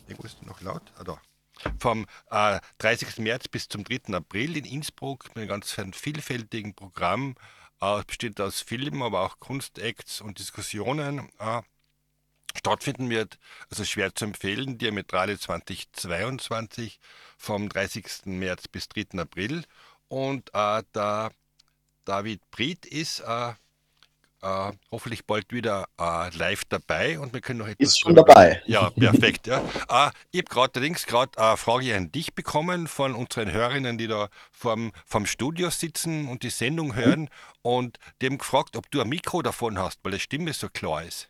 irgendwo 0.06 0.26
ist 0.26 0.44
noch 0.44 0.60
laut, 0.60 0.82
ah 0.98 1.04
da, 1.04 1.18
vom 1.78 2.06
äh, 2.30 2.60
30. 2.78 3.18
März 3.18 3.48
bis 3.48 3.68
zum 3.68 3.84
3. 3.84 4.14
April 4.14 4.56
in 4.56 4.64
Innsbruck 4.64 5.28
mit 5.28 5.38
einem 5.38 5.48
ganz 5.48 5.76
vielfältigen 5.92 6.74
Programm. 6.74 7.34
Äh, 7.80 8.02
besteht 8.06 8.40
aus 8.40 8.60
Film, 8.60 9.02
aber 9.02 9.20
auch 9.20 9.38
Kunstacts 9.38 10.20
und 10.20 10.38
Diskussionen. 10.38 11.30
Äh, 11.38 11.62
stattfinden 12.56 13.10
wird. 13.10 13.38
Also 13.70 13.84
schwer 13.84 14.14
zu 14.14 14.24
empfehlen. 14.24 14.78
Diametrale 14.78 15.38
2022 15.38 16.98
vom 17.36 17.68
30. 17.68 18.26
März 18.26 18.68
bis 18.68 18.88
3. 18.88 19.18
April. 19.18 19.64
Und 20.08 20.50
äh, 20.54 20.82
der 20.94 21.32
David 22.04 22.40
Bried 22.50 22.86
ist 22.86 23.20
äh, 23.20 23.54
äh, 24.46 24.72
hoffentlich 24.92 25.26
bald 25.26 25.52
wieder 25.52 25.86
äh, 25.98 26.36
live 26.36 26.64
dabei 26.68 27.18
und 27.18 27.32
wir 27.32 27.40
können 27.40 27.58
noch 27.58 27.68
etwas. 27.68 27.88
Ist 27.88 28.00
schon 28.00 28.14
dabei. 28.14 28.62
Ja, 28.66 28.90
perfekt. 28.90 29.46
ja. 29.46 29.58
Äh, 29.58 30.10
ich 30.30 30.40
habe 30.40 30.48
gerade 30.48 30.72
allerdings 30.76 31.06
gerade 31.06 31.38
eine 31.38 31.56
Frage 31.56 31.96
an 31.96 32.12
dich 32.12 32.34
bekommen 32.34 32.86
von 32.86 33.14
unseren 33.14 33.50
Hörerinnen, 33.50 33.98
die 33.98 34.06
da 34.06 34.28
vorm, 34.52 34.92
vom 35.04 35.26
Studio 35.26 35.70
sitzen 35.70 36.28
und 36.28 36.42
die 36.42 36.50
Sendung 36.50 36.94
hören 36.94 37.22
mhm. 37.22 37.28
und 37.62 37.98
haben 38.22 38.38
gefragt, 38.38 38.76
ob 38.76 38.90
du 38.90 39.00
ein 39.00 39.08
Mikro 39.08 39.42
davon 39.42 39.78
hast, 39.78 40.00
weil 40.02 40.12
die 40.12 40.20
Stimme 40.20 40.52
so 40.52 40.68
klar 40.68 41.02
ist. 41.02 41.28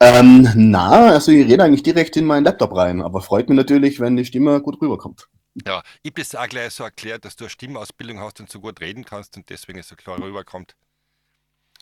Ähm, 0.00 0.48
na, 0.54 1.12
also 1.12 1.32
ich 1.32 1.46
rede 1.46 1.64
eigentlich 1.64 1.82
direkt 1.82 2.16
in 2.16 2.26
meinen 2.26 2.44
Laptop 2.44 2.76
rein, 2.76 3.00
aber 3.00 3.22
freut 3.22 3.48
mich 3.48 3.56
natürlich, 3.56 3.98
wenn 3.98 4.16
die 4.16 4.24
Stimme 4.24 4.60
gut 4.60 4.80
rüberkommt. 4.80 5.28
Ja, 5.66 5.82
ich 6.02 6.10
habe 6.10 6.20
das 6.20 6.34
auch 6.34 6.48
gleich 6.48 6.74
so 6.74 6.84
erklärt, 6.84 7.24
dass 7.24 7.36
du 7.36 7.44
eine 7.44 7.50
Stimmausbildung 7.50 8.18
hast 8.18 8.40
und 8.40 8.50
so 8.50 8.60
gut 8.60 8.80
reden 8.80 9.04
kannst 9.04 9.36
und 9.36 9.48
deswegen 9.48 9.82
so 9.82 9.94
klar 9.94 10.20
rüberkommt. 10.20 10.74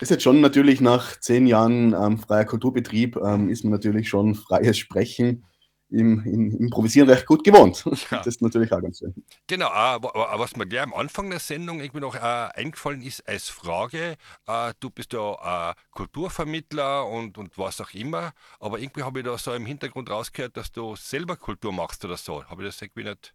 Ist 0.03 0.11
jetzt 0.11 0.24
schon 0.24 0.40
natürlich 0.40 0.80
nach 0.80 1.20
zehn 1.20 1.46
Jahren 1.46 1.94
ähm, 1.94 2.18
freier 2.18 2.44
Kulturbetrieb, 2.44 3.16
ähm, 3.18 3.48
ist 3.48 3.62
man 3.62 3.70
natürlich 3.70 4.09
schon 4.09 4.34
freies 4.34 4.76
Sprechen 4.76 5.44
im, 5.90 6.24
im 6.24 6.50
Improvisieren 6.59 7.09
recht 7.09 7.24
gut 7.24 7.44
gewohnt. 7.44 7.84
Ja. 8.11 8.18
Das 8.18 8.26
ist 8.26 8.42
natürlich 8.42 8.72
auch 8.72 8.82
ganz 8.82 8.98
schön. 8.98 9.14
Genau, 9.46 9.68
aber, 9.68 10.16
aber 10.16 10.42
was 10.42 10.57
mir 10.57 10.66
gleich 10.66 10.82
am 10.82 10.92
Anfang 10.92 11.30
der 11.30 11.38
Sendung 11.38 11.78
irgendwie 11.78 12.00
noch 12.00 12.16
äh, 12.16 12.18
eingefallen 12.18 13.00
ist 13.00 13.28
als 13.28 13.48
Frage, 13.48 14.16
äh, 14.48 14.72
du 14.80 14.90
bist 14.90 15.12
ja 15.12 15.70
äh, 15.70 15.74
Kulturvermittler 15.92 17.07
und, 17.07 17.38
und 17.38 17.57
was 17.57 17.80
auch 17.80 17.94
immer, 17.94 18.32
aber 18.59 18.80
irgendwie 18.80 19.05
habe 19.05 19.20
ich 19.20 19.24
da 19.24 19.38
so 19.38 19.55
im 19.55 19.66
Hintergrund 19.66 20.11
rausgehört, 20.11 20.57
dass 20.57 20.72
du 20.72 20.96
selber 20.96 21.36
Kultur 21.36 21.72
machst 21.72 22.05
oder 22.05 22.16
so. 22.16 22.44
Habe 22.46 22.62
ich 22.62 22.70
das 22.70 22.82
irgendwie 22.82 23.05
nicht. 23.05 23.34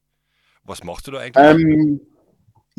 Was 0.63 0.84
machst 0.84 1.07
du 1.07 1.11
da 1.11 1.20
eigentlich? 1.20 1.65
Ähm, 1.65 2.01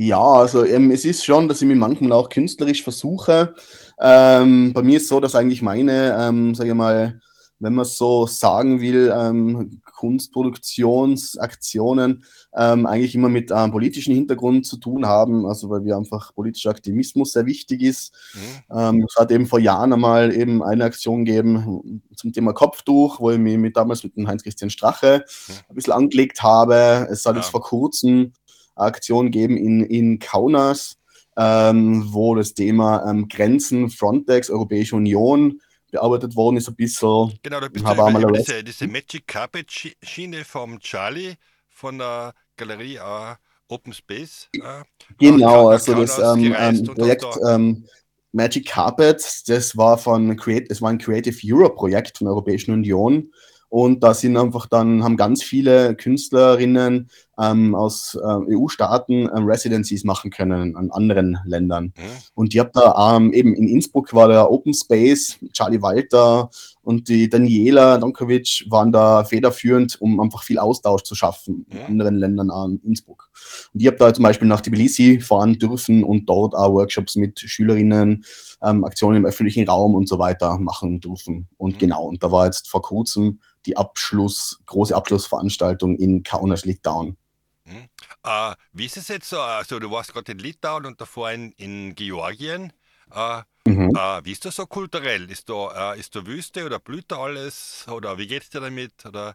ja, 0.00 0.22
also 0.22 0.64
ähm, 0.64 0.92
es 0.92 1.04
ist 1.04 1.24
schon, 1.24 1.48
dass 1.48 1.60
ich 1.60 1.66
mich 1.66 1.76
manchmal 1.76 2.12
auch 2.12 2.28
künstlerisch 2.28 2.84
versuche. 2.84 3.56
Ähm, 4.00 4.72
bei 4.72 4.80
mir 4.80 4.98
ist 4.98 5.08
so, 5.08 5.18
dass 5.18 5.34
eigentlich 5.34 5.60
meine, 5.60 6.16
ähm, 6.16 6.54
sage 6.54 6.70
ich 6.70 6.76
mal, 6.76 7.20
wenn 7.58 7.74
man 7.74 7.84
so 7.84 8.24
sagen 8.28 8.80
will, 8.80 9.12
ähm, 9.12 9.80
Kunstproduktionsaktionen 9.84 12.22
ähm, 12.56 12.86
eigentlich 12.86 13.16
immer 13.16 13.28
mit 13.28 13.50
einem 13.50 13.72
politischen 13.72 14.14
Hintergrund 14.14 14.66
zu 14.66 14.76
tun 14.76 15.04
haben, 15.04 15.46
also 15.46 15.68
weil 15.68 15.84
wir 15.84 15.96
einfach 15.96 16.32
politischer 16.32 16.70
Aktivismus 16.70 17.32
sehr 17.32 17.46
wichtig 17.46 17.82
ist. 17.82 18.14
Mhm. 18.34 18.76
Ähm, 18.78 19.04
es 19.08 19.16
hat 19.16 19.32
eben 19.32 19.46
vor 19.46 19.58
Jahren 19.58 19.92
einmal 19.92 20.32
eben 20.32 20.62
eine 20.62 20.84
Aktion 20.84 21.24
gegeben 21.24 22.04
zum 22.14 22.32
Thema 22.32 22.52
Kopftuch, 22.52 23.18
wo 23.18 23.32
ich 23.32 23.38
mich 23.38 23.58
mit, 23.58 23.76
damals 23.76 24.04
mit 24.04 24.16
dem 24.16 24.28
Heinz-Christian 24.28 24.70
Strache 24.70 25.24
mhm. 25.48 25.54
ein 25.70 25.74
bisschen 25.74 25.92
angelegt 25.92 26.44
habe. 26.44 27.08
Es 27.10 27.26
hat 27.26 27.34
ja. 27.34 27.40
jetzt 27.40 27.50
vor 27.50 27.62
kurzem 27.62 28.32
Aktion 28.78 29.26
gegeben 29.26 29.56
in, 29.56 29.84
in 29.84 30.18
Kaunas, 30.18 30.98
ähm, 31.36 32.06
wo 32.12 32.34
das 32.34 32.54
Thema 32.54 33.08
ähm, 33.08 33.28
Grenzen, 33.28 33.90
Frontex, 33.90 34.50
Europäische 34.50 34.96
Union 34.96 35.60
bearbeitet 35.90 36.36
worden 36.36 36.56
ist, 36.56 36.68
ein 36.68 36.76
bisschen. 36.76 37.38
Genau, 37.42 37.60
da 37.60 37.68
bist 37.68 37.86
du 37.86 37.92
über, 37.92 38.32
diese, 38.32 38.64
diese 38.64 38.86
Magic 38.86 39.26
Carpet 39.26 39.70
Schiene 40.02 40.44
vom 40.44 40.78
Charlie 40.80 41.34
von 41.68 41.98
der 41.98 42.34
Galerie 42.56 42.96
äh, 42.96 43.34
Open 43.68 43.92
Space. 43.92 44.48
Äh, 44.54 44.82
genau, 45.18 45.68
also 45.68 45.94
das 45.94 46.18
ähm, 46.18 46.54
ähm, 46.58 46.84
Projekt 46.84 47.26
ähm, 47.46 47.84
Magic 48.32 48.66
Carpet, 48.66 49.42
das 49.46 49.76
war 49.76 49.96
von 49.96 50.36
Create, 50.36 50.70
das 50.70 50.82
war 50.82 50.90
ein 50.90 50.98
Creative 50.98 51.36
Europe 51.44 51.76
Projekt 51.76 52.18
von 52.18 52.26
der 52.26 52.32
Europäischen 52.32 52.72
Union 52.72 53.30
und 53.68 54.02
da 54.02 54.14
sind 54.14 54.36
einfach 54.36 54.66
dann, 54.66 55.04
haben 55.04 55.16
ganz 55.16 55.42
viele 55.42 55.94
Künstlerinnen 55.94 57.10
ähm, 57.38 57.74
aus 57.74 58.18
äh, 58.20 58.54
EU-Staaten 58.54 59.28
ähm, 59.34 59.44
Residencies 59.44 60.04
machen 60.04 60.30
können 60.30 60.74
an 60.74 60.90
anderen 60.90 61.38
Ländern. 61.44 61.92
Mhm. 61.96 62.02
Und 62.34 62.54
ich 62.54 62.60
habe 62.60 62.70
da 62.72 63.16
ähm, 63.16 63.32
eben 63.32 63.54
in 63.54 63.68
Innsbruck 63.68 64.12
war 64.14 64.28
der 64.28 64.50
Open 64.50 64.72
Space, 64.72 65.38
Charlie 65.52 65.82
Walter 65.82 66.50
und 66.82 67.08
die 67.08 67.28
Daniela 67.28 67.98
Donkovic 67.98 68.64
waren 68.70 68.90
da 68.90 69.22
federführend, 69.22 70.00
um 70.00 70.18
einfach 70.18 70.42
viel 70.42 70.58
Austausch 70.58 71.02
zu 71.02 71.14
schaffen 71.14 71.66
mhm. 71.68 71.76
in 71.76 71.86
anderen 71.86 72.16
Ländern 72.16 72.50
an 72.50 72.80
Innsbruck. 72.82 73.30
Und 73.74 73.80
ich 73.80 73.86
habe 73.86 73.98
da 73.98 74.12
zum 74.12 74.22
Beispiel 74.22 74.48
nach 74.48 74.62
Tbilisi 74.62 75.20
fahren 75.20 75.58
dürfen 75.58 76.02
und 76.02 76.26
dort 76.26 76.54
auch 76.54 76.72
Workshops 76.72 77.16
mit 77.16 77.38
Schülerinnen, 77.38 78.24
ähm, 78.62 78.84
Aktionen 78.84 79.18
im 79.18 79.26
öffentlichen 79.26 79.68
Raum 79.68 79.94
und 79.94 80.08
so 80.08 80.18
weiter 80.18 80.58
machen 80.58 81.00
dürfen. 81.00 81.48
Und 81.58 81.74
mhm. 81.74 81.78
genau, 81.78 82.04
und 82.04 82.22
da 82.22 82.32
war 82.32 82.46
jetzt 82.46 82.68
vor 82.68 82.82
kurzem 82.82 83.38
die 83.66 83.76
Abschluss, 83.76 84.60
große 84.66 84.94
Abschlussveranstaltung 84.94 85.96
in 85.96 86.22
Kaunas, 86.22 86.64
Litauen. 86.64 87.16
Hm. 87.64 87.88
Äh, 88.24 88.54
wie 88.72 88.86
ist 88.86 88.96
es 88.96 89.08
jetzt 89.08 89.28
so? 89.28 89.40
Also, 89.40 89.78
du 89.78 89.90
warst 89.90 90.12
gerade 90.12 90.32
in 90.32 90.38
Litauen 90.38 90.86
und 90.86 91.00
davor 91.00 91.30
in, 91.30 91.52
in 91.52 91.94
Georgien. 91.94 92.72
Äh, 93.14 93.42
mhm. 93.68 93.90
äh, 93.90 94.24
wie 94.24 94.32
ist 94.32 94.44
das 94.44 94.56
so 94.56 94.66
kulturell? 94.66 95.30
Ist 95.30 95.48
da, 95.48 95.94
äh, 95.94 96.00
ist 96.00 96.14
da 96.14 96.26
Wüste 96.26 96.64
oder 96.64 96.78
blüht 96.78 97.06
da 97.08 97.18
alles? 97.18 97.86
Oder 97.90 98.18
wie 98.18 98.26
geht 98.26 98.42
es 98.42 98.50
dir 98.50 98.60
damit? 98.60 98.92
Oder 99.06 99.34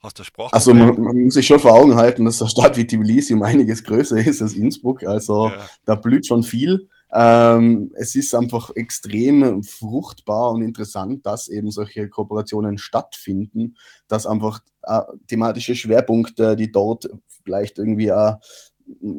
hast 0.00 0.18
du 0.18 0.24
Sprache? 0.24 0.52
Also, 0.52 0.74
man, 0.74 1.00
man, 1.00 1.24
muss 1.24 1.34
sich 1.34 1.46
schon 1.46 1.60
vor 1.60 1.72
Augen 1.72 1.94
halten, 1.96 2.24
dass 2.24 2.40
eine 2.40 2.50
Stadt 2.50 2.76
wie 2.76 2.86
Tbilisi 2.86 3.34
um 3.34 3.42
einiges 3.42 3.84
größer 3.84 4.18
ist 4.18 4.42
als 4.42 4.54
Innsbruck. 4.54 5.02
Also, 5.04 5.48
ja. 5.48 5.68
da 5.84 5.94
blüht 5.94 6.26
schon 6.26 6.42
viel. 6.42 6.88
Ähm, 7.14 7.92
es 7.94 8.14
ist 8.14 8.34
einfach 8.34 8.70
extrem 8.74 9.62
fruchtbar 9.62 10.52
und 10.52 10.62
interessant, 10.62 11.26
dass 11.26 11.48
eben 11.48 11.70
solche 11.70 12.08
Kooperationen 12.08 12.78
stattfinden, 12.78 13.76
dass 14.08 14.26
einfach 14.26 14.60
äh, 14.82 15.02
thematische 15.26 15.74
Schwerpunkte, 15.74 16.56
die 16.56 16.72
dort 16.72 17.10
vielleicht 17.44 17.78
irgendwie 17.78 18.08
äh, 18.08 18.34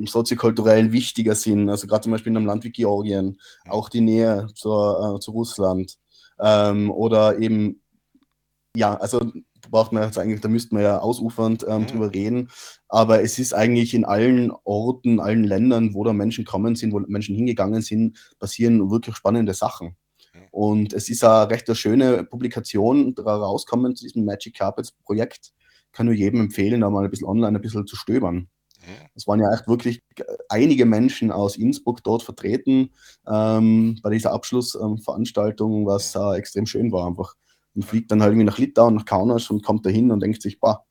soziokulturell 0.05 0.91
wichtiger 0.91 1.35
sind, 1.35 1.69
also 1.69 1.87
gerade 1.87 2.03
zum 2.03 2.11
Beispiel 2.11 2.31
in 2.31 2.37
einem 2.37 2.47
Land 2.47 2.63
wie 2.63 2.71
Georgien, 2.71 3.39
auch 3.67 3.89
die 3.89 4.01
Nähe 4.01 4.47
zur, 4.55 5.15
äh, 5.15 5.19
zu 5.19 5.31
Russland 5.31 5.97
ähm, 6.39 6.91
oder 6.91 7.37
eben, 7.39 7.81
ja, 8.75 8.95
also 8.95 9.21
braucht 9.69 9.91
man 9.91 10.03
jetzt 10.03 10.17
eigentlich, 10.17 10.41
da 10.41 10.49
müsste 10.49 10.75
man 10.75 10.83
ja 10.83 10.99
ausufernd 10.99 11.65
ähm, 11.67 11.81
mhm. 11.81 11.87
drüber 11.87 12.13
reden. 12.13 12.49
Aber 12.87 13.21
es 13.21 13.39
ist 13.39 13.53
eigentlich 13.53 13.93
in 13.93 14.05
allen 14.05 14.51
Orten, 14.63 15.19
allen 15.19 15.43
Ländern, 15.43 15.93
wo 15.93 16.03
da 16.03 16.13
Menschen 16.13 16.45
kommen 16.45 16.75
sind, 16.75 16.93
wo 16.93 16.99
Menschen 16.99 17.35
hingegangen 17.35 17.81
sind, 17.81 18.17
passieren 18.39 18.91
wirklich 18.91 19.15
spannende 19.15 19.53
Sachen. 19.53 19.95
Und 20.51 20.93
es 20.93 21.09
ist 21.09 21.23
eine 21.23 21.49
recht 21.49 21.67
eine 21.67 21.75
schöne 21.75 22.23
Publikation 22.23 23.15
rauskommen 23.17 23.95
zu 23.95 24.05
diesem 24.05 24.25
Magic 24.25 24.55
Carpets 24.55 24.91
Projekt. 24.91 25.53
Kann 25.91 26.07
nur 26.07 26.15
jedem 26.15 26.41
empfehlen, 26.41 26.81
da 26.81 26.89
mal 26.89 27.03
ein 27.03 27.09
bisschen 27.09 27.27
online 27.27 27.57
ein 27.57 27.61
bisschen 27.61 27.85
zu 27.85 27.95
stöbern. 27.95 28.49
Es 29.15 29.27
waren 29.27 29.39
ja 29.39 29.53
echt 29.53 29.67
wirklich 29.67 30.01
einige 30.49 30.85
Menschen 30.85 31.31
aus 31.31 31.55
Innsbruck 31.55 32.03
dort 32.03 32.23
vertreten 32.23 32.91
ähm, 33.27 33.99
bei 34.01 34.09
dieser 34.09 34.33
Abschlussveranstaltung, 34.33 35.85
was 35.85 36.15
äh, 36.15 36.37
extrem 36.37 36.65
schön 36.65 36.91
war. 36.91 37.07
Einfach 37.07 37.33
und 37.75 37.83
fliegt 37.83 38.11
dann 38.11 38.21
halt 38.21 38.31
irgendwie 38.31 38.45
nach 38.45 38.57
Litauen, 38.57 38.95
nach 38.95 39.05
Kaunas 39.05 39.49
und 39.49 39.63
kommt 39.63 39.85
dahin 39.85 40.11
und 40.11 40.19
denkt 40.19 40.41
sich, 40.41 40.59
bah, 40.59 40.85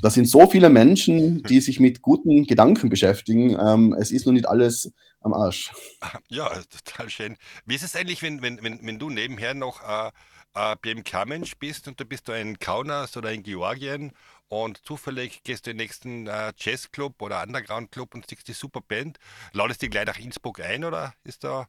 da 0.00 0.10
sind 0.10 0.26
so 0.28 0.48
viele 0.48 0.70
Menschen, 0.70 1.42
die 1.42 1.60
sich 1.60 1.78
mit 1.78 2.02
guten 2.02 2.46
Gedanken 2.46 2.88
beschäftigen. 2.88 3.56
Ähm, 3.60 3.94
es 3.98 4.10
ist 4.10 4.26
noch 4.26 4.32
nicht 4.32 4.48
alles 4.48 4.92
am 5.20 5.34
Arsch. 5.34 5.72
Ja, 6.28 6.48
total 6.48 7.10
schön. 7.10 7.36
Wie 7.66 7.74
ist 7.74 7.84
es 7.84 7.96
eigentlich, 7.96 8.22
wenn, 8.22 8.42
wenn, 8.42 8.62
wenn, 8.62 8.80
wenn 8.82 8.98
du 8.98 9.10
nebenher 9.10 9.54
noch 9.54 9.82
äh, 9.82 10.10
äh, 10.54 10.76
BMK-Mensch 10.80 11.56
bist 11.58 11.88
und 11.88 12.00
du 12.00 12.04
bist 12.04 12.28
da 12.28 12.36
in 12.36 12.58
Kaunas 12.58 13.16
oder 13.16 13.32
in 13.32 13.42
Georgien 13.42 14.12
und 14.48 14.78
zufällig 14.84 15.42
gehst 15.42 15.66
du 15.66 15.70
in 15.70 15.76
den 15.76 15.84
nächsten 15.84 16.26
äh, 16.26 16.52
Jazzclub 16.56 17.20
oder 17.22 17.42
Underground-Club 17.42 18.14
und 18.14 18.26
siehst 18.28 18.48
die 18.48 18.52
super 18.52 18.80
Band, 18.80 19.18
ladest 19.52 19.82
die 19.82 19.90
gleich 19.90 20.06
nach 20.06 20.18
Innsbruck 20.18 20.60
ein 20.60 20.84
oder 20.84 21.14
ist 21.24 21.44
da, 21.44 21.66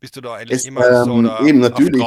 bist 0.00 0.16
du 0.16 0.20
da 0.20 0.34
eigentlich 0.34 0.60
es, 0.60 0.66
immer 0.66 0.86
ähm, 0.86 1.04
so 1.04 1.12
oder 1.14 1.40
eben, 1.40 1.60
natürlich, 1.60 2.02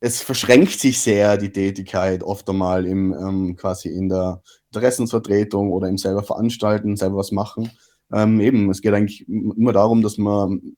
es 0.00 0.22
verschränkt 0.22 0.80
sich 0.80 0.98
sehr 0.98 1.36
die 1.36 1.52
Tätigkeit 1.52 2.22
oft 2.22 2.48
einmal 2.48 2.86
im, 2.86 3.12
ähm, 3.12 3.56
quasi 3.56 3.90
in 3.90 4.08
der 4.08 4.42
Interessensvertretung 4.72 5.70
oder 5.70 5.88
im 5.88 5.98
selber 5.98 6.22
veranstalten, 6.22 6.96
selber 6.96 7.18
was 7.18 7.32
machen. 7.32 7.70
Ähm, 8.12 8.40
eben, 8.40 8.70
es 8.70 8.80
geht 8.80 8.94
eigentlich 8.94 9.28
immer 9.28 9.72
darum, 9.72 10.02
dass 10.02 10.16
man 10.16 10.76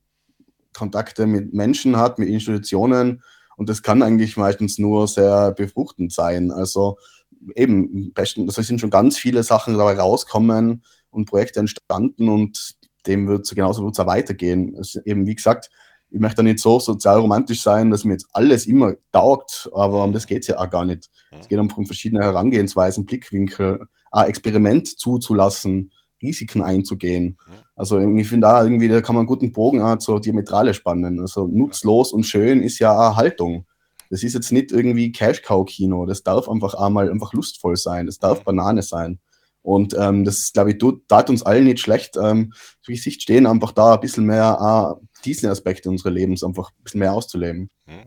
Kontakte 0.75 1.27
mit 1.27 1.55
Menschen 1.55 1.97
hat, 1.97 2.19
mit 2.19 2.29
Institutionen 2.29 3.23
und 3.57 3.69
das 3.69 3.83
kann 3.83 4.03
eigentlich 4.03 4.37
meistens 4.37 4.79
nur 4.79 5.07
sehr 5.07 5.53
befruchtend 5.53 6.13
sein. 6.13 6.51
Also 6.51 6.99
eben, 7.55 8.13
besten, 8.13 8.49
also 8.49 8.61
sind 8.63 8.81
schon 8.81 8.91
ganz 8.91 9.19
viele 9.19 9.43
Sachen 9.45 9.79
dabei 9.79 9.99
rauskommen 9.99 10.83
und 11.11 11.27
Projekte 11.27 11.61
entstanden 11.61 12.29
und 12.29 12.75
dem 13.07 13.29
wird 13.29 13.43
es 13.43 13.55
genauso 13.55 13.89
es 13.89 13.99
weitergehen. 13.99 14.75
Es, 14.77 14.97
eben, 14.97 15.27
wie 15.27 15.35
gesagt, 15.35 15.71
ich 16.13 16.21
möchte 16.21 16.37
da 16.37 16.43
nicht 16.43 16.59
so 16.59 16.79
sozial 16.79 17.21
romantisch 17.21 17.63
sein, 17.63 17.91
dass 17.91 18.05
mir 18.05 18.13
jetzt 18.13 18.29
alles 18.33 18.67
immer 18.67 18.95
taugt, 19.13 19.71
aber 19.75 20.05
um 20.05 20.13
das 20.13 20.27
geht 20.27 20.43
es 20.43 20.49
ja 20.49 20.59
auch 20.59 20.69
gar 20.69 20.85
nicht. 20.85 21.11
Es 21.41 21.49
geht 21.49 21.59
um 21.59 21.87
verschiedene 21.87 22.23
Herangehensweisen, 22.23 23.07
Blickwinkel, 23.07 23.87
ein 24.11 24.29
Experiment 24.29 24.87
zuzulassen, 24.87 25.91
Risiken 26.23 26.63
einzugehen. 26.63 27.39
Also 27.75 27.99
ich 27.99 28.29
finde 28.29 28.47
da 28.47 28.63
irgendwie, 28.63 28.89
da 28.89 29.01
kann 29.01 29.15
man 29.15 29.23
einen 29.23 29.29
guten 29.29 29.53
Bogen 29.53 29.81
auch 29.81 29.97
zur 29.97 30.21
Diametrale 30.21 30.75
spannen. 30.75 31.19
Also 31.19 31.47
nutzlos 31.47 32.13
und 32.13 32.25
schön 32.25 32.63
ist 32.63 32.79
ja 32.79 32.93
auch 32.93 33.17
Haltung. 33.17 33.67
Das 34.11 34.23
ist 34.23 34.35
jetzt 34.35 34.53
nicht 34.53 34.71
irgendwie 34.71 35.11
Cash-Cow-Kino. 35.11 36.05
Das 36.05 36.23
darf 36.23 36.49
einfach 36.49 36.75
einmal 36.75 37.11
einfach 37.11 37.33
lustvoll 37.33 37.77
sein. 37.77 38.05
Das 38.05 38.19
darf 38.19 38.45
Banane 38.45 38.83
sein. 38.83 39.19
Und 39.63 39.95
ähm, 39.95 40.25
das, 40.25 40.53
glaube 40.53 40.73
ich, 40.73 40.79
tut, 40.79 41.11
uns 41.29 41.43
allen 41.43 41.65
nicht 41.65 41.81
schlecht. 41.81 42.17
Ähm, 42.17 42.53
wie 42.87 42.97
Sicht 42.97 43.23
stehen, 43.23 43.47
einfach 43.47 43.73
da 43.73 43.95
ein 43.95 44.01
bisschen 44.01 44.27
mehr 44.27 44.99
äh, 45.01 45.07
diesen 45.25 45.49
Aspekte 45.51 45.89
unseres 45.89 46.13
Lebens 46.13 46.43
einfach 46.43 46.71
ein 46.71 46.83
bisschen 46.83 47.01
mehr 47.01 47.13
auszuleben. 47.13 47.71
Hm. 47.87 48.05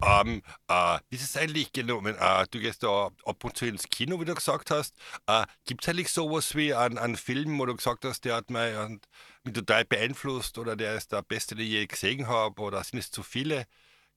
Ähm, 0.00 0.42
äh, 0.68 0.98
wie 1.10 1.16
ist 1.16 1.24
es 1.24 1.36
eigentlich 1.36 1.72
genommen? 1.72 2.14
Äh, 2.18 2.46
du 2.50 2.60
gehst 2.60 2.82
da 2.84 3.10
ab 3.24 3.44
und 3.44 3.56
zu 3.56 3.66
ins 3.66 3.88
Kino, 3.88 4.20
wie 4.20 4.24
du 4.24 4.34
gesagt 4.34 4.70
hast. 4.70 4.96
Äh, 5.26 5.44
Gibt 5.64 5.82
es 5.82 5.88
eigentlich 5.88 6.12
sowas 6.12 6.54
wie 6.54 6.72
einen, 6.72 6.98
einen 6.98 7.16
Film, 7.16 7.58
wo 7.58 7.66
du 7.66 7.74
gesagt 7.74 8.04
hast, 8.04 8.24
der 8.24 8.36
hat 8.36 8.50
mich, 8.50 8.72
mich 9.42 9.54
total 9.54 9.84
beeinflusst 9.84 10.58
oder 10.58 10.76
der 10.76 10.94
ist 10.94 11.10
der 11.12 11.22
beste, 11.22 11.56
den 11.56 11.66
ich 11.66 11.72
je 11.72 11.86
gesehen 11.86 12.28
habe 12.28 12.60
oder 12.62 12.84
sind 12.84 13.00
es 13.00 13.10
zu 13.10 13.22
viele? 13.22 13.66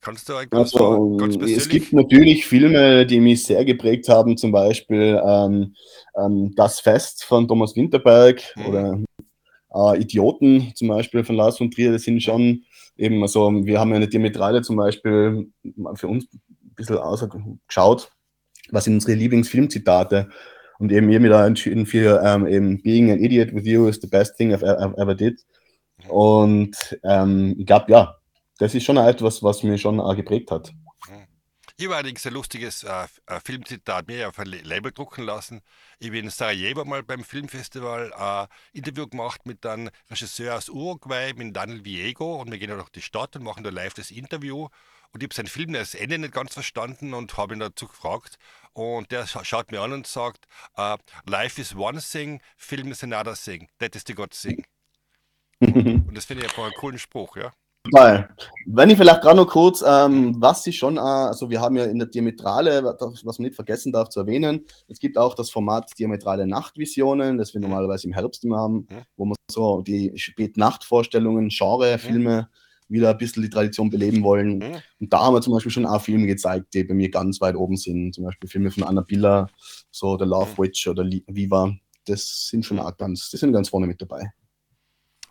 Kannst 0.02 0.28
du 0.28 0.34
irgendwas 0.34 0.74
also, 0.74 1.16
ganz 1.18 1.38
persönlich? 1.38 1.58
Es 1.64 1.70
gibt 1.70 1.94
natürlich 1.94 2.48
Filme, 2.48 3.06
die 3.06 3.20
mich 3.20 3.44
sehr 3.44 3.64
geprägt 3.64 4.10
haben, 4.10 4.36
zum 4.36 4.52
Beispiel 4.52 5.22
ähm, 5.24 5.76
ähm, 6.18 6.54
Das 6.56 6.80
Fest 6.80 7.24
von 7.24 7.48
Thomas 7.48 7.76
Winterberg 7.76 8.42
mhm. 8.56 8.66
oder 8.66 9.00
äh, 9.74 10.02
Idioten 10.02 10.74
zum 10.76 10.88
Beispiel 10.88 11.24
von 11.24 11.36
Lars 11.36 11.60
von 11.60 11.70
Trier, 11.70 11.92
das 11.92 12.04
sind 12.04 12.22
schon 12.22 12.64
eben, 12.98 13.22
also 13.22 13.52
wir 13.64 13.80
haben 13.80 13.92
ja 13.92 13.98
eine 13.98 14.08
Diametrale 14.08 14.64
zum 14.64 14.76
Beispiel 14.76 15.52
für 15.94 16.08
uns 16.08 16.28
ein 16.34 16.74
bisschen 16.76 16.98
ausgeschaut, 16.98 18.12
was 18.72 18.86
sind 18.86 18.96
unsere 18.96 19.14
Lieblingsfilmzitate 19.14 20.30
und 20.80 20.92
eben 20.92 21.06
mir 21.06 21.30
da 21.30 21.46
entschieden 21.46 21.86
für 21.86 22.22
ähm, 22.26 22.48
eben 22.48 22.82
Being 22.82 23.12
an 23.12 23.20
Idiot 23.20 23.54
with 23.54 23.68
You 23.68 23.88
is 23.88 24.00
the 24.02 24.08
best 24.08 24.36
thing 24.36 24.52
I've 24.52 24.64
ever, 24.64 24.98
ever 24.98 25.14
did 25.14 25.40
mhm. 26.04 26.10
und 26.10 27.00
ähm, 27.04 27.56
ich 27.60 27.68
glaube, 27.68 27.92
ja, 27.92 28.16
das 28.62 28.76
ist 28.76 28.84
schon 28.84 28.98
etwas, 28.98 29.42
was 29.42 29.64
mir 29.64 29.80
schon 29.80 30.00
äh, 30.00 30.16
geprägt 30.16 30.52
hat. 30.52 30.72
Ich 31.78 31.86
habe 31.86 31.96
allerdings 31.96 32.28
ein 32.28 32.34
lustiges 32.34 32.84
äh, 32.84 33.08
Filmzitat 33.44 34.08
mir 34.08 34.30
auf 34.30 34.38
ein 34.38 34.46
Label 34.46 34.92
drucken 34.92 35.24
lassen. 35.24 35.62
Ich 35.98 36.10
habe 36.10 36.20
in 36.20 36.30
Sarajevo 36.30 36.86
mal 36.86 37.02
beim 37.02 37.24
Filmfestival 37.24 38.14
ein 38.14 38.46
äh, 38.46 38.78
Interview 38.78 39.08
gemacht 39.08 39.48
mit 39.48 39.66
einem 39.66 39.90
Regisseur 40.12 40.56
aus 40.56 40.70
Uruguay, 40.70 41.34
mit 41.34 41.56
Daniel 41.56 41.84
Viego. 41.84 42.40
Und 42.40 42.52
wir 42.52 42.60
gehen 42.60 42.70
durch 42.70 42.90
die 42.90 43.02
Stadt 43.02 43.36
und 43.36 43.42
machen 43.42 43.64
da 43.64 43.72
live 43.72 43.96
das 43.96 44.12
Interview. 44.12 44.68
Und 45.12 45.24
ich 45.24 45.26
habe 45.26 45.34
seinen 45.34 45.48
Film 45.48 45.74
das 45.74 45.96
Ende 45.96 46.20
nicht 46.20 46.36
ganz 46.36 46.54
verstanden 46.54 47.16
und 47.16 47.36
habe 47.38 47.56
ihn 47.56 47.60
dazu 47.60 47.88
gefragt. 47.88 48.38
Und 48.74 49.12
der 49.12 49.26
schaut 49.26 49.72
mir 49.72 49.82
an 49.82 49.92
und 49.92 50.06
sagt: 50.06 50.46
uh, 50.78 50.98
Life 51.26 51.60
is 51.60 51.74
one 51.74 52.00
thing, 52.00 52.42
Film 52.58 52.92
is 52.92 53.04
another 53.04 53.34
thing. 53.34 53.70
That 53.80 53.96
is 53.96 54.04
the 54.06 54.14
God 54.14 54.40
thing. 54.40 54.68
und 55.62 56.14
das 56.14 56.26
finde 56.26 56.44
ich 56.44 56.52
einfach 56.52 56.66
einen 56.66 56.76
coolen 56.76 57.00
Spruch, 57.00 57.38
ja. 57.38 57.52
Mal. 57.90 58.30
Wenn 58.68 58.92
ich 58.92 58.98
vielleicht 58.98 59.22
gerade 59.22 59.38
noch 59.38 59.48
kurz, 59.48 59.84
ähm, 59.86 60.36
was 60.38 60.64
sie 60.64 60.72
schon, 60.72 60.98
äh, 60.98 61.00
also 61.00 61.50
wir 61.50 61.62
haben 61.62 61.76
ja 61.76 61.86
in 61.86 61.98
der 61.98 62.08
Diametrale, 62.08 62.84
was 62.84 63.24
man 63.24 63.36
nicht 63.40 63.56
vergessen 63.56 63.92
darf 63.92 64.10
zu 64.10 64.20
erwähnen, 64.20 64.66
es 64.88 65.00
gibt 65.00 65.18
auch 65.18 65.34
das 65.34 65.50
Format 65.50 65.90
Diametrale 65.98 66.46
Nachtvisionen, 66.46 67.40
das 67.40 67.54
wir 67.54 67.60
mhm. 67.60 67.70
normalerweise 67.70 68.08
im 68.08 68.14
Herbst 68.14 68.46
immer 68.46 68.60
haben, 68.60 68.88
mhm. 68.90 69.02
wo 69.18 69.26
man 69.26 69.36
so 69.50 69.82
die 69.82 70.14
Spät-Nacht-Vorstellungen, 70.16 71.50
Genre-Filme 71.50 72.48
mhm. 72.88 72.94
wieder 72.94 73.10
ein 73.10 73.18
bisschen 73.18 73.42
die 73.42 73.50
Tradition 73.50 73.90
beleben 73.90 74.24
wollen. 74.24 74.62
Und 75.00 75.12
da 75.12 75.22
haben 75.22 75.34
wir 75.34 75.42
zum 75.42 75.54
Beispiel 75.54 75.72
schon 75.72 75.88
auch 75.88 76.02
Filme 76.02 76.28
gezeigt, 76.28 76.74
die 76.76 76.84
bei 76.84 76.94
mir 76.94 77.10
ganz 77.10 77.42
weit 77.42 77.56
oben 77.56 77.78
sind. 77.78 78.14
Zum 78.14 78.26
Beispiel 78.26 78.48
Filme 78.48 78.70
von 78.70 78.84
Anna 78.84 79.02
Biller, 79.02 79.50
so 79.90 80.18
The 80.20 80.26
Love. 80.26 80.56
Witch 80.60 80.88
oder 80.88 81.04
Viva. 81.04 81.74
Das 82.06 82.48
sind 82.48 82.64
schon 82.64 82.80
auch 82.80 82.96
ganz, 82.96 83.32
die 83.32 83.38
sind 83.38 83.54
ganz 83.54 83.70
vorne 83.70 83.88
mit 83.88 84.02
dabei. 84.02 84.32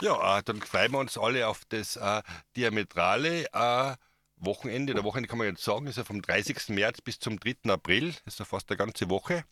Ja, 0.03 0.39
äh, 0.39 0.43
dann 0.43 0.61
freuen 0.63 0.93
wir 0.93 0.99
uns 0.99 1.19
alle 1.19 1.47
auf 1.47 1.63
das 1.69 1.97
äh, 1.97 2.23
diametrale 2.57 3.47
äh, 3.53 3.97
Wochenende. 4.37 4.95
Der 4.95 5.05
Wochenende 5.05 5.29
kann 5.29 5.39
man 5.39 5.49
jetzt 5.49 5.63
sagen, 5.63 5.87
ist 5.87 5.99
ja 5.99 6.05
vom 6.05 6.23
30. 6.23 6.71
März 6.71 7.01
bis 7.03 7.19
zum 7.19 7.39
3. 7.39 7.71
April, 7.71 8.15
ist 8.25 8.39
ja 8.39 8.45
fast 8.45 8.71
eine 8.71 8.79
ganze 8.79 9.11
Woche. 9.11 9.45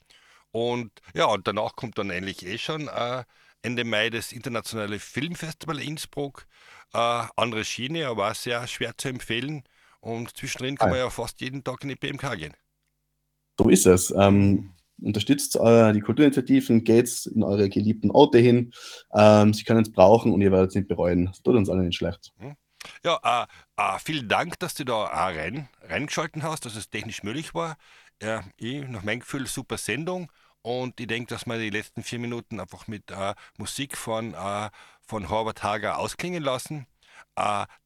Und 0.50 0.90
ja, 1.14 1.26
und 1.26 1.46
danach 1.46 1.76
kommt 1.76 1.98
dann 1.98 2.10
eigentlich 2.10 2.46
eh 2.46 2.56
schon 2.56 2.88
äh, 2.88 3.24
Ende 3.62 3.84
Mai 3.84 4.08
das 4.08 4.32
internationale 4.32 4.98
Filmfestival 4.98 5.80
Innsbruck. 5.80 6.46
Äh, 6.94 7.24
andere 7.36 7.64
Schiene, 7.64 8.06
aber 8.06 8.30
auch 8.30 8.34
sehr 8.34 8.66
schwer 8.66 8.96
zu 8.96 9.08
empfehlen. 9.08 9.64
Und 10.00 10.36
zwischendrin 10.36 10.76
kann 10.76 10.90
man 10.90 10.98
ja 10.98 11.10
fast 11.10 11.40
jeden 11.40 11.64
Tag 11.64 11.82
in 11.82 11.90
die 11.90 11.96
BMK 11.96 12.36
gehen. 12.36 12.54
So 13.58 13.68
ist 13.68 13.86
es. 13.86 14.10
Ähm, 14.12 14.70
unterstützt 15.00 15.56
äh, 15.56 15.92
die 15.92 16.00
Kulturinitiativen, 16.00 16.84
geht 16.84 17.26
in 17.26 17.42
eure 17.42 17.68
geliebten 17.68 18.10
Orte 18.10 18.38
hin. 18.38 18.72
Ähm, 19.14 19.54
sie 19.54 19.64
können 19.64 19.82
es 19.82 19.92
brauchen 19.92 20.32
und 20.32 20.40
ihr 20.40 20.52
werdet 20.52 20.70
es 20.70 20.74
nicht 20.74 20.88
bereuen. 20.88 21.26
Das 21.26 21.42
tut 21.42 21.56
uns 21.56 21.70
alle 21.70 21.82
nicht 21.82 21.96
schlecht. 21.96 22.32
Hm. 22.38 22.56
Ja, 23.04 23.46
äh, 23.76 23.82
äh, 23.82 23.98
vielen 23.98 24.28
Dank, 24.28 24.58
dass 24.58 24.74
du 24.74 24.84
da 24.84 24.94
auch 24.94 25.12
rein, 25.12 25.68
reingeschalten 25.82 26.42
hast, 26.42 26.64
dass 26.64 26.76
es 26.76 26.90
technisch 26.90 27.22
möglich 27.22 27.54
war. 27.54 27.76
Äh, 28.20 28.40
ich, 28.56 28.86
nach 28.88 29.02
meinem 29.02 29.20
Gefühl, 29.20 29.46
super 29.46 29.78
Sendung. 29.78 30.30
Und 30.62 31.00
ich 31.00 31.06
denke, 31.06 31.32
dass 31.32 31.46
wir 31.46 31.58
die 31.58 31.70
letzten 31.70 32.02
vier 32.02 32.18
Minuten 32.18 32.60
einfach 32.60 32.88
mit 32.88 33.10
äh, 33.10 33.34
Musik 33.56 33.96
von, 33.96 34.34
äh, 34.34 34.70
von 35.06 35.28
Horvath 35.28 35.62
Hager 35.62 35.98
ausklingen 35.98 36.42
lassen. 36.42 36.86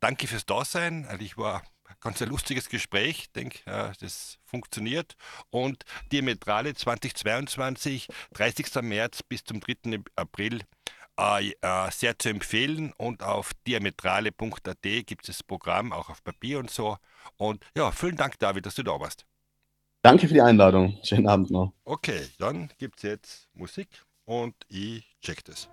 danke 0.00 0.26
fürs 0.26 0.46
Dasein. 0.46 1.06
Also 1.06 1.22
ich 1.22 1.36
war 1.36 1.62
ganz 2.02 2.20
ein 2.20 2.28
lustiges 2.28 2.68
Gespräch. 2.68 3.20
Ich 3.20 3.32
denke, 3.32 3.58
das 4.00 4.38
funktioniert. 4.44 5.14
Und 5.50 5.84
Diametrale 6.10 6.74
2022, 6.74 8.08
30. 8.34 8.82
März 8.82 9.22
bis 9.22 9.44
zum 9.44 9.60
3. 9.60 10.00
April. 10.16 10.60
Äh, 11.18 11.50
äh, 11.60 11.90
sehr 11.90 12.18
zu 12.18 12.30
empfehlen 12.30 12.92
und 12.96 13.22
auf 13.22 13.52
diametrale.at 13.66 14.82
gibt 14.82 15.28
es 15.28 15.36
das 15.36 15.42
Programm, 15.42 15.92
auch 15.92 16.08
auf 16.08 16.24
Papier 16.24 16.58
und 16.58 16.70
so. 16.70 16.96
Und 17.36 17.62
ja, 17.76 17.90
vielen 17.90 18.16
Dank, 18.16 18.38
David, 18.38 18.64
dass 18.64 18.76
du 18.76 18.82
da 18.82 18.98
warst. 18.98 19.26
Danke 20.00 20.26
für 20.26 20.34
die 20.34 20.40
Einladung. 20.40 20.98
Schönen 21.02 21.28
Abend 21.28 21.50
noch. 21.50 21.74
Okay, 21.84 22.26
dann 22.38 22.70
gibt 22.78 22.96
es 22.96 23.02
jetzt 23.02 23.48
Musik 23.52 23.88
und 24.24 24.54
ich 24.68 25.04
check 25.20 25.44
das. 25.44 25.68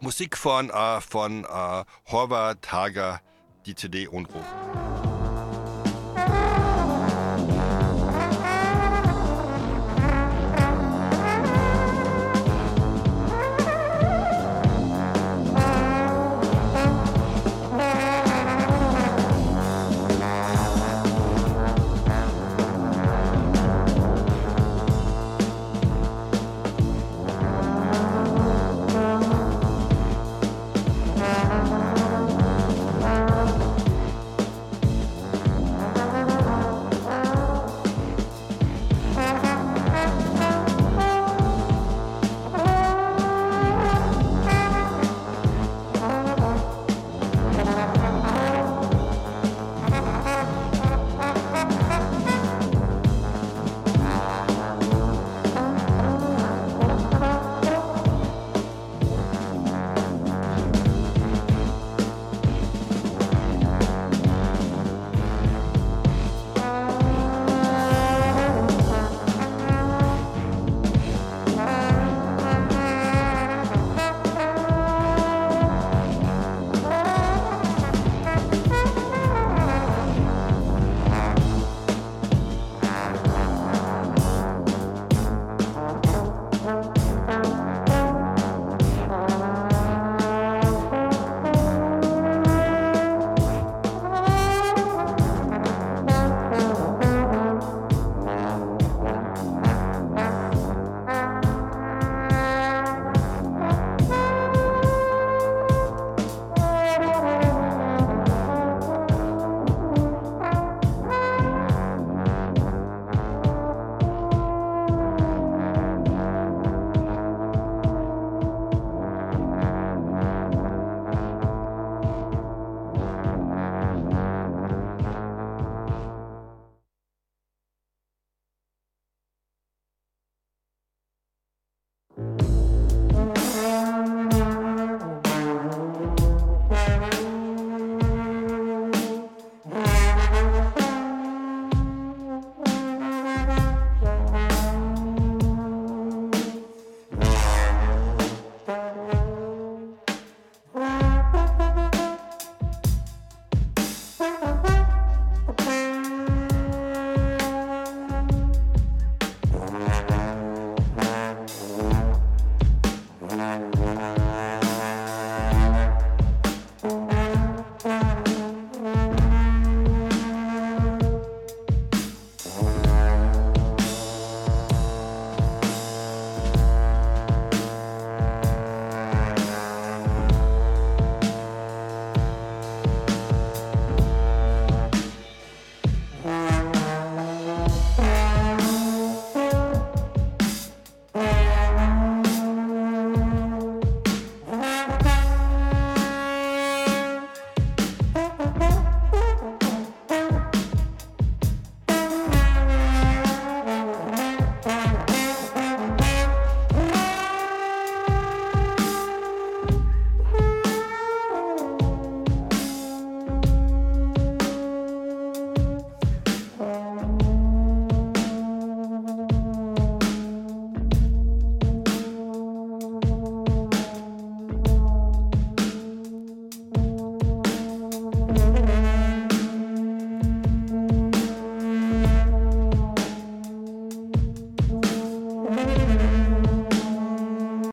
Musik 0.00 0.36
von, 0.36 0.70
äh, 0.70 1.00
von 1.02 1.44
äh, 1.44 1.84
Horvath 2.10 2.72
Hager 2.72 3.20
die 3.66 3.74
CD 3.74 4.06
Unruh. 4.06 4.85